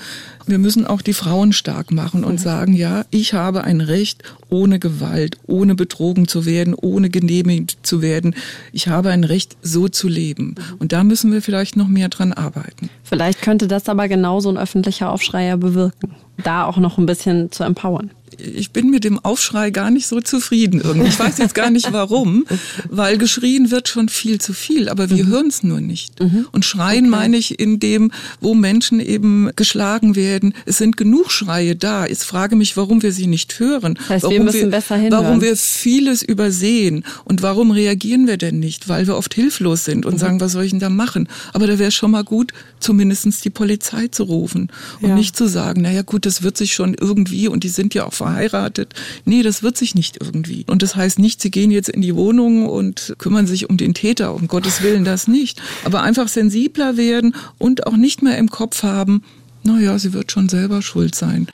Wir 0.45 0.59
müssen 0.59 0.85
auch 0.85 1.01
die 1.01 1.13
Frauen 1.13 1.53
stark 1.53 1.91
machen 1.91 2.23
und 2.23 2.33
mhm. 2.33 2.37
sagen, 2.37 2.73
ja, 2.73 3.05
ich 3.11 3.33
habe 3.33 3.63
ein 3.63 3.81
Recht, 3.81 4.23
ohne 4.49 4.79
Gewalt, 4.79 5.37
ohne 5.47 5.75
betrogen 5.75 6.27
zu 6.27 6.45
werden, 6.45 6.73
ohne 6.73 7.09
genehmigt 7.09 7.77
zu 7.83 8.01
werden, 8.01 8.35
ich 8.71 8.87
habe 8.87 9.09
ein 9.09 9.23
Recht, 9.23 9.57
so 9.61 9.87
zu 9.87 10.07
leben. 10.07 10.55
Und 10.79 10.91
da 10.91 11.03
müssen 11.03 11.31
wir 11.31 11.41
vielleicht 11.41 11.75
noch 11.75 11.87
mehr 11.87 12.09
dran 12.09 12.33
arbeiten. 12.33 12.89
Vielleicht 13.03 13.41
könnte 13.41 13.67
das 13.67 13.89
aber 13.89 14.07
genauso 14.07 14.49
ein 14.49 14.57
öffentlicher 14.57 15.11
Aufschreier 15.11 15.57
bewirken, 15.57 16.15
da 16.43 16.65
auch 16.65 16.77
noch 16.77 16.97
ein 16.97 17.05
bisschen 17.05 17.51
zu 17.51 17.63
empowern 17.63 18.11
ich 18.39 18.71
bin 18.71 18.89
mit 18.89 19.03
dem 19.03 19.19
Aufschrei 19.19 19.69
gar 19.69 19.91
nicht 19.91 20.07
so 20.07 20.21
zufrieden 20.21 20.81
irgendwie. 20.81 21.09
Ich 21.09 21.19
weiß 21.19 21.37
jetzt 21.37 21.55
gar 21.55 21.69
nicht 21.69 21.91
warum, 21.91 22.45
weil 22.89 23.17
geschrien 23.17 23.71
wird 23.71 23.87
schon 23.87 24.09
viel 24.09 24.39
zu 24.39 24.53
viel, 24.53 24.89
aber 24.89 25.09
wir 25.09 25.25
mhm. 25.25 25.29
hören 25.29 25.47
es 25.47 25.63
nur 25.63 25.81
nicht. 25.81 26.19
Mhm. 26.19 26.47
Und 26.51 26.65
schreien 26.65 27.05
okay. 27.05 27.11
meine 27.11 27.37
ich 27.37 27.59
in 27.59 27.79
dem, 27.79 28.11
wo 28.41 28.53
Menschen 28.53 28.99
eben 28.99 29.49
geschlagen 29.55 30.15
werden. 30.15 30.53
Es 30.65 30.77
sind 30.77 30.97
genug 30.97 31.31
Schreie 31.31 31.75
da. 31.75 32.05
Ich 32.05 32.19
frage 32.19 32.55
mich, 32.55 32.77
warum 32.77 33.01
wir 33.03 33.11
sie 33.11 33.27
nicht 33.27 33.59
hören. 33.59 33.95
Das 33.95 34.09
heißt, 34.09 34.23
warum 34.23 34.37
wir 34.37 34.43
müssen 34.43 34.61
wir, 34.61 34.69
besser 34.69 34.95
hinhören. 34.95 35.25
Warum 35.25 35.41
wir 35.41 35.55
vieles 35.55 36.23
übersehen 36.23 37.03
und 37.25 37.41
warum 37.41 37.71
reagieren 37.71 38.27
wir 38.27 38.37
denn 38.37 38.59
nicht? 38.59 38.89
Weil 38.89 39.07
wir 39.07 39.17
oft 39.17 39.33
hilflos 39.33 39.85
sind 39.85 40.05
und 40.05 40.15
mhm. 40.15 40.19
sagen, 40.19 40.41
was 40.41 40.53
soll 40.53 40.63
ich 40.63 40.71
denn 40.71 40.79
da 40.79 40.89
machen? 40.89 41.27
Aber 41.53 41.67
da 41.67 41.79
wäre 41.79 41.91
schon 41.91 42.11
mal 42.11 42.23
gut, 42.23 42.51
zumindest 42.79 43.45
die 43.45 43.49
Polizei 43.49 44.07
zu 44.07 44.23
rufen 44.23 44.69
und 45.01 45.09
ja. 45.09 45.15
nicht 45.15 45.37
zu 45.37 45.47
sagen, 45.47 45.81
naja 45.81 46.01
gut, 46.01 46.25
das 46.25 46.43
wird 46.43 46.57
sich 46.57 46.73
schon 46.73 46.93
irgendwie 46.93 47.47
und 47.47 47.63
die 47.63 47.69
sind 47.69 47.93
ja 47.93 48.05
auch 48.05 48.13
verheiratet. 48.23 48.93
Nee, 49.25 49.43
das 49.43 49.63
wird 49.63 49.77
sich 49.77 49.95
nicht 49.95 50.17
irgendwie. 50.21 50.65
Und 50.67 50.81
das 50.81 50.95
heißt 50.95 51.19
nicht, 51.19 51.41
sie 51.41 51.51
gehen 51.51 51.71
jetzt 51.71 51.89
in 51.89 52.01
die 52.01 52.15
Wohnung 52.15 52.67
und 52.67 53.15
kümmern 53.17 53.47
sich 53.47 53.69
um 53.69 53.77
den 53.77 53.93
Täter, 53.93 54.33
um 54.33 54.47
Gottes 54.47 54.81
Willen 54.81 55.03
das 55.03 55.27
nicht. 55.27 55.61
Aber 55.83 56.01
einfach 56.01 56.27
sensibler 56.27 56.97
werden 56.97 57.35
und 57.57 57.85
auch 57.85 57.97
nicht 57.97 58.21
mehr 58.21 58.37
im 58.37 58.49
Kopf 58.49 58.83
haben, 58.83 59.23
naja, 59.63 59.97
sie 59.99 60.13
wird 60.13 60.31
schon 60.31 60.49
selber 60.49 60.81
schuld 60.81 61.15
sein. 61.15 61.47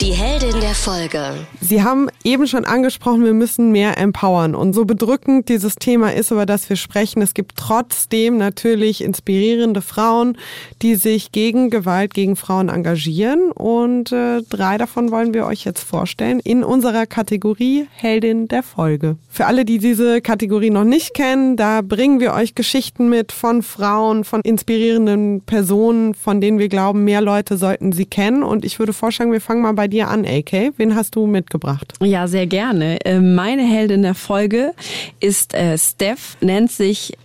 Die 0.00 0.12
Heldin 0.12 0.60
der 0.60 0.74
Folge. 0.74 1.46
Sie 1.60 1.82
haben 1.82 2.08
eben 2.24 2.46
schon 2.46 2.64
angesprochen, 2.64 3.24
wir 3.24 3.32
müssen 3.32 3.72
mehr 3.72 3.96
empowern. 3.98 4.54
Und 4.54 4.72
so 4.72 4.84
bedrückend 4.84 5.48
dieses 5.48 5.76
Thema 5.76 6.12
ist, 6.12 6.30
über 6.30 6.46
das 6.46 6.68
wir 6.68 6.76
sprechen, 6.76 7.22
es 7.22 7.32
gibt 7.32 7.56
trotzdem 7.56 8.36
natürlich 8.36 9.02
inspirierende 9.02 9.82
Frauen, 9.82 10.36
die 10.82 10.94
sich 10.96 11.32
gegen 11.32 11.70
Gewalt 11.70 12.12
gegen 12.12 12.36
Frauen 12.36 12.68
engagieren. 12.68 13.50
Und 13.52 14.12
äh, 14.12 14.42
drei 14.42 14.78
davon 14.78 15.10
wollen 15.10 15.32
wir 15.32 15.46
euch 15.46 15.64
jetzt 15.64 15.82
vorstellen 15.82 16.40
in 16.40 16.64
unserer 16.64 17.06
Kategorie 17.06 17.86
Heldin 17.94 18.48
der 18.48 18.62
Folge. 18.62 19.16
Für 19.30 19.46
alle, 19.46 19.64
die 19.64 19.78
diese 19.78 20.20
Kategorie 20.20 20.70
noch 20.70 20.84
nicht 20.84 21.14
kennen, 21.14 21.56
da 21.56 21.80
bringen 21.82 22.20
wir 22.20 22.34
euch 22.34 22.54
Geschichten 22.54 23.08
mit 23.08 23.32
von 23.32 23.62
Frauen, 23.62 24.24
von 24.24 24.40
inspirierenden 24.42 25.42
Personen, 25.42 26.14
von 26.14 26.40
denen 26.40 26.58
wir 26.58 26.68
glauben, 26.68 27.04
mehr 27.04 27.20
Leute 27.20 27.56
sollten 27.56 27.92
sie 27.92 28.06
kennen. 28.06 28.42
Und 28.42 28.64
ich 28.64 28.78
würde 28.78 28.92
vorschlagen, 28.92 29.32
wir 29.32 29.40
fangen 29.40 29.62
mal 29.62 29.73
bei 29.74 29.88
dir 29.88 30.08
an, 30.08 30.24
AK. 30.24 30.74
Wen 30.76 30.94
hast 30.94 31.16
du 31.16 31.26
mitgebracht? 31.26 31.94
Ja, 32.00 32.26
sehr 32.26 32.46
gerne. 32.46 33.04
Äh, 33.04 33.20
meine 33.20 33.62
Heldin 33.62 34.02
der 34.02 34.14
Folge 34.14 34.72
ist 35.20 35.54
äh, 35.54 35.76
Steph, 35.78 36.36
nennt 36.40 36.70
sich 36.70 37.16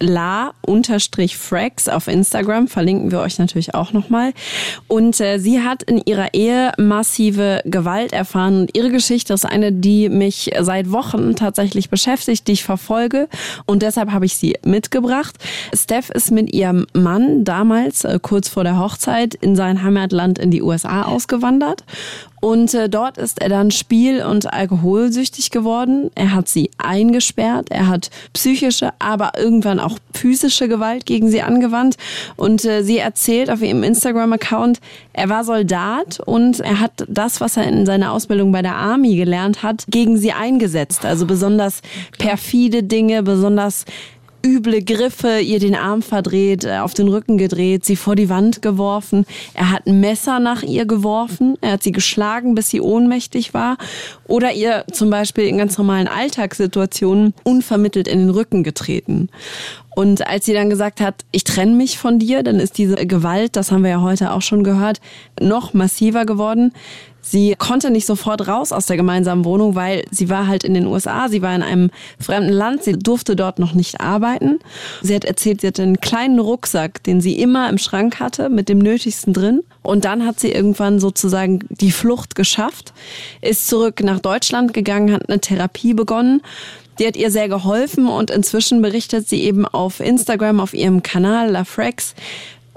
la-frax 0.00 1.88
auf 1.88 2.08
Instagram. 2.08 2.68
Verlinken 2.68 3.10
wir 3.10 3.20
euch 3.20 3.38
natürlich 3.38 3.74
auch 3.74 3.92
nochmal. 3.92 4.32
Und 4.86 5.20
äh, 5.20 5.38
sie 5.38 5.60
hat 5.60 5.82
in 5.82 6.00
ihrer 6.04 6.34
Ehe 6.34 6.72
massive 6.78 7.62
Gewalt 7.64 8.12
erfahren. 8.12 8.60
Und 8.60 8.76
ihre 8.76 8.90
Geschichte 8.90 9.34
ist 9.34 9.44
eine, 9.44 9.72
die 9.72 10.08
mich 10.08 10.50
seit 10.60 10.90
Wochen 10.92 11.36
tatsächlich 11.36 11.90
beschäftigt, 11.90 12.48
die 12.48 12.52
ich 12.52 12.64
verfolge. 12.64 13.28
Und 13.66 13.82
deshalb 13.82 14.12
habe 14.12 14.26
ich 14.26 14.36
sie 14.36 14.56
mitgebracht. 14.64 15.36
Steph 15.74 16.10
ist 16.10 16.30
mit 16.30 16.52
ihrem 16.52 16.86
Mann 16.92 17.44
damals, 17.44 18.06
kurz 18.22 18.48
vor 18.48 18.64
der 18.64 18.78
Hochzeit, 18.78 19.34
in 19.34 19.56
sein 19.56 19.82
Heimatland 19.82 20.38
in 20.38 20.50
die 20.50 20.62
USA 20.62 21.02
ausgewandert. 21.02 21.84
Und 22.40 22.72
äh, 22.74 22.88
dort 22.88 23.18
ist 23.18 23.40
er 23.40 23.48
dann 23.48 23.70
spiel- 23.70 24.22
und 24.22 24.52
alkoholsüchtig 24.52 25.50
geworden. 25.50 26.10
Er 26.14 26.34
hat 26.34 26.48
sie 26.48 26.70
eingesperrt, 26.78 27.70
er 27.70 27.88
hat 27.88 28.10
psychische, 28.32 28.90
aber 28.98 29.32
irgendwann 29.36 29.80
auch 29.80 29.98
physische 30.14 30.68
Gewalt 30.68 31.04
gegen 31.04 31.30
sie 31.30 31.42
angewandt. 31.42 31.96
Und 32.36 32.64
äh, 32.64 32.82
sie 32.82 32.98
erzählt 32.98 33.50
auf 33.50 33.62
ihrem 33.62 33.82
Instagram-Account, 33.82 34.80
er 35.12 35.28
war 35.28 35.42
Soldat 35.44 36.20
und 36.24 36.60
er 36.60 36.80
hat 36.80 37.04
das, 37.08 37.40
was 37.40 37.56
er 37.56 37.64
in 37.64 37.86
seiner 37.86 38.12
Ausbildung 38.12 38.52
bei 38.52 38.62
der 38.62 38.76
Army 38.76 39.16
gelernt 39.16 39.62
hat, 39.62 39.84
gegen 39.88 40.16
sie 40.16 40.32
eingesetzt. 40.32 41.04
Also 41.04 41.26
besonders 41.26 41.80
perfide 42.18 42.84
Dinge, 42.84 43.22
besonders 43.24 43.84
üble 44.44 44.82
Griffe, 44.82 45.40
ihr 45.40 45.58
den 45.58 45.74
Arm 45.74 46.02
verdreht, 46.02 46.64
äh, 46.64 46.78
auf 46.78 46.94
den 46.94 47.08
Rücken 47.08 47.38
gedreht, 47.38 47.84
sie 47.84 47.96
vor 47.96 48.16
die 48.16 48.28
Wand 48.28 48.62
geworfen. 48.62 49.26
Er 49.54 49.70
hat 49.70 49.86
ein 49.86 50.00
Messer 50.00 50.38
nach 50.40 50.62
ihr 50.62 50.86
geworfen, 50.86 51.56
er 51.60 51.72
hat 51.72 51.82
sie 51.82 51.92
geschlagen, 51.92 52.54
bis 52.54 52.70
sie 52.70 52.80
ohnmächtig 52.80 53.54
war. 53.54 53.76
Oder 54.26 54.52
ihr 54.52 54.84
zum 54.92 55.10
Beispiel 55.10 55.44
in 55.44 55.58
ganz 55.58 55.76
normalen 55.78 56.08
Alltagssituationen 56.08 57.34
unvermittelt 57.44 58.08
in 58.08 58.20
den 58.20 58.30
Rücken 58.30 58.62
getreten. 58.62 59.28
Und 59.98 60.26
als 60.28 60.46
sie 60.46 60.52
dann 60.52 60.70
gesagt 60.70 61.00
hat, 61.00 61.24
ich 61.32 61.42
trenne 61.42 61.74
mich 61.74 61.98
von 61.98 62.20
dir, 62.20 62.44
dann 62.44 62.60
ist 62.60 62.78
diese 62.78 62.94
Gewalt, 62.94 63.56
das 63.56 63.72
haben 63.72 63.82
wir 63.82 63.90
ja 63.90 64.00
heute 64.00 64.32
auch 64.32 64.42
schon 64.42 64.62
gehört, 64.62 65.00
noch 65.40 65.74
massiver 65.74 66.24
geworden. 66.24 66.72
Sie 67.30 67.54
konnte 67.58 67.90
nicht 67.90 68.06
sofort 68.06 68.48
raus 68.48 68.72
aus 68.72 68.86
der 68.86 68.96
gemeinsamen 68.96 69.44
Wohnung, 69.44 69.74
weil 69.74 70.04
sie 70.10 70.30
war 70.30 70.46
halt 70.46 70.64
in 70.64 70.72
den 70.72 70.86
USA, 70.86 71.28
sie 71.28 71.42
war 71.42 71.54
in 71.54 71.62
einem 71.62 71.90
fremden 72.18 72.52
Land, 72.52 72.84
sie 72.84 72.98
durfte 72.98 73.36
dort 73.36 73.58
noch 73.58 73.74
nicht 73.74 74.00
arbeiten. 74.00 74.60
Sie 75.02 75.14
hat 75.14 75.26
erzählt, 75.26 75.60
sie 75.60 75.66
hatte 75.66 75.82
einen 75.82 76.00
kleinen 76.00 76.38
Rucksack, 76.38 77.02
den 77.02 77.20
sie 77.20 77.38
immer 77.38 77.68
im 77.68 77.76
Schrank 77.76 78.18
hatte, 78.18 78.48
mit 78.48 78.70
dem 78.70 78.78
Nötigsten 78.78 79.34
drin. 79.34 79.62
Und 79.82 80.06
dann 80.06 80.24
hat 80.24 80.40
sie 80.40 80.50
irgendwann 80.50 81.00
sozusagen 81.00 81.60
die 81.68 81.90
Flucht 81.90 82.34
geschafft, 82.34 82.94
ist 83.42 83.68
zurück 83.68 84.02
nach 84.02 84.20
Deutschland 84.20 84.72
gegangen, 84.72 85.12
hat 85.12 85.28
eine 85.28 85.38
Therapie 85.38 85.92
begonnen. 85.92 86.40
Die 86.98 87.06
hat 87.06 87.16
ihr 87.16 87.30
sehr 87.30 87.48
geholfen 87.48 88.08
und 88.08 88.30
inzwischen 88.30 88.80
berichtet 88.80 89.28
sie 89.28 89.42
eben 89.42 89.66
auf 89.66 90.00
Instagram, 90.00 90.60
auf 90.60 90.72
ihrem 90.72 91.02
Kanal 91.02 91.50
La 91.50 91.64
Frex, 91.64 92.14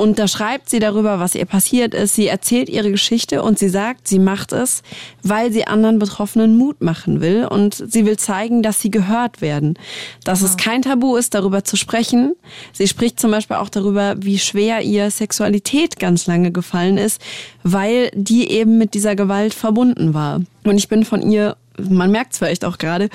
und 0.02 0.18
da 0.18 0.28
schreibt 0.28 0.68
sie 0.68 0.80
darüber, 0.80 1.20
was 1.20 1.36
ihr 1.36 1.46
passiert 1.46 1.94
ist. 1.94 2.16
Sie 2.16 2.26
erzählt 2.26 2.70
ihre 2.70 2.90
Geschichte 2.90 3.44
und 3.44 3.60
sie 3.60 3.70
sagt, 3.70 4.08
sie 4.08 4.18
macht 4.18 4.52
es, 4.52 4.82
weil 5.22 5.52
sie 5.52 5.68
anderen 5.68 6.00
Betroffenen 6.00 6.58
Mut 6.58 6.82
machen 6.82 7.22
will 7.22 7.46
und 7.46 7.76
sie 7.76 8.04
will 8.08 8.18
zeigen, 8.18 8.64
dass 8.64 8.82
sie 8.82 8.90
gehört 8.90 9.42
werden. 9.42 9.78
Dass 10.24 10.40
genau. 10.40 10.50
es 10.50 10.58
kein 10.58 10.82
Tabu 10.82 11.18
ist, 11.18 11.36
darüber 11.36 11.64
zu 11.64 11.78
sprechen. 11.78 12.34
Sie 12.74 12.88
spricht 12.88 13.20
zum 13.20 13.30
Beispiel 13.30 13.58
auch 13.58 13.70
darüber, 13.70 14.16
wie 14.18 14.40
schwer 14.40 14.82
ihr 14.82 15.12
Sexualität 15.12 16.00
ganz 16.00 16.26
lange 16.26 16.52
gefallen 16.52 16.98
ist, 16.98 17.22
weil 17.62 18.10
die 18.16 18.50
eben 18.50 18.80
mit 18.80 18.96
dieser 18.96 19.16
Gewalt 19.16 19.54
verbunden 19.54 20.16
war. 20.16 20.42
Und 20.64 20.78
ich 20.78 20.90
bin 20.90 21.06
von 21.06 21.22
ihr 21.32 21.58
man 21.90 22.12
merkt 22.12 22.34
es 22.34 22.40
vielleicht 22.40 22.66
auch 22.66 22.78
gerade, 22.78 23.10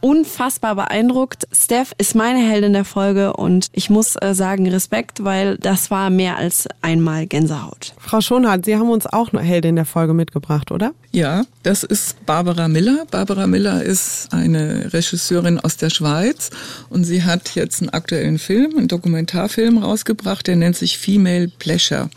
unfassbar 0.00 0.74
beeindruckt. 0.74 1.46
Steph 1.52 1.94
ist 1.98 2.14
meine 2.14 2.38
Heldin 2.38 2.72
der 2.72 2.84
Folge 2.84 3.32
und 3.34 3.68
ich 3.72 3.90
muss 3.90 4.16
äh, 4.20 4.34
sagen 4.34 4.68
Respekt, 4.68 5.24
weil 5.24 5.56
das 5.58 5.90
war 5.90 6.10
mehr 6.10 6.36
als 6.36 6.68
einmal 6.82 7.26
Gänsehaut. 7.26 7.94
Frau 7.98 8.20
Schonhardt, 8.20 8.64
Sie 8.64 8.76
haben 8.76 8.90
uns 8.90 9.06
auch 9.06 9.32
eine 9.32 9.42
Heldin 9.42 9.76
der 9.76 9.84
Folge 9.84 10.14
mitgebracht, 10.14 10.70
oder? 10.70 10.92
Ja, 11.12 11.44
das 11.62 11.82
ist 11.82 12.24
Barbara 12.26 12.68
Miller. 12.68 13.06
Barbara 13.10 13.46
Miller 13.46 13.82
ist 13.82 14.32
eine 14.32 14.92
Regisseurin 14.92 15.58
aus 15.58 15.76
der 15.76 15.90
Schweiz 15.90 16.50
und 16.88 17.04
sie 17.04 17.24
hat 17.24 17.54
jetzt 17.54 17.80
einen 17.80 17.90
aktuellen 17.90 18.38
Film, 18.38 18.76
einen 18.76 18.88
Dokumentarfilm 18.88 19.78
rausgebracht, 19.78 20.46
der 20.46 20.56
nennt 20.56 20.76
sich 20.76 20.98
Female 20.98 21.48
Pleasure. 21.58 22.10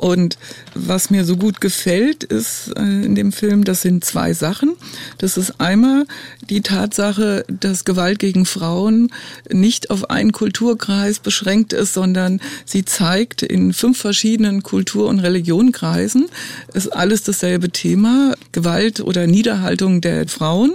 Und 0.00 0.38
was 0.74 1.10
mir 1.10 1.26
so 1.26 1.36
gut 1.36 1.60
gefällt, 1.60 2.24
ist 2.24 2.72
äh, 2.74 2.80
in 2.80 3.14
dem 3.14 3.32
Film, 3.32 3.64
das 3.64 3.82
sind 3.82 4.02
zwei 4.02 4.32
Sachen. 4.32 4.76
Das 5.18 5.36
ist 5.36 5.60
einmal 5.60 6.06
die 6.48 6.62
Tatsache, 6.62 7.44
dass 7.48 7.84
Gewalt 7.84 8.18
gegen 8.18 8.46
Frauen 8.46 9.12
nicht 9.52 9.90
auf 9.90 10.08
einen 10.08 10.32
Kulturkreis 10.32 11.18
beschränkt 11.18 11.74
ist, 11.74 11.92
sondern 11.92 12.40
sie 12.64 12.86
zeigt 12.86 13.42
in 13.42 13.74
fünf 13.74 13.98
verschiedenen 13.98 14.62
Kultur- 14.62 15.06
und 15.06 15.20
Religionkreisen, 15.20 16.30
ist 16.72 16.88
alles 16.88 17.22
dasselbe 17.22 17.68
Thema, 17.68 18.32
Gewalt 18.52 19.00
oder 19.00 19.26
Niederhaltung 19.26 20.00
der 20.00 20.26
Frauen 20.28 20.72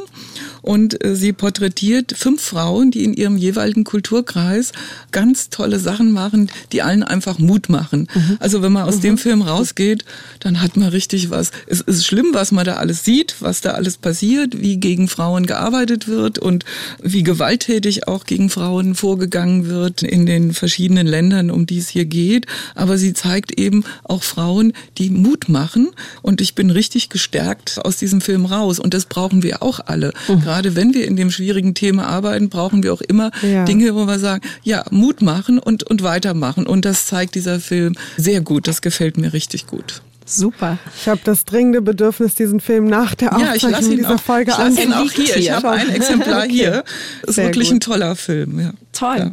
und 0.66 1.04
äh, 1.06 1.16
sie 1.16 1.32
porträtiert 1.32 2.14
fünf 2.18 2.42
Frauen, 2.42 2.90
die 2.90 3.04
in 3.04 3.14
ihrem 3.14 3.38
jeweiligen 3.38 3.84
Kulturkreis 3.84 4.72
ganz 5.12 5.52
tolle 5.52 5.80
Sachen 5.80 6.12
machen, 6.12 6.50
die 6.72 6.82
allen 6.82 7.04
einfach 7.04 7.38
Mut 7.38 7.70
machen. 7.70 8.08
Mhm. 8.14 8.38
Also 8.40 8.64
wenn 8.64 8.72
man 8.72 8.84
aus 8.84 8.98
mhm. 8.98 9.02
dem 9.02 9.18
Film 9.20 9.42
rausgeht, 9.44 10.06
dann 10.40 10.62
hat 10.62 10.76
man 10.76 10.90
richtig 10.90 11.30
was. 11.30 11.52
Es 11.68 11.82
ist 11.82 12.06
schlimm, 12.06 12.30
was 12.34 12.52
man 12.52 12.66
da 12.66 12.78
alles 12.78 13.04
sieht, 13.04 13.36
was 13.42 13.62
da 13.62 13.72
alles 13.72 13.98
passiert, 13.98 14.60
wie 14.60 14.78
gegen 14.78 15.08
Frauen 15.08 15.46
gearbeitet 15.46 16.08
wird 16.08 16.40
und 16.40 16.66
wie 17.00 17.22
gewalttätig 17.22 18.08
auch 18.08 18.26
gegen 18.26 18.50
Frauen 18.50 18.96
vorgegangen 18.96 19.68
wird 19.68 20.02
in 20.02 20.26
den 20.26 20.52
verschiedenen 20.52 21.06
Ländern, 21.06 21.52
um 21.52 21.68
die 21.68 21.78
es 21.78 21.90
hier 21.90 22.06
geht. 22.06 22.48
Aber 22.74 22.98
sie 22.98 23.14
zeigt 23.14 23.60
eben 23.60 23.84
auch 24.04 24.24
Frauen, 24.24 24.74
die 24.98 25.12
Mut 25.12 25.48
machen. 25.48 25.92
Und 26.24 26.42
ich 26.42 26.56
bin 26.56 26.72
richtig 26.72 27.10
gestärkt 27.10 27.86
aus 27.86 27.98
diesem 27.98 28.20
Film 28.20 28.46
raus. 28.46 28.80
Und 28.80 28.96
das 28.96 29.06
brauchen 29.06 29.44
wir 29.44 29.62
auch 29.62 29.80
alle. 29.86 30.12
Mhm 30.28 30.55
gerade 30.56 30.76
wenn 30.76 30.94
wir 30.94 31.06
in 31.06 31.18
dem 31.18 31.32
schwierigen 31.32 31.74
Thema 31.74 32.08
arbeiten, 32.08 32.48
brauchen 32.50 32.82
wir 32.82 32.94
auch 32.94 33.02
immer 33.02 33.32
ja. 33.42 33.66
Dinge, 33.66 33.94
wo 33.94 34.06
wir 34.06 34.20
sagen, 34.20 34.42
ja, 34.64 34.86
Mut 34.90 35.22
machen 35.22 35.60
und, 35.60 35.84
und 35.84 36.02
weitermachen. 36.02 36.66
Und 36.66 36.86
das 36.86 37.08
zeigt 37.08 37.36
dieser 37.36 37.60
Film 37.60 37.96
sehr 38.16 38.40
gut. 38.40 38.68
Das 38.68 38.82
gefällt 38.82 39.18
mir 39.18 39.34
richtig 39.34 39.68
gut. 39.68 40.02
Super. 40.26 40.78
Ich 41.00 41.10
habe 41.10 41.20
das 41.24 41.44
dringende 41.44 41.82
Bedürfnis, 41.82 42.36
diesen 42.36 42.62
Film 42.62 42.88
nach 42.88 43.16
der 43.16 43.36
Aufzeichnung 43.36 43.72
ja, 43.74 43.96
dieser 43.98 44.16
auch, 44.16 44.20
Folge 44.20 44.52
ich 44.52 44.58
lasse 44.58 44.82
ihn 44.82 44.94
auch 44.94 45.12
hier. 45.12 45.38
Ich 45.38 45.52
habe 45.52 45.70
ein 45.72 45.90
Exemplar 45.90 46.48
hier. 46.48 46.84
Ist 47.24 47.36
Sehr 47.36 47.48
wirklich 47.48 47.68
gut. 47.68 47.78
ein 47.78 47.80
toller 47.82 48.16
Film. 48.16 48.60
Ja. 48.60 48.72
Toll. 48.94 49.18
Ja. 49.18 49.32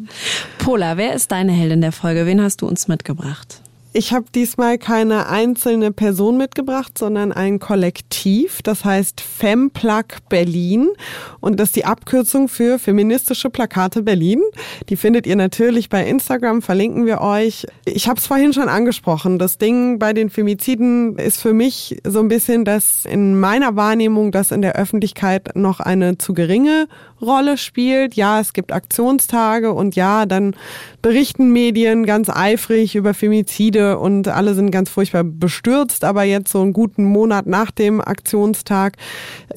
Pola, 0.59 0.97
wer 0.97 1.15
ist 1.15 1.31
deine 1.31 1.53
Heldin 1.53 1.81
der 1.81 1.93
Folge? 1.93 2.27
Wen 2.27 2.43
hast 2.43 2.63
du 2.63 2.67
uns 2.67 2.89
mitgebracht? 2.89 3.62
Ich 3.95 4.15
habe 4.15 4.25
diesmal 4.35 4.79
keine 4.79 5.29
einzelne 5.29 5.93
Person 5.93 6.39
mitgebracht, 6.39 6.97
sondern 6.97 7.31
ein 7.31 7.59
Kollektiv. 7.59 8.63
Das 8.63 8.87
heißt 8.87 9.21
Femplug 9.21 10.27
Berlin. 10.31 10.89
Und 11.41 11.61
das 11.61 11.69
ist 11.69 11.77
die 11.77 11.85
Abkürzung 11.85 12.49
für 12.49 12.79
Feministische 12.79 13.51
Plakate 13.51 14.03
Berlin. 14.03 14.41
Die 14.89 14.97
findet 14.97 15.27
ihr 15.27 15.37
natürlich 15.37 15.91
bei 15.91 16.07
Instagram, 16.07 16.63
verlinken 16.63 17.05
wir 17.05 17.21
euch. 17.21 17.67
Ich 17.85 18.09
habe 18.09 18.19
es 18.19 18.27
vorhin 18.27 18.55
schon 18.55 18.71
angesprochen. 18.71 19.39
Das 19.39 19.59
Ding 19.59 19.99
bei 19.99 20.15
den 20.15 20.31
Femiziden 20.31 21.19
ist 21.19 21.43
für 21.43 21.53
mich 21.53 22.01
so 22.03 22.21
ein 22.21 22.29
bisschen, 22.29 22.65
dass 22.65 23.05
in 23.05 23.39
meiner 23.39 23.77
Wahrnehmung 23.77 24.33
das 24.33 24.53
in 24.53 24.63
der 24.63 24.77
Öffentlichkeit 24.77 25.55
noch 25.55 25.81
eine 25.81 26.17
zu 26.17 26.33
geringe 26.33 26.89
Rolle 27.23 27.57
spielt. 27.57 28.15
Ja, 28.15 28.41
es 28.41 28.53
gibt 28.53 28.73
Aktionstage 28.73 29.73
und 29.73 29.97
ja, 29.97 30.27
dann 30.27 30.55
berichten 31.01 31.53
Medien 31.53 32.05
ganz 32.05 32.29
eifrig 32.29 32.95
über 32.95 33.15
Femizide 33.15 33.99
und 33.99 34.29
alle 34.29 34.55
sind 34.55 34.71
ganz 34.71 34.91
furchtbar 34.91 35.25
bestürzt. 35.25 36.05
Aber 36.05 36.25
jetzt 36.25 36.53
so 36.53 36.61
einen 36.61 36.73
guten 36.73 37.05
Monat 37.05 37.47
nach 37.47 37.71
dem 37.71 38.01
Aktionstag 38.01 38.97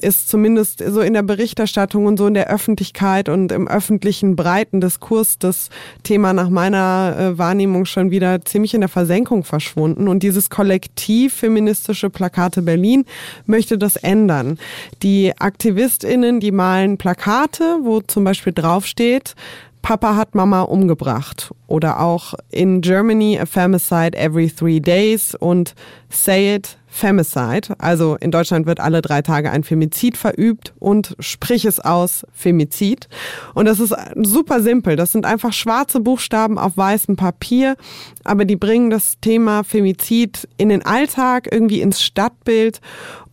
ist 0.00 0.28
zumindest 0.28 0.82
so 0.86 1.00
in 1.00 1.14
der 1.14 1.22
Berichterstattung 1.22 2.06
und 2.06 2.18
so 2.18 2.26
in 2.26 2.34
der 2.34 2.50
Öffentlichkeit 2.50 3.28
und 3.28 3.52
im 3.52 3.68
öffentlichen 3.68 4.36
breiten 4.36 4.80
Diskurs 4.80 5.38
das 5.38 5.70
Thema 6.02 6.32
nach 6.32 6.48
meiner 6.48 7.16
äh, 7.18 7.38
Wahrnehmung 7.38 7.84
schon 7.84 8.10
wieder 8.10 8.44
ziemlich 8.44 8.74
in 8.74 8.80
der 8.80 8.88
Versenkung 8.88 9.44
verschwunden. 9.44 10.08
Und 10.08 10.22
dieses 10.22 10.50
Kollektiv 10.50 11.34
Feministische 11.34 12.10
Plakate 12.10 12.62
Berlin 12.62 13.04
möchte 13.46 13.78
das 13.78 13.96
ändern. 13.96 14.58
Die 15.02 15.32
AktivistInnen, 15.38 16.40
die 16.40 16.52
malen 16.52 16.98
Plakate 16.98 17.55
Plakate, 17.56 17.84
wo 17.84 18.00
zum 18.00 18.24
Beispiel 18.24 18.52
draufsteht, 18.52 19.34
Papa 19.82 20.16
hat 20.16 20.34
Mama 20.34 20.62
umgebracht. 20.62 21.52
Oder 21.68 22.00
auch 22.00 22.34
in 22.50 22.80
Germany 22.80 23.38
a 23.38 23.46
femicide 23.46 24.16
every 24.16 24.50
three 24.50 24.80
days 24.80 25.34
und 25.36 25.74
say 26.10 26.56
it 26.56 26.76
femicide. 26.88 27.74
Also 27.78 28.16
in 28.16 28.30
Deutschland 28.30 28.66
wird 28.66 28.80
alle 28.80 29.02
drei 29.02 29.22
Tage 29.22 29.50
ein 29.50 29.62
Femizid 29.62 30.16
verübt 30.16 30.72
und 30.78 31.14
sprich 31.20 31.64
es 31.64 31.78
aus 31.78 32.26
Femizid. 32.32 33.08
Und 33.54 33.66
das 33.66 33.78
ist 33.78 33.94
super 34.22 34.60
simpel. 34.60 34.96
Das 34.96 35.12
sind 35.12 35.24
einfach 35.24 35.52
schwarze 35.52 36.00
Buchstaben 36.00 36.58
auf 36.58 36.76
weißem 36.76 37.16
Papier, 37.16 37.76
aber 38.24 38.44
die 38.44 38.56
bringen 38.56 38.90
das 38.90 39.20
Thema 39.20 39.62
Femizid 39.62 40.48
in 40.56 40.68
den 40.68 40.84
Alltag, 40.84 41.48
irgendwie 41.52 41.80
ins 41.80 42.02
Stadtbild 42.02 42.80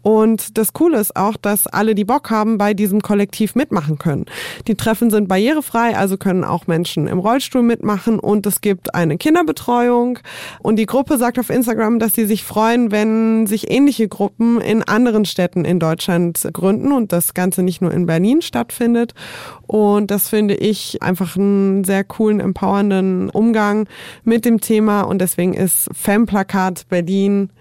und 0.04 0.58
das 0.58 0.74
Coole 0.74 0.99
ist 0.99 1.16
auch, 1.16 1.38
dass 1.38 1.66
alle, 1.66 1.95
die 1.95 2.04
Bock 2.04 2.30
haben, 2.30 2.58
bei 2.58 2.74
diesem 2.74 3.01
Kollektiv 3.01 3.56
mitmachen 3.56 3.97
können. 3.97 4.26
Die 4.68 4.76
Treffen 4.76 5.10
sind 5.10 5.30
barrierefrei, 5.30 5.95
also 5.95 6.18
können 6.18 6.43
auch 6.43 6.68
Menschen 6.68 7.08
im 7.08 7.20
Rollstuhl 7.20 7.64
mitmachen 7.64 8.20
und 8.20 8.45
es 8.45 8.60
gibt 8.60 8.93
eine 8.93 9.18
Kinderbetreuung. 9.18 10.20
Und 10.62 10.76
die 10.76 10.86
Gruppe 10.86 11.18
sagt 11.18 11.39
auf 11.39 11.49
Instagram, 11.49 11.99
dass 11.99 12.14
sie 12.14 12.26
sich 12.26 12.43
freuen, 12.43 12.91
wenn 12.91 13.47
sich 13.47 13.72
ähnliche 13.72 14.10
Gruppen 14.10 14.60
in 14.60 14.84
anderen 14.84 15.24
Städten 15.24 15.64
in 15.64 15.80
Deutschland 15.80 16.49
gründen 16.51 16.91
und 16.91 17.14
das 17.14 17.34
Ganze 17.34 17.64
nicht 17.64 17.82
nur 17.82 17.93
in 17.93 18.06
Berlin 18.06 18.41
stattfindet. 18.41 19.14
Und 19.68 20.12
das 20.12 20.28
finde 20.28 20.56
ich 20.56 21.01
einfach 21.01 21.38
einen 21.38 21.86
sehr 21.86 22.04
coolen, 22.04 22.41
empowernden 22.41 23.30
Umgang 23.30 23.88
mit 24.26 24.43
dem 24.43 24.60
Thema 24.60 25.01
und 25.01 25.20
deswegen 25.20 25.54
ist 25.54 25.89
Femplakat 25.93 26.89
Berlin 26.89 27.51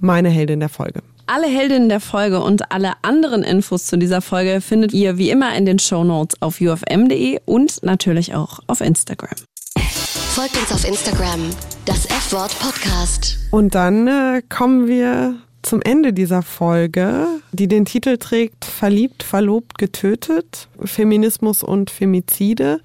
meine 0.00 0.30
Heldin 0.30 0.60
der 0.60 0.70
Folge. 0.70 1.02
Alle 1.34 1.46
Heldinnen 1.46 1.88
der 1.88 2.00
Folge 2.00 2.42
und 2.42 2.72
alle 2.72 2.92
anderen 3.00 3.42
Infos 3.42 3.86
zu 3.86 3.96
dieser 3.96 4.20
Folge 4.20 4.60
findet 4.60 4.92
ihr 4.92 5.16
wie 5.16 5.30
immer 5.30 5.56
in 5.56 5.64
den 5.64 5.78
Show 5.78 6.04
Notes 6.04 6.36
auf 6.42 6.60
ufm.de 6.60 7.40
und 7.46 7.82
natürlich 7.82 8.34
auch 8.34 8.58
auf 8.66 8.82
Instagram. 8.82 9.38
Folgt 9.78 10.58
uns 10.58 10.70
auf 10.70 10.86
Instagram, 10.86 11.48
das 11.86 12.04
F-Wort 12.04 12.54
Podcast. 12.58 13.38
Und 13.50 13.74
dann 13.74 14.08
äh, 14.08 14.42
kommen 14.50 14.86
wir 14.88 15.36
zum 15.62 15.80
Ende 15.80 16.12
dieser 16.12 16.42
Folge, 16.42 17.26
die 17.52 17.66
den 17.66 17.86
Titel 17.86 18.18
trägt 18.18 18.66
Verliebt, 18.66 19.22
verlobt, 19.22 19.78
getötet, 19.78 20.68
Feminismus 20.84 21.62
und 21.62 21.88
Femizide. 21.88 22.82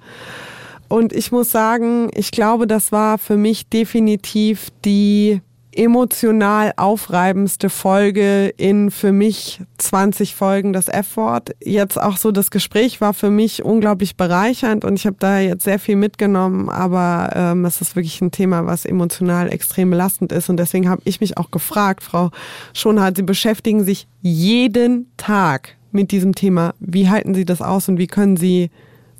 Und 0.88 1.12
ich 1.12 1.32
muss 1.32 1.50
sagen, 1.50 2.08
ich 2.14 2.30
glaube, 2.30 2.66
das 2.66 2.92
war 2.92 3.18
für 3.18 3.36
mich 3.36 3.68
definitiv 3.68 4.68
die 4.86 5.42
emotional 5.78 6.72
aufreibendste 6.76 7.70
Folge 7.70 8.48
in 8.56 8.90
für 8.90 9.12
mich 9.12 9.60
20 9.78 10.34
Folgen 10.34 10.72
das 10.72 10.88
F-Wort. 10.88 11.54
Jetzt 11.62 12.02
auch 12.02 12.16
so 12.16 12.32
das 12.32 12.50
Gespräch 12.50 13.00
war 13.00 13.14
für 13.14 13.30
mich 13.30 13.64
unglaublich 13.64 14.16
bereichernd 14.16 14.84
und 14.84 14.96
ich 14.96 15.06
habe 15.06 15.16
da 15.20 15.38
jetzt 15.38 15.62
sehr 15.62 15.78
viel 15.78 15.94
mitgenommen, 15.94 16.68
aber 16.68 17.30
ähm, 17.36 17.64
es 17.64 17.80
ist 17.80 17.94
wirklich 17.94 18.20
ein 18.20 18.32
Thema, 18.32 18.66
was 18.66 18.84
emotional 18.84 19.52
extrem 19.52 19.90
belastend 19.90 20.32
ist 20.32 20.50
und 20.50 20.56
deswegen 20.56 20.88
habe 20.88 21.02
ich 21.04 21.20
mich 21.20 21.38
auch 21.38 21.52
gefragt, 21.52 22.02
Frau 22.02 22.30
Schonhardt, 22.74 23.16
Sie 23.16 23.22
beschäftigen 23.22 23.84
sich 23.84 24.08
jeden 24.20 25.12
Tag 25.16 25.76
mit 25.92 26.10
diesem 26.10 26.34
Thema. 26.34 26.74
Wie 26.80 27.08
halten 27.08 27.34
Sie 27.34 27.44
das 27.44 27.62
aus 27.62 27.88
und 27.88 27.98
wie 27.98 28.08
können 28.08 28.36
Sie 28.36 28.70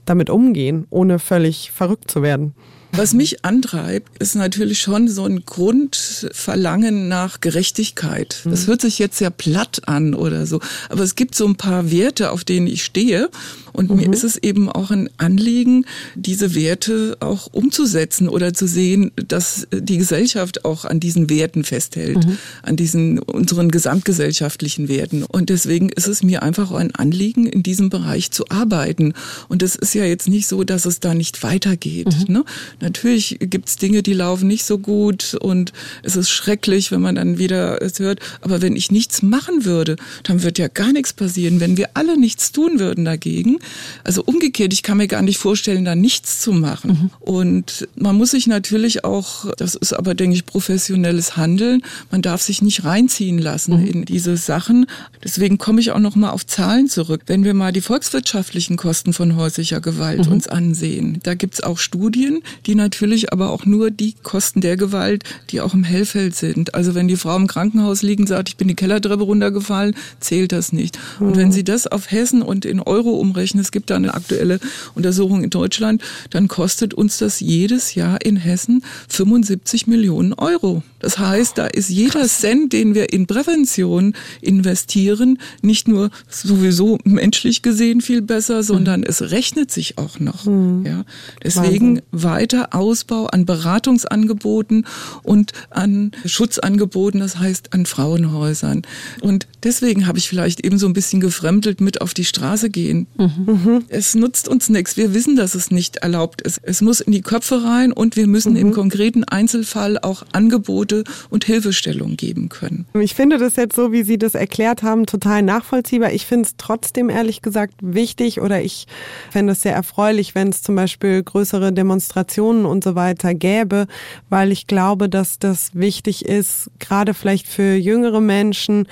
damit 0.06 0.28
umgehen, 0.28 0.88
ohne 0.90 1.20
völlig 1.20 1.70
verrückt 1.70 2.11
zu 2.11 2.20
werden? 2.22 2.54
Was 2.99 3.14
mich 3.14 3.44
antreibt, 3.44 4.20
ist 4.20 4.34
natürlich 4.34 4.80
schon 4.80 5.07
so 5.07 5.24
ein 5.24 5.44
Grundverlangen 5.46 7.07
nach 7.07 7.40
Gerechtigkeit. 7.40 8.40
Das 8.44 8.66
hört 8.66 8.80
sich 8.80 8.99
jetzt 8.99 9.18
sehr 9.18 9.30
platt 9.30 9.82
an 9.86 10.14
oder 10.14 10.46
so, 10.46 10.61
aber 10.88 11.05
es 11.05 11.14
gibt 11.14 11.36
so 11.36 11.46
ein 11.46 11.55
paar 11.55 11.92
Werte, 11.92 12.32
auf 12.32 12.42
denen 12.42 12.66
ich 12.66 12.82
stehe 12.82 13.30
und 13.78 13.90
mhm. 13.90 13.96
mir 13.96 14.12
ist 14.12 14.24
es 14.24 14.36
eben 14.36 14.68
auch 14.68 14.90
ein 14.90 15.09
Anliegen, 15.18 15.84
diese 16.16 16.57
Werte 16.57 17.16
auch 17.20 17.49
umzusetzen 17.53 18.28
oder 18.28 18.53
zu 18.53 18.66
sehen, 18.66 19.12
dass 19.14 19.68
die 19.72 19.99
Gesellschaft 19.99 20.64
auch 20.64 20.84
an 20.84 20.99
diesen 20.99 21.30
Werten 21.30 21.62
festhält, 21.62 22.26
mhm. 22.26 22.38
an 22.62 22.74
diesen 22.74 23.20
unseren 23.20 23.70
gesamtgesellschaftlichen 23.70 24.88
Werten. 24.88 25.22
Und 25.22 25.49
deswegen 25.49 25.90
ist 25.90 26.09
es 26.09 26.24
mir 26.24 26.42
einfach 26.42 26.72
ein 26.72 26.92
Anliegen, 26.96 27.46
in 27.46 27.62
diesem 27.62 27.88
Bereich 27.88 28.32
zu 28.32 28.49
arbeiten. 28.49 29.14
Und 29.49 29.62
es 29.62 29.76
ist 29.76 29.94
ja 29.94 30.05
jetzt 30.05 30.28
nicht 30.28 30.49
so, 30.49 30.64
dass 30.64 30.84
es 30.84 30.99
da 30.99 31.14
nicht 31.14 31.44
weitergeht. 31.44 32.09
Mhm. 32.26 32.34
Ne? 32.34 32.44
Natürlich 32.89 33.36
gibt 33.39 33.68
es 33.68 33.76
Dinge, 33.76 34.03
die 34.03 34.14
laufen 34.14 34.49
nicht 34.49 34.64
so 34.64 34.78
gut 34.78 35.34
und 35.34 35.74
es 36.03 36.16
ist 36.16 36.30
schrecklich, 36.30 36.91
wenn 36.91 37.03
man 37.03 37.16
dann 37.16 37.36
wieder 37.36 37.82
es 37.82 37.99
hört. 37.99 38.20
Aber 38.41 38.62
wenn 38.62 38.76
ich 38.76 38.91
nichts 38.91 39.20
machen 39.20 39.66
würde, 39.66 39.97
dann 40.22 40.43
wird 40.43 40.59
ja 40.59 40.68
gar 40.68 40.91
nichts 40.95 41.12
passieren. 41.12 41.61
Wenn 41.61 41.76
wir 41.76 41.91
alle 41.93 42.18
nichts 42.18 42.51
tun 42.51 42.78
würden 42.78 43.05
dagegen, 43.05 43.59
also 44.05 44.22
umgekehrt, 44.24 44.72
ich 44.72 44.82
kann 44.82 44.97
mir 44.97 45.07
gar 45.07 45.20
nicht 45.20 45.36
vorstellen, 45.36 45.84
da 45.84 45.95
nichts 45.95 46.41
zu 46.41 46.53
machen. 46.53 46.91
Mhm. 46.91 47.11
Und 47.20 47.89
man 47.95 48.16
muss 48.16 48.30
sich 48.30 48.47
natürlich 48.47 49.05
auch, 49.05 49.53
das 49.59 49.74
ist 49.74 49.93
aber, 49.93 50.14
denke 50.14 50.36
ich, 50.36 50.47
professionelles 50.47 51.36
Handeln, 51.36 51.82
man 52.11 52.22
darf 52.22 52.41
sich 52.41 52.62
nicht 52.62 52.84
reinziehen 52.84 53.36
lassen 53.36 53.82
mhm. 53.82 53.86
in 53.86 54.05
diese 54.07 54.39
Sachen. 54.39 54.86
Deswegen 55.22 55.59
komme 55.59 55.82
ich 55.82 55.91
auch 55.91 55.99
noch 55.99 56.16
mal 56.16 56.30
auf 56.30 56.47
Zahlen 56.47 56.89
zurück. 56.89 57.24
Wenn 57.26 57.45
wir 57.45 57.53
mal 57.53 57.72
die 57.72 57.82
volkswirtschaftlichen 57.82 58.78
Kosten 58.78 59.12
von 59.12 59.36
häuslicher 59.36 59.82
Gewalt 59.82 60.24
mhm. 60.24 60.32
uns 60.32 60.49
ansehen, 60.49 61.20
da 61.22 61.34
gibt's 61.34 61.62
auch 61.62 61.76
Studien, 61.76 62.41
die 62.68 62.74
natürlich 62.74 63.32
aber 63.32 63.50
auch 63.50 63.64
nur 63.64 63.90
die 63.90 64.14
Kosten 64.22 64.60
der 64.60 64.76
Gewalt, 64.76 65.24
die 65.50 65.62
auch 65.62 65.72
im 65.72 65.84
Hellfeld 65.84 66.34
sind. 66.34 66.74
Also 66.74 66.94
wenn 66.94 67.08
die 67.08 67.16
Frau 67.16 67.34
im 67.34 67.46
Krankenhaus 67.46 68.02
liegen, 68.02 68.26
sagt, 68.26 68.50
ich 68.50 68.56
bin 68.56 68.68
die 68.68 68.74
Kellertreppe 68.74 69.22
runtergefallen, 69.22 69.96
zählt 70.20 70.52
das 70.52 70.72
nicht. 70.72 70.98
Und 71.18 71.36
wenn 71.36 71.48
mhm. 71.48 71.52
Sie 71.52 71.64
das 71.64 71.86
auf 71.86 72.10
Hessen 72.10 72.42
und 72.42 72.66
in 72.66 72.80
Euro 72.80 73.12
umrechnen, 73.12 73.62
es 73.62 73.72
gibt 73.72 73.88
da 73.88 73.96
eine 73.96 74.12
aktuelle 74.12 74.60
Untersuchung 74.94 75.42
in 75.42 75.50
Deutschland, 75.50 76.02
dann 76.28 76.46
kostet 76.46 76.92
uns 76.92 77.16
das 77.16 77.40
jedes 77.40 77.94
Jahr 77.94 78.20
in 78.22 78.36
Hessen 78.36 78.84
75 79.08 79.86
Millionen 79.86 80.34
Euro. 80.34 80.82
Das 80.98 81.18
heißt, 81.18 81.56
da 81.56 81.66
ist 81.66 81.88
jeder 81.88 82.26
Cent, 82.26 82.74
den 82.74 82.94
wir 82.94 83.14
in 83.14 83.26
Prävention 83.26 84.12
investieren, 84.42 85.38
nicht 85.62 85.88
nur 85.88 86.10
sowieso 86.28 86.98
menschlich 87.04 87.62
gesehen 87.62 88.02
viel 88.02 88.20
besser, 88.20 88.62
sondern 88.62 89.00
mhm. 89.00 89.06
es 89.08 89.30
rechnet 89.30 89.70
sich 89.70 89.96
auch 89.96 90.20
noch. 90.20 90.44
Mhm. 90.44 90.84
Ja, 90.84 91.04
deswegen 91.42 92.02
Wahnsinn. 92.10 92.57
Weiter 92.59 92.74
Ausbau 92.74 93.26
an 93.26 93.46
Beratungsangeboten 93.46 94.86
und 95.22 95.52
an 95.70 96.12
Schutzangeboten, 96.24 97.20
das 97.20 97.38
heißt 97.38 97.72
an 97.72 97.86
Frauenhäusern. 97.86 98.82
Und 99.20 99.46
deswegen 99.62 100.06
habe 100.06 100.18
ich 100.18 100.28
vielleicht 100.28 100.64
eben 100.64 100.78
so 100.78 100.86
ein 100.86 100.92
bisschen 100.92 101.20
gefremdelt 101.20 101.80
mit 101.80 102.00
auf 102.00 102.14
die 102.14 102.24
Straße 102.24 102.70
gehen. 102.70 103.06
Mhm. 103.16 103.84
Es 103.88 104.14
nutzt 104.14 104.48
uns 104.48 104.68
nichts. 104.68 104.96
Wir 104.96 105.14
wissen, 105.14 105.36
dass 105.36 105.54
es 105.54 105.70
nicht 105.70 105.98
erlaubt 105.98 106.42
ist. 106.42 106.61
Es 106.62 106.80
muss 106.80 107.00
in 107.00 107.12
die 107.12 107.22
Köpfe 107.22 107.62
rein 107.64 107.92
und 107.92 108.16
wir 108.16 108.26
müssen 108.26 108.52
mhm. 108.52 108.59
im 108.59 108.72
konkreten 108.72 109.24
Einzelfall 109.24 109.98
auch 109.98 110.24
Angebote 110.32 111.04
und 111.30 111.44
Hilfestellung 111.44 112.16
geben 112.16 112.48
können. 112.48 112.86
Ich 113.00 113.14
finde 113.14 113.38
das 113.38 113.56
jetzt 113.56 113.76
so, 113.76 113.92
wie 113.92 114.02
Sie 114.02 114.18
das 114.18 114.34
erklärt 114.34 114.82
haben, 114.82 115.06
total 115.06 115.42
nachvollziehbar. 115.42 116.12
Ich 116.12 116.26
finde 116.26 116.46
es 116.46 116.54
trotzdem 116.59 117.11
ehrlich 117.11 117.42
gesagt 117.42 117.74
wichtig 117.80 118.40
oder 118.40 118.62
ich 118.62 118.86
fände 119.30 119.52
es 119.52 119.62
sehr 119.62 119.74
erfreulich, 119.74 120.34
wenn 120.34 120.48
es 120.48 120.62
zum 120.62 120.74
Beispiel 120.74 121.22
größere 121.22 121.72
Demonstrationen 121.72 122.47
Informationen 122.49 122.66
und 122.66 122.84
so 122.84 122.94
weiter 122.94 123.34
gäbe, 123.34 123.86
weil 124.28 124.53
ich 124.53 124.66
glaube, 124.66 125.09
dass 125.09 125.38
das 125.38 125.74
wichtig 125.74 126.24
ist, 126.24 126.70
gerade 126.78 127.14
vielleicht 127.14 127.46
für 127.46 127.74
jüngere 127.74 128.20
Menschen, 128.20 128.86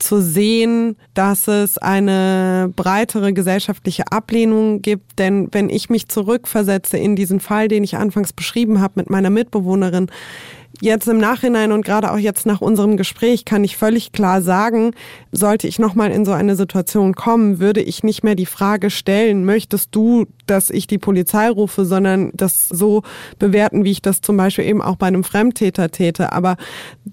zu 0.00 0.20
sehen, 0.20 0.96
dass 1.14 1.46
es 1.46 1.78
eine 1.78 2.70
breitere 2.74 3.32
gesellschaftliche 3.32 4.02
Ablehnung 4.10 4.82
gibt. 4.82 5.18
Denn 5.20 5.48
wenn 5.52 5.70
ich 5.70 5.88
mich 5.88 6.08
zurückversetze 6.08 6.98
in 6.98 7.14
diesen 7.14 7.38
Fall, 7.38 7.68
den 7.68 7.84
ich 7.84 7.96
anfangs 7.96 8.32
beschrieben 8.32 8.80
habe 8.80 8.94
mit 8.96 9.08
meiner 9.08 9.30
Mitbewohnerin, 9.30 10.10
Jetzt 10.80 11.06
im 11.06 11.18
Nachhinein 11.18 11.70
und 11.70 11.84
gerade 11.84 12.10
auch 12.10 12.18
jetzt 12.18 12.46
nach 12.46 12.60
unserem 12.60 12.96
Gespräch 12.96 13.44
kann 13.44 13.62
ich 13.62 13.76
völlig 13.76 14.10
klar 14.10 14.42
sagen, 14.42 14.90
sollte 15.30 15.68
ich 15.68 15.78
nochmal 15.78 16.10
in 16.10 16.24
so 16.24 16.32
eine 16.32 16.56
Situation 16.56 17.14
kommen, 17.14 17.60
würde 17.60 17.80
ich 17.80 18.02
nicht 18.02 18.24
mehr 18.24 18.34
die 18.34 18.44
Frage 18.44 18.90
stellen, 18.90 19.44
möchtest 19.44 19.94
du, 19.94 20.26
dass 20.46 20.70
ich 20.70 20.88
die 20.88 20.98
Polizei 20.98 21.48
rufe, 21.48 21.84
sondern 21.84 22.32
das 22.34 22.68
so 22.68 23.02
bewerten, 23.38 23.84
wie 23.84 23.92
ich 23.92 24.02
das 24.02 24.20
zum 24.20 24.36
Beispiel 24.36 24.64
eben 24.64 24.82
auch 24.82 24.96
bei 24.96 25.06
einem 25.06 25.22
Fremdtäter 25.22 25.90
täte. 25.90 26.32
Aber 26.32 26.56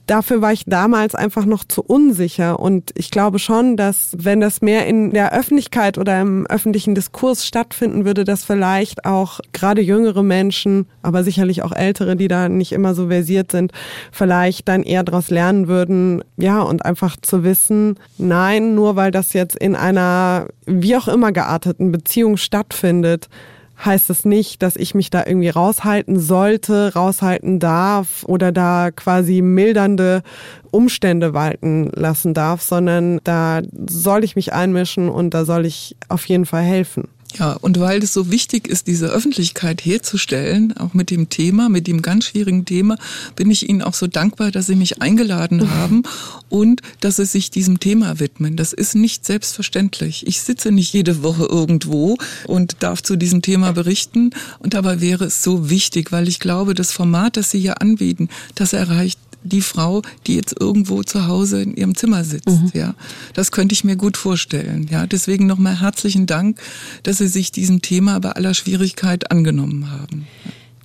dafür 0.08 0.42
war 0.42 0.54
ich 0.54 0.66
damals 0.66 1.14
einfach 1.14 1.46
noch 1.46 1.64
zu 1.64 1.84
unsicher. 1.84 2.60
Und 2.60 2.92
ich 2.96 3.12
glaube 3.12 3.38
schon, 3.38 3.78
dass 3.78 4.12
wenn 4.18 4.42
das 4.42 4.62
mehr 4.62 4.88
in 4.88 5.12
der 5.12 5.34
Öffentlichkeit 5.34 6.00
oder 6.00 6.20
im 6.20 6.48
öffentlichen 6.48 6.96
Diskurs 6.96 7.46
stattfinden 7.46 8.06
würde, 8.06 8.24
dass 8.24 8.44
vielleicht 8.44 9.06
auch 9.06 9.40
gerade 9.54 9.82
jüngere 9.82 10.24
Menschen, 10.24 10.88
aber 11.04 11.24
sicherlich 11.24 11.62
auch 11.62 11.74
ältere, 11.74 12.16
die 12.16 12.28
da 12.28 12.50
nicht 12.50 12.72
immer 12.72 12.96
so 12.96 13.08
versiert 13.08 13.51
sind, 13.52 13.72
vielleicht 14.12 14.68
dann 14.68 14.84
eher 14.84 15.04
daraus 15.04 15.30
lernen 15.30 15.68
würden, 15.68 16.24
ja, 16.38 16.62
und 16.62 16.86
einfach 16.86 17.18
zu 17.22 17.44
wissen, 17.44 18.00
nein, 18.18 18.76
nur 18.76 18.96
weil 18.96 19.12
das 19.12 19.34
jetzt 19.34 19.56
in 19.56 19.76
einer 19.76 20.48
wie 20.66 20.96
auch 20.96 21.08
immer 21.08 21.32
gearteten 21.32 21.92
Beziehung 21.92 22.38
stattfindet, 22.38 23.30
heißt 23.84 24.10
es 24.10 24.26
nicht, 24.26 24.62
dass 24.62 24.76
ich 24.76 24.96
mich 24.96 25.10
da 25.10 25.26
irgendwie 25.26 25.50
raushalten 25.50 26.20
sollte, 26.20 26.94
raushalten 26.94 27.60
darf 27.60 28.24
oder 28.26 28.52
da 28.52 28.92
quasi 28.92 29.42
mildernde 29.42 30.22
Umstände 30.72 31.34
walten 31.34 31.90
lassen 31.94 32.34
darf, 32.34 32.62
sondern 32.62 33.20
da 33.24 33.62
soll 33.88 34.24
ich 34.24 34.36
mich 34.36 34.54
einmischen 34.54 35.10
und 35.10 35.34
da 35.34 35.46
soll 35.46 35.66
ich 35.66 35.96
auf 36.10 36.26
jeden 36.26 36.46
Fall 36.46 36.64
helfen. 36.64 37.08
Ja, 37.38 37.54
und 37.54 37.80
weil 37.80 38.04
es 38.04 38.14
so 38.14 38.30
wichtig 38.30 38.68
ist, 38.68 38.88
diese 38.88 39.08
Öffentlichkeit 39.08 39.84
herzustellen, 39.86 40.76
auch 40.78 40.94
mit 40.94 41.10
dem 41.10 41.30
Thema, 41.30 41.70
mit 41.70 41.88
dem 41.88 42.02
ganz 42.02 42.26
schwierigen 42.26 42.66
Thema, 42.66 42.98
bin 43.36 43.50
ich 43.50 43.70
Ihnen 43.70 43.82
auch 43.82 43.94
so 43.94 44.08
dankbar, 44.08 44.52
dass 44.52 44.68
Sie 44.68 44.76
mich 44.76 45.02
eingeladen 45.02 45.72
haben 45.76 46.04
und 46.50 46.82
dass 47.00 47.16
Sie 47.16 47.26
sich 47.26 47.50
diesem 47.52 47.80
Thema 47.80 48.20
widmen. 48.20 48.58
Das 48.58 48.74
ist 48.74 48.96
nicht 48.96 49.26
selbstverständlich. 49.26 50.28
Ich 50.28 50.42
sitze 50.42 50.72
nicht 50.72 50.94
jede 50.94 51.24
Woche 51.24 51.46
irgendwo 51.46 52.18
und 52.48 52.78
darf 52.80 53.02
zu 53.02 53.16
diesem 53.16 53.42
Thema 53.42 53.72
berichten. 53.72 54.32
Und 54.60 54.74
dabei 54.74 55.00
wäre 55.00 55.26
es 55.26 55.44
so 55.44 55.70
wichtig, 55.70 56.12
weil 56.12 56.28
ich 56.28 56.40
glaube, 56.40 56.74
das 56.74 56.92
Format, 56.92 57.38
das 57.38 57.52
Sie 57.52 57.60
hier 57.60 57.82
anbieten, 57.82 58.30
das 58.56 58.74
erreicht 58.74 59.20
die 59.44 59.62
Frau, 59.62 60.02
die 60.28 60.36
jetzt 60.36 60.56
irgendwo 60.60 61.04
zu 61.04 61.28
Hause 61.28 61.62
in 61.62 61.76
ihrem 61.76 61.96
Zimmer 61.96 62.24
sitzt. 62.24 62.50
Mhm. 62.50 62.72
Ja, 62.74 62.96
das 63.34 63.52
könnte 63.52 63.74
ich 63.74 63.84
mir 63.84 63.96
gut 63.96 64.18
vorstellen. 64.18 64.88
Ja, 64.90 65.08
deswegen 65.08 65.48
nochmal 65.48 65.80
herzlichen 65.82 66.26
Dank, 66.26 66.60
dass 67.04 67.18
Sie 67.18 67.28
sich 67.28 67.52
diesem 67.52 67.82
Thema 67.82 68.20
bei 68.20 68.32
aller 68.32 68.54
Schwierigkeit 68.54 69.32
angenommen 69.32 69.92
haben 69.92 70.28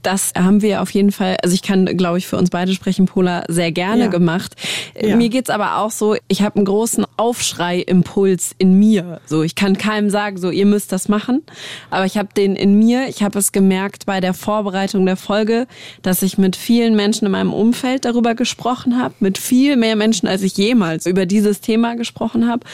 das 0.06 0.32
haben 0.36 0.62
wir 0.62 0.82
auf 0.82 0.90
jeden 0.90 1.10
Fall, 1.10 1.36
also 1.42 1.52
ich 1.52 1.62
kann, 1.62 1.84
glaube 1.96 2.18
ich, 2.18 2.28
für 2.28 2.36
uns 2.36 2.50
beide 2.50 2.72
sprechen, 2.72 3.06
Pola, 3.06 3.42
sehr 3.48 3.72
gerne 3.72 4.04
ja. 4.04 4.06
gemacht. 4.06 4.54
Ja. 5.00 5.16
Mir 5.16 5.28
geht's 5.28 5.50
aber 5.50 5.78
auch 5.78 5.90
so, 5.90 6.16
ich 6.28 6.42
habe 6.42 6.56
einen 6.56 6.64
großen 6.64 7.04
Aufschrei-Impuls 7.16 8.54
in 8.56 8.78
mir. 8.78 9.20
So, 9.26 9.42
ich 9.42 9.56
kann 9.56 9.76
keinem 9.76 10.08
sagen, 10.08 10.38
so, 10.38 10.50
ihr 10.50 10.66
müsst 10.66 10.92
das 10.92 11.08
machen. 11.08 11.42
Aber 11.90 12.04
ich 12.04 12.16
habe 12.16 12.28
den 12.36 12.54
in 12.54 12.78
mir, 12.78 13.08
ich 13.08 13.24
habe 13.24 13.38
es 13.38 13.50
gemerkt 13.50 14.06
bei 14.06 14.20
der 14.20 14.32
Vorbereitung 14.32 15.04
der 15.06 15.16
Folge, 15.16 15.66
dass 16.02 16.22
ich 16.22 16.38
mit 16.38 16.54
vielen 16.54 16.94
Menschen 16.94 17.26
in 17.26 17.32
meinem 17.32 17.52
Umfeld 17.52 18.04
darüber 18.04 18.36
gesprochen 18.36 19.02
habe, 19.02 19.14
mit 19.18 19.38
viel 19.38 19.76
mehr 19.76 19.96
Menschen, 19.96 20.28
als 20.28 20.42
ich 20.42 20.56
jemals 20.56 21.06
über 21.06 21.26
dieses 21.26 21.60
Thema 21.60 21.96
gesprochen 21.96 22.48
habe. 22.48 22.64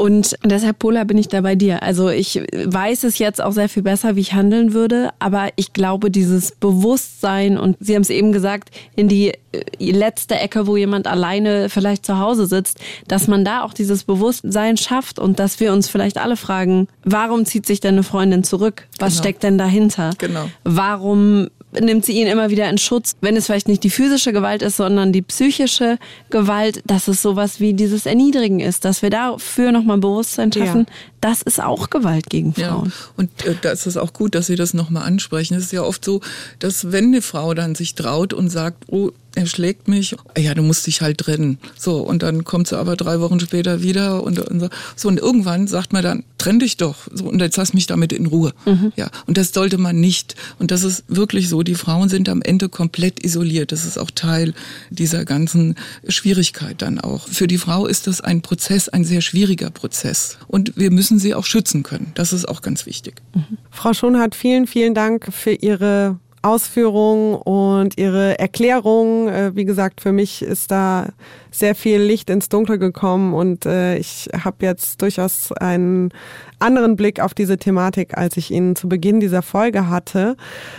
Und 0.00 0.34
deshalb, 0.42 0.78
Pola, 0.78 1.04
bin 1.04 1.18
ich 1.18 1.28
da 1.28 1.42
bei 1.42 1.56
dir. 1.56 1.82
Also 1.82 2.08
ich 2.08 2.42
weiß 2.52 3.04
es 3.04 3.18
jetzt 3.18 3.42
auch 3.42 3.52
sehr 3.52 3.68
viel 3.68 3.82
besser, 3.82 4.16
wie 4.16 4.20
ich 4.20 4.32
handeln 4.32 4.72
würde, 4.72 5.10
aber 5.18 5.50
ich 5.56 5.74
glaube, 5.74 6.10
dieses 6.10 6.52
Bewusstsein 6.52 7.58
und 7.58 7.76
Sie 7.80 7.94
haben 7.94 8.00
es 8.00 8.08
eben 8.08 8.32
gesagt, 8.32 8.70
in 8.96 9.08
die 9.08 9.34
äh, 9.52 9.62
letzte 9.78 10.36
Ecke, 10.36 10.66
wo 10.66 10.78
jemand 10.78 11.06
alleine 11.06 11.68
vielleicht 11.68 12.06
zu 12.06 12.18
Hause 12.18 12.46
sitzt, 12.46 12.78
dass 13.08 13.28
man 13.28 13.44
da 13.44 13.62
auch 13.62 13.74
dieses 13.74 14.04
Bewusstsein 14.04 14.78
schafft 14.78 15.18
und 15.18 15.38
dass 15.38 15.60
wir 15.60 15.70
uns 15.70 15.90
vielleicht 15.90 16.16
alle 16.16 16.38
fragen, 16.38 16.88
warum 17.04 17.44
zieht 17.44 17.66
sich 17.66 17.80
denn 17.80 17.96
eine 17.96 18.02
Freundin 18.02 18.42
zurück? 18.42 18.88
Was 18.98 19.12
genau. 19.12 19.22
steckt 19.22 19.42
denn 19.42 19.58
dahinter? 19.58 20.12
Genau. 20.16 20.46
Warum 20.64 21.48
nimmt 21.72 22.04
sie 22.04 22.12
ihn 22.12 22.26
immer 22.26 22.50
wieder 22.50 22.68
in 22.68 22.78
Schutz, 22.78 23.14
wenn 23.20 23.36
es 23.36 23.46
vielleicht 23.46 23.68
nicht 23.68 23.84
die 23.84 23.90
physische 23.90 24.32
Gewalt 24.32 24.62
ist, 24.62 24.76
sondern 24.76 25.12
die 25.12 25.22
psychische 25.22 25.98
Gewalt, 26.30 26.82
dass 26.86 27.08
es 27.08 27.22
sowas 27.22 27.60
wie 27.60 27.74
dieses 27.74 28.06
Erniedrigen 28.06 28.60
ist, 28.60 28.84
dass 28.84 29.02
wir 29.02 29.10
dafür 29.10 29.72
nochmal 29.72 29.98
Bewusstsein 29.98 30.52
schaffen, 30.52 30.86
ja. 30.88 30.94
das 31.20 31.42
ist 31.42 31.62
auch 31.62 31.90
Gewalt 31.90 32.28
gegen 32.30 32.54
Frauen. 32.54 32.86
Ja. 32.86 32.92
Und 33.16 33.46
äh, 33.46 33.54
da 33.60 33.70
ist 33.70 33.86
es 33.86 33.96
auch 33.96 34.12
gut, 34.12 34.34
dass 34.34 34.46
Sie 34.46 34.56
das 34.56 34.74
nochmal 34.74 35.04
ansprechen. 35.04 35.54
Es 35.54 35.64
ist 35.64 35.72
ja 35.72 35.82
oft 35.82 36.04
so, 36.04 36.20
dass 36.58 36.92
wenn 36.92 37.06
eine 37.06 37.22
Frau 37.22 37.54
dann 37.54 37.74
sich 37.74 37.94
traut 37.94 38.32
und 38.32 38.48
sagt, 38.50 38.84
oh, 38.88 39.10
er 39.34 39.46
schlägt 39.46 39.88
mich, 39.88 40.16
ja, 40.36 40.54
du 40.54 40.62
musst 40.62 40.86
dich 40.86 41.02
halt 41.02 41.18
trennen. 41.18 41.58
So, 41.76 41.98
und 41.98 42.22
dann 42.22 42.44
kommt 42.44 42.68
sie 42.68 42.78
aber 42.78 42.96
drei 42.96 43.20
Wochen 43.20 43.40
später 43.40 43.82
wieder 43.82 44.22
und, 44.22 44.38
und 44.38 44.70
so. 44.96 45.08
Und 45.08 45.18
irgendwann 45.18 45.66
sagt 45.66 45.92
man 45.92 46.02
dann, 46.02 46.24
trenn 46.38 46.58
dich 46.58 46.76
doch. 46.76 46.96
So, 47.12 47.26
und 47.26 47.40
jetzt 47.40 47.56
lass 47.56 47.72
mich 47.72 47.86
damit 47.86 48.12
in 48.12 48.26
Ruhe. 48.26 48.52
Mhm. 48.66 48.92
Ja, 48.96 49.10
und 49.26 49.36
das 49.36 49.52
sollte 49.52 49.78
man 49.78 50.00
nicht. 50.00 50.34
Und 50.58 50.70
das 50.70 50.82
ist 50.82 51.04
wirklich 51.08 51.48
so. 51.48 51.62
Die 51.62 51.74
Frauen 51.74 52.08
sind 52.08 52.28
am 52.28 52.42
Ende 52.42 52.68
komplett 52.68 53.24
isoliert. 53.24 53.72
Das 53.72 53.84
ist 53.84 53.98
auch 53.98 54.10
Teil 54.10 54.54
dieser 54.90 55.24
ganzen 55.24 55.76
Schwierigkeit 56.08 56.82
dann 56.82 57.00
auch. 57.00 57.28
Für 57.28 57.46
die 57.46 57.58
Frau 57.58 57.86
ist 57.86 58.06
das 58.06 58.20
ein 58.20 58.42
Prozess, 58.42 58.88
ein 58.88 59.04
sehr 59.04 59.20
schwieriger 59.20 59.70
Prozess. 59.70 60.38
Und 60.48 60.76
wir 60.76 60.90
müssen 60.90 61.18
sie 61.18 61.34
auch 61.34 61.44
schützen 61.44 61.82
können. 61.82 62.12
Das 62.14 62.32
ist 62.32 62.48
auch 62.48 62.62
ganz 62.62 62.86
wichtig. 62.86 63.14
Mhm. 63.34 63.58
Frau 63.70 63.92
Schonhardt, 63.92 64.34
vielen, 64.34 64.66
vielen 64.66 64.94
Dank 64.94 65.32
für 65.32 65.52
Ihre 65.52 66.18
Ausführungen 66.42 67.34
und 67.34 67.98
ihre 67.98 68.38
Erklärung. 68.38 69.28
Äh, 69.28 69.54
wie 69.54 69.64
gesagt, 69.64 70.00
für 70.00 70.12
mich 70.12 70.42
ist 70.42 70.70
da 70.70 71.08
sehr 71.50 71.74
viel 71.74 72.00
Licht 72.00 72.30
ins 72.30 72.48
Dunkel 72.48 72.78
gekommen 72.78 73.34
und 73.34 73.66
äh, 73.66 73.98
ich 73.98 74.28
habe 74.32 74.64
jetzt 74.64 75.02
durchaus 75.02 75.52
einen 75.52 76.10
anderen 76.58 76.96
Blick 76.96 77.20
auf 77.20 77.34
diese 77.34 77.58
Thematik, 77.58 78.16
als 78.16 78.36
ich 78.36 78.50
ihn 78.50 78.76
zu 78.76 78.88
Beginn 78.88 79.20
dieser 79.20 79.42
Folge 79.42 79.88
hatte. 79.88 80.36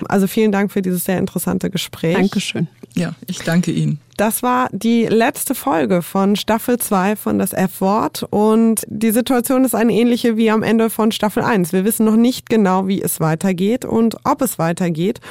Also 0.07 0.27
vielen 0.27 0.51
Dank 0.51 0.71
für 0.71 0.81
dieses 0.81 1.05
sehr 1.05 1.17
interessante 1.17 1.69
Gespräch. 1.69 2.15
Dankeschön. 2.15 2.67
Ja, 2.93 3.15
ich 3.27 3.39
danke 3.39 3.71
Ihnen. 3.71 3.99
Das 4.21 4.43
war 4.43 4.69
die 4.71 5.07
letzte 5.07 5.55
Folge 5.55 6.03
von 6.03 6.35
Staffel 6.35 6.77
2 6.77 7.15
von 7.15 7.39
das 7.39 7.53
F-Wort 7.53 8.21
und 8.29 8.83
die 8.85 9.09
Situation 9.09 9.65
ist 9.65 9.73
eine 9.73 9.93
ähnliche 9.93 10.37
wie 10.37 10.51
am 10.51 10.61
Ende 10.61 10.91
von 10.91 11.11
Staffel 11.11 11.41
1. 11.41 11.73
Wir 11.73 11.85
wissen 11.85 12.05
noch 12.05 12.17
nicht 12.17 12.47
genau, 12.47 12.87
wie 12.87 13.01
es 13.01 13.19
weitergeht 13.19 13.83
und 13.83 14.17
ob 14.23 14.43
es 14.43 14.59
weitergeht 14.59 15.21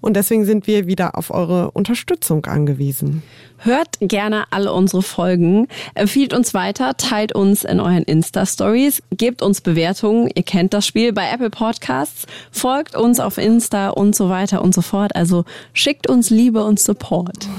und 0.00 0.14
deswegen 0.14 0.44
sind 0.44 0.66
wir 0.66 0.86
wieder 0.86 1.16
auf 1.16 1.30
eure 1.30 1.70
Unterstützung 1.72 2.46
angewiesen. 2.46 3.22
Hört 3.58 3.96
gerne 4.00 4.44
alle 4.50 4.72
unsere 4.72 5.02
Folgen, 5.02 5.66
empfiehlt 5.94 6.32
uns 6.32 6.54
weiter, 6.54 6.96
teilt 6.96 7.34
uns 7.34 7.64
in 7.64 7.80
euren 7.80 8.04
Insta-Stories, 8.04 9.02
gebt 9.10 9.42
uns 9.42 9.60
Bewertungen, 9.60 10.30
ihr 10.32 10.44
kennt 10.44 10.72
das 10.74 10.86
Spiel 10.86 11.12
bei 11.12 11.28
Apple 11.28 11.50
Podcasts, 11.50 12.26
folgt 12.52 12.94
uns 12.94 13.18
auf 13.18 13.36
Insta 13.36 13.90
und 13.90 14.14
so 14.14 14.28
weiter 14.28 14.62
und 14.62 14.74
so 14.74 14.82
fort. 14.82 15.16
Also 15.16 15.44
schickt 15.72 16.08
uns 16.08 16.30
Liebe 16.30 16.62
und 16.62 16.78
Support. 16.78 17.48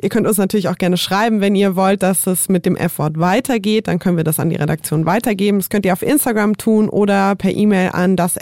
Ihr 0.00 0.08
könnt 0.08 0.26
uns 0.26 0.38
natürlich 0.38 0.68
auch 0.68 0.78
gerne 0.78 0.96
schreiben, 0.96 1.40
wenn 1.40 1.54
ihr 1.54 1.76
wollt, 1.76 2.02
dass 2.02 2.26
es 2.26 2.48
mit 2.48 2.66
dem 2.66 2.74
F-Wort 2.74 3.20
weitergeht. 3.20 3.86
Dann 3.86 4.00
können 4.00 4.16
wir 4.16 4.24
das 4.24 4.40
an 4.40 4.50
die 4.50 4.56
Redaktion 4.56 5.06
weitergeben. 5.06 5.58
Das 5.58 5.68
könnt 5.68 5.86
ihr 5.86 5.92
auf 5.92 6.02
Instagram 6.02 6.56
tun 6.56 6.88
oder 6.88 7.36
per 7.36 7.52
E-Mail 7.54 7.90
an 7.92 8.16
das 8.16 8.36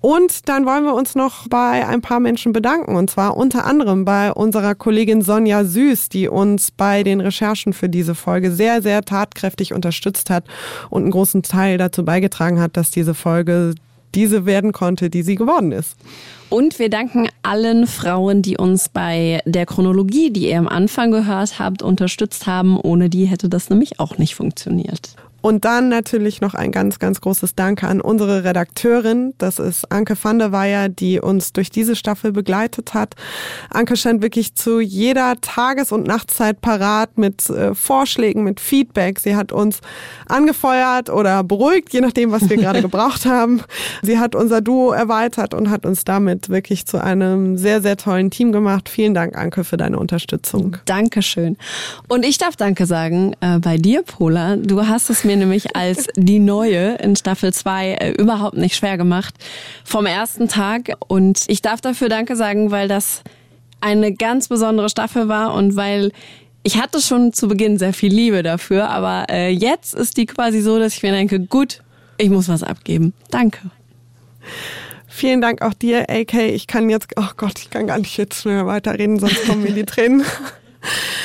Und 0.00 0.27
dann 0.44 0.66
wollen 0.66 0.84
wir 0.84 0.94
uns 0.94 1.14
noch 1.14 1.48
bei 1.48 1.86
ein 1.86 2.00
paar 2.00 2.20
Menschen 2.20 2.52
bedanken. 2.52 2.96
Und 2.96 3.10
zwar 3.10 3.36
unter 3.36 3.64
anderem 3.64 4.04
bei 4.04 4.32
unserer 4.32 4.74
Kollegin 4.74 5.22
Sonja 5.22 5.64
Süß, 5.64 6.08
die 6.08 6.28
uns 6.28 6.70
bei 6.70 7.02
den 7.02 7.20
Recherchen 7.20 7.72
für 7.72 7.88
diese 7.88 8.14
Folge 8.14 8.52
sehr, 8.52 8.82
sehr 8.82 9.02
tatkräftig 9.02 9.72
unterstützt 9.72 10.30
hat 10.30 10.44
und 10.90 11.02
einen 11.02 11.10
großen 11.10 11.42
Teil 11.42 11.78
dazu 11.78 12.04
beigetragen 12.04 12.60
hat, 12.60 12.76
dass 12.76 12.90
diese 12.90 13.14
Folge 13.14 13.74
diese 14.14 14.46
werden 14.46 14.72
konnte, 14.72 15.10
die 15.10 15.22
sie 15.22 15.34
geworden 15.34 15.72
ist. 15.72 15.96
Und 16.50 16.78
wir 16.78 16.88
danken 16.88 17.28
allen 17.42 17.86
Frauen, 17.86 18.40
die 18.42 18.56
uns 18.56 18.88
bei 18.88 19.40
der 19.44 19.66
Chronologie, 19.66 20.30
die 20.30 20.48
ihr 20.48 20.58
am 20.58 20.68
Anfang 20.68 21.10
gehört 21.10 21.58
habt, 21.58 21.82
unterstützt 21.82 22.46
haben. 22.46 22.78
Ohne 22.80 23.10
die 23.10 23.26
hätte 23.26 23.48
das 23.48 23.68
nämlich 23.68 24.00
auch 24.00 24.16
nicht 24.16 24.34
funktioniert. 24.34 25.14
Und 25.40 25.64
dann 25.64 25.88
natürlich 25.88 26.40
noch 26.40 26.54
ein 26.54 26.72
ganz, 26.72 26.98
ganz 26.98 27.20
großes 27.20 27.54
Danke 27.54 27.86
an 27.86 28.00
unsere 28.00 28.42
Redakteurin. 28.42 29.34
Das 29.38 29.60
ist 29.60 29.90
Anke 29.92 30.16
van 30.20 30.40
der 30.40 30.50
Weyer, 30.50 30.88
die 30.88 31.20
uns 31.20 31.52
durch 31.52 31.70
diese 31.70 31.94
Staffel 31.94 32.32
begleitet 32.32 32.92
hat. 32.92 33.14
Anke 33.70 33.96
scheint 33.96 34.20
wirklich 34.20 34.54
zu 34.54 34.80
jeder 34.80 35.40
Tages- 35.40 35.92
und 35.92 36.06
Nachtzeit 36.06 36.60
parat 36.60 37.18
mit 37.18 37.48
äh, 37.50 37.74
Vorschlägen, 37.74 38.42
mit 38.42 38.58
Feedback. 38.58 39.20
Sie 39.20 39.36
hat 39.36 39.52
uns 39.52 39.80
angefeuert 40.26 41.08
oder 41.08 41.44
beruhigt, 41.44 41.92
je 41.92 42.00
nachdem, 42.00 42.32
was 42.32 42.48
wir 42.50 42.56
gerade 42.56 42.82
gebraucht 42.88 43.24
haben. 43.24 43.62
Sie 44.02 44.18
hat 44.18 44.34
unser 44.34 44.60
Duo 44.60 44.90
erweitert 44.90 45.54
und 45.54 45.70
hat 45.70 45.86
uns 45.86 46.04
damit 46.04 46.48
wirklich 46.48 46.84
zu 46.86 47.02
einem 47.02 47.56
sehr, 47.56 47.80
sehr 47.80 47.96
tollen 47.96 48.30
Team 48.30 48.50
gemacht. 48.50 48.88
Vielen 48.88 49.14
Dank, 49.14 49.36
Anke, 49.36 49.62
für 49.62 49.76
deine 49.76 50.00
Unterstützung. 50.00 50.78
Dankeschön. 50.86 51.56
Und 52.08 52.24
ich 52.24 52.38
darf 52.38 52.56
Danke 52.56 52.86
sagen 52.86 53.36
äh, 53.40 53.60
bei 53.60 53.76
dir, 53.76 54.02
Pola. 54.02 54.56
Du 54.56 54.86
hast 54.88 55.10
es 55.10 55.27
mir 55.28 55.36
nämlich 55.36 55.76
als 55.76 56.08
die 56.16 56.40
Neue 56.40 56.96
in 56.96 57.14
Staffel 57.14 57.52
2 57.52 57.92
äh, 57.92 58.10
überhaupt 58.12 58.56
nicht 58.56 58.74
schwer 58.74 58.96
gemacht. 58.96 59.34
Vom 59.84 60.06
ersten 60.06 60.48
Tag. 60.48 60.94
Und 61.06 61.44
ich 61.46 61.62
darf 61.62 61.80
dafür 61.80 62.08
Danke 62.08 62.34
sagen, 62.34 62.70
weil 62.70 62.88
das 62.88 63.22
eine 63.80 64.12
ganz 64.12 64.48
besondere 64.48 64.88
Staffel 64.88 65.28
war 65.28 65.54
und 65.54 65.76
weil 65.76 66.10
ich 66.64 66.80
hatte 66.80 67.00
schon 67.00 67.32
zu 67.32 67.46
Beginn 67.46 67.78
sehr 67.78 67.92
viel 67.92 68.12
Liebe 68.12 68.42
dafür, 68.42 68.90
aber 68.90 69.26
äh, 69.30 69.50
jetzt 69.50 69.94
ist 69.94 70.16
die 70.16 70.26
quasi 70.26 70.60
so, 70.60 70.78
dass 70.78 70.94
ich 70.94 71.02
mir 71.02 71.12
denke, 71.12 71.38
gut, 71.40 71.82
ich 72.16 72.30
muss 72.30 72.48
was 72.48 72.62
abgeben. 72.62 73.12
Danke. 73.30 73.70
Vielen 75.06 75.40
Dank 75.40 75.62
auch 75.62 75.74
dir, 75.74 76.10
AK. 76.10 76.34
Ich 76.34 76.66
kann 76.66 76.90
jetzt, 76.90 77.08
oh 77.16 77.30
Gott, 77.36 77.58
ich 77.60 77.70
kann 77.70 77.86
gar 77.86 77.98
nicht 77.98 78.16
jetzt 78.16 78.44
mehr 78.44 78.66
weiterreden, 78.66 79.18
sonst 79.20 79.46
kommen 79.46 79.62
mir 79.62 79.72
die 79.72 79.84
Tränen. 79.84 80.24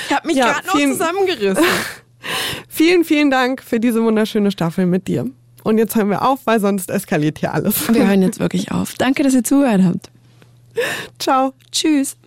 Ich 0.07 0.15
habe 0.15 0.27
mich 0.27 0.37
ja, 0.37 0.51
gerade 0.51 0.67
noch 0.67 0.73
zusammengerissen. 0.73 1.63
Vielen, 2.67 3.03
vielen 3.03 3.31
Dank 3.31 3.63
für 3.63 3.79
diese 3.79 4.03
wunderschöne 4.03 4.51
Staffel 4.51 4.85
mit 4.85 5.07
dir. 5.07 5.27
Und 5.63 5.77
jetzt 5.77 5.95
hören 5.95 6.09
wir 6.09 6.21
auf, 6.23 6.41
weil 6.45 6.59
sonst 6.59 6.89
eskaliert 6.89 7.39
hier 7.39 7.53
alles. 7.53 7.87
Wir 7.93 8.07
hören 8.07 8.21
jetzt 8.21 8.39
wirklich 8.39 8.71
auf. 8.71 8.93
Danke, 8.95 9.23
dass 9.23 9.33
ihr 9.33 9.43
zugehört 9.43 9.81
habt. 9.83 10.09
Ciao. 11.19 11.53
Tschüss. 11.71 12.17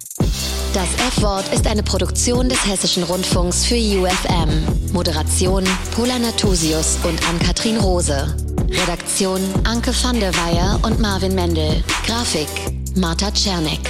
Das 0.72 0.88
F-Wort 1.16 1.53
ist 1.55 1.66
eine 1.66 1.82
Produktion 1.82 2.49
des 2.49 2.66
Hessischen 2.66 3.03
Rundfunks 3.03 3.64
für 3.64 3.76
UFM. 3.76 4.92
Moderation 4.92 5.64
Pola 5.94 6.18
Natusius 6.18 6.99
und 7.05 7.28
Ann-Kathrin 7.28 7.78
Rose. 7.78 8.34
Redaktion 8.68 9.40
Anke 9.64 9.92
van 10.03 10.18
der 10.20 10.34
Weyer 10.34 10.78
und 10.82 11.01
Marvin 11.01 11.34
Mendel. 11.34 11.82
Grafik 12.07 12.49
Marta 12.94 13.30
Czernik. 13.30 13.80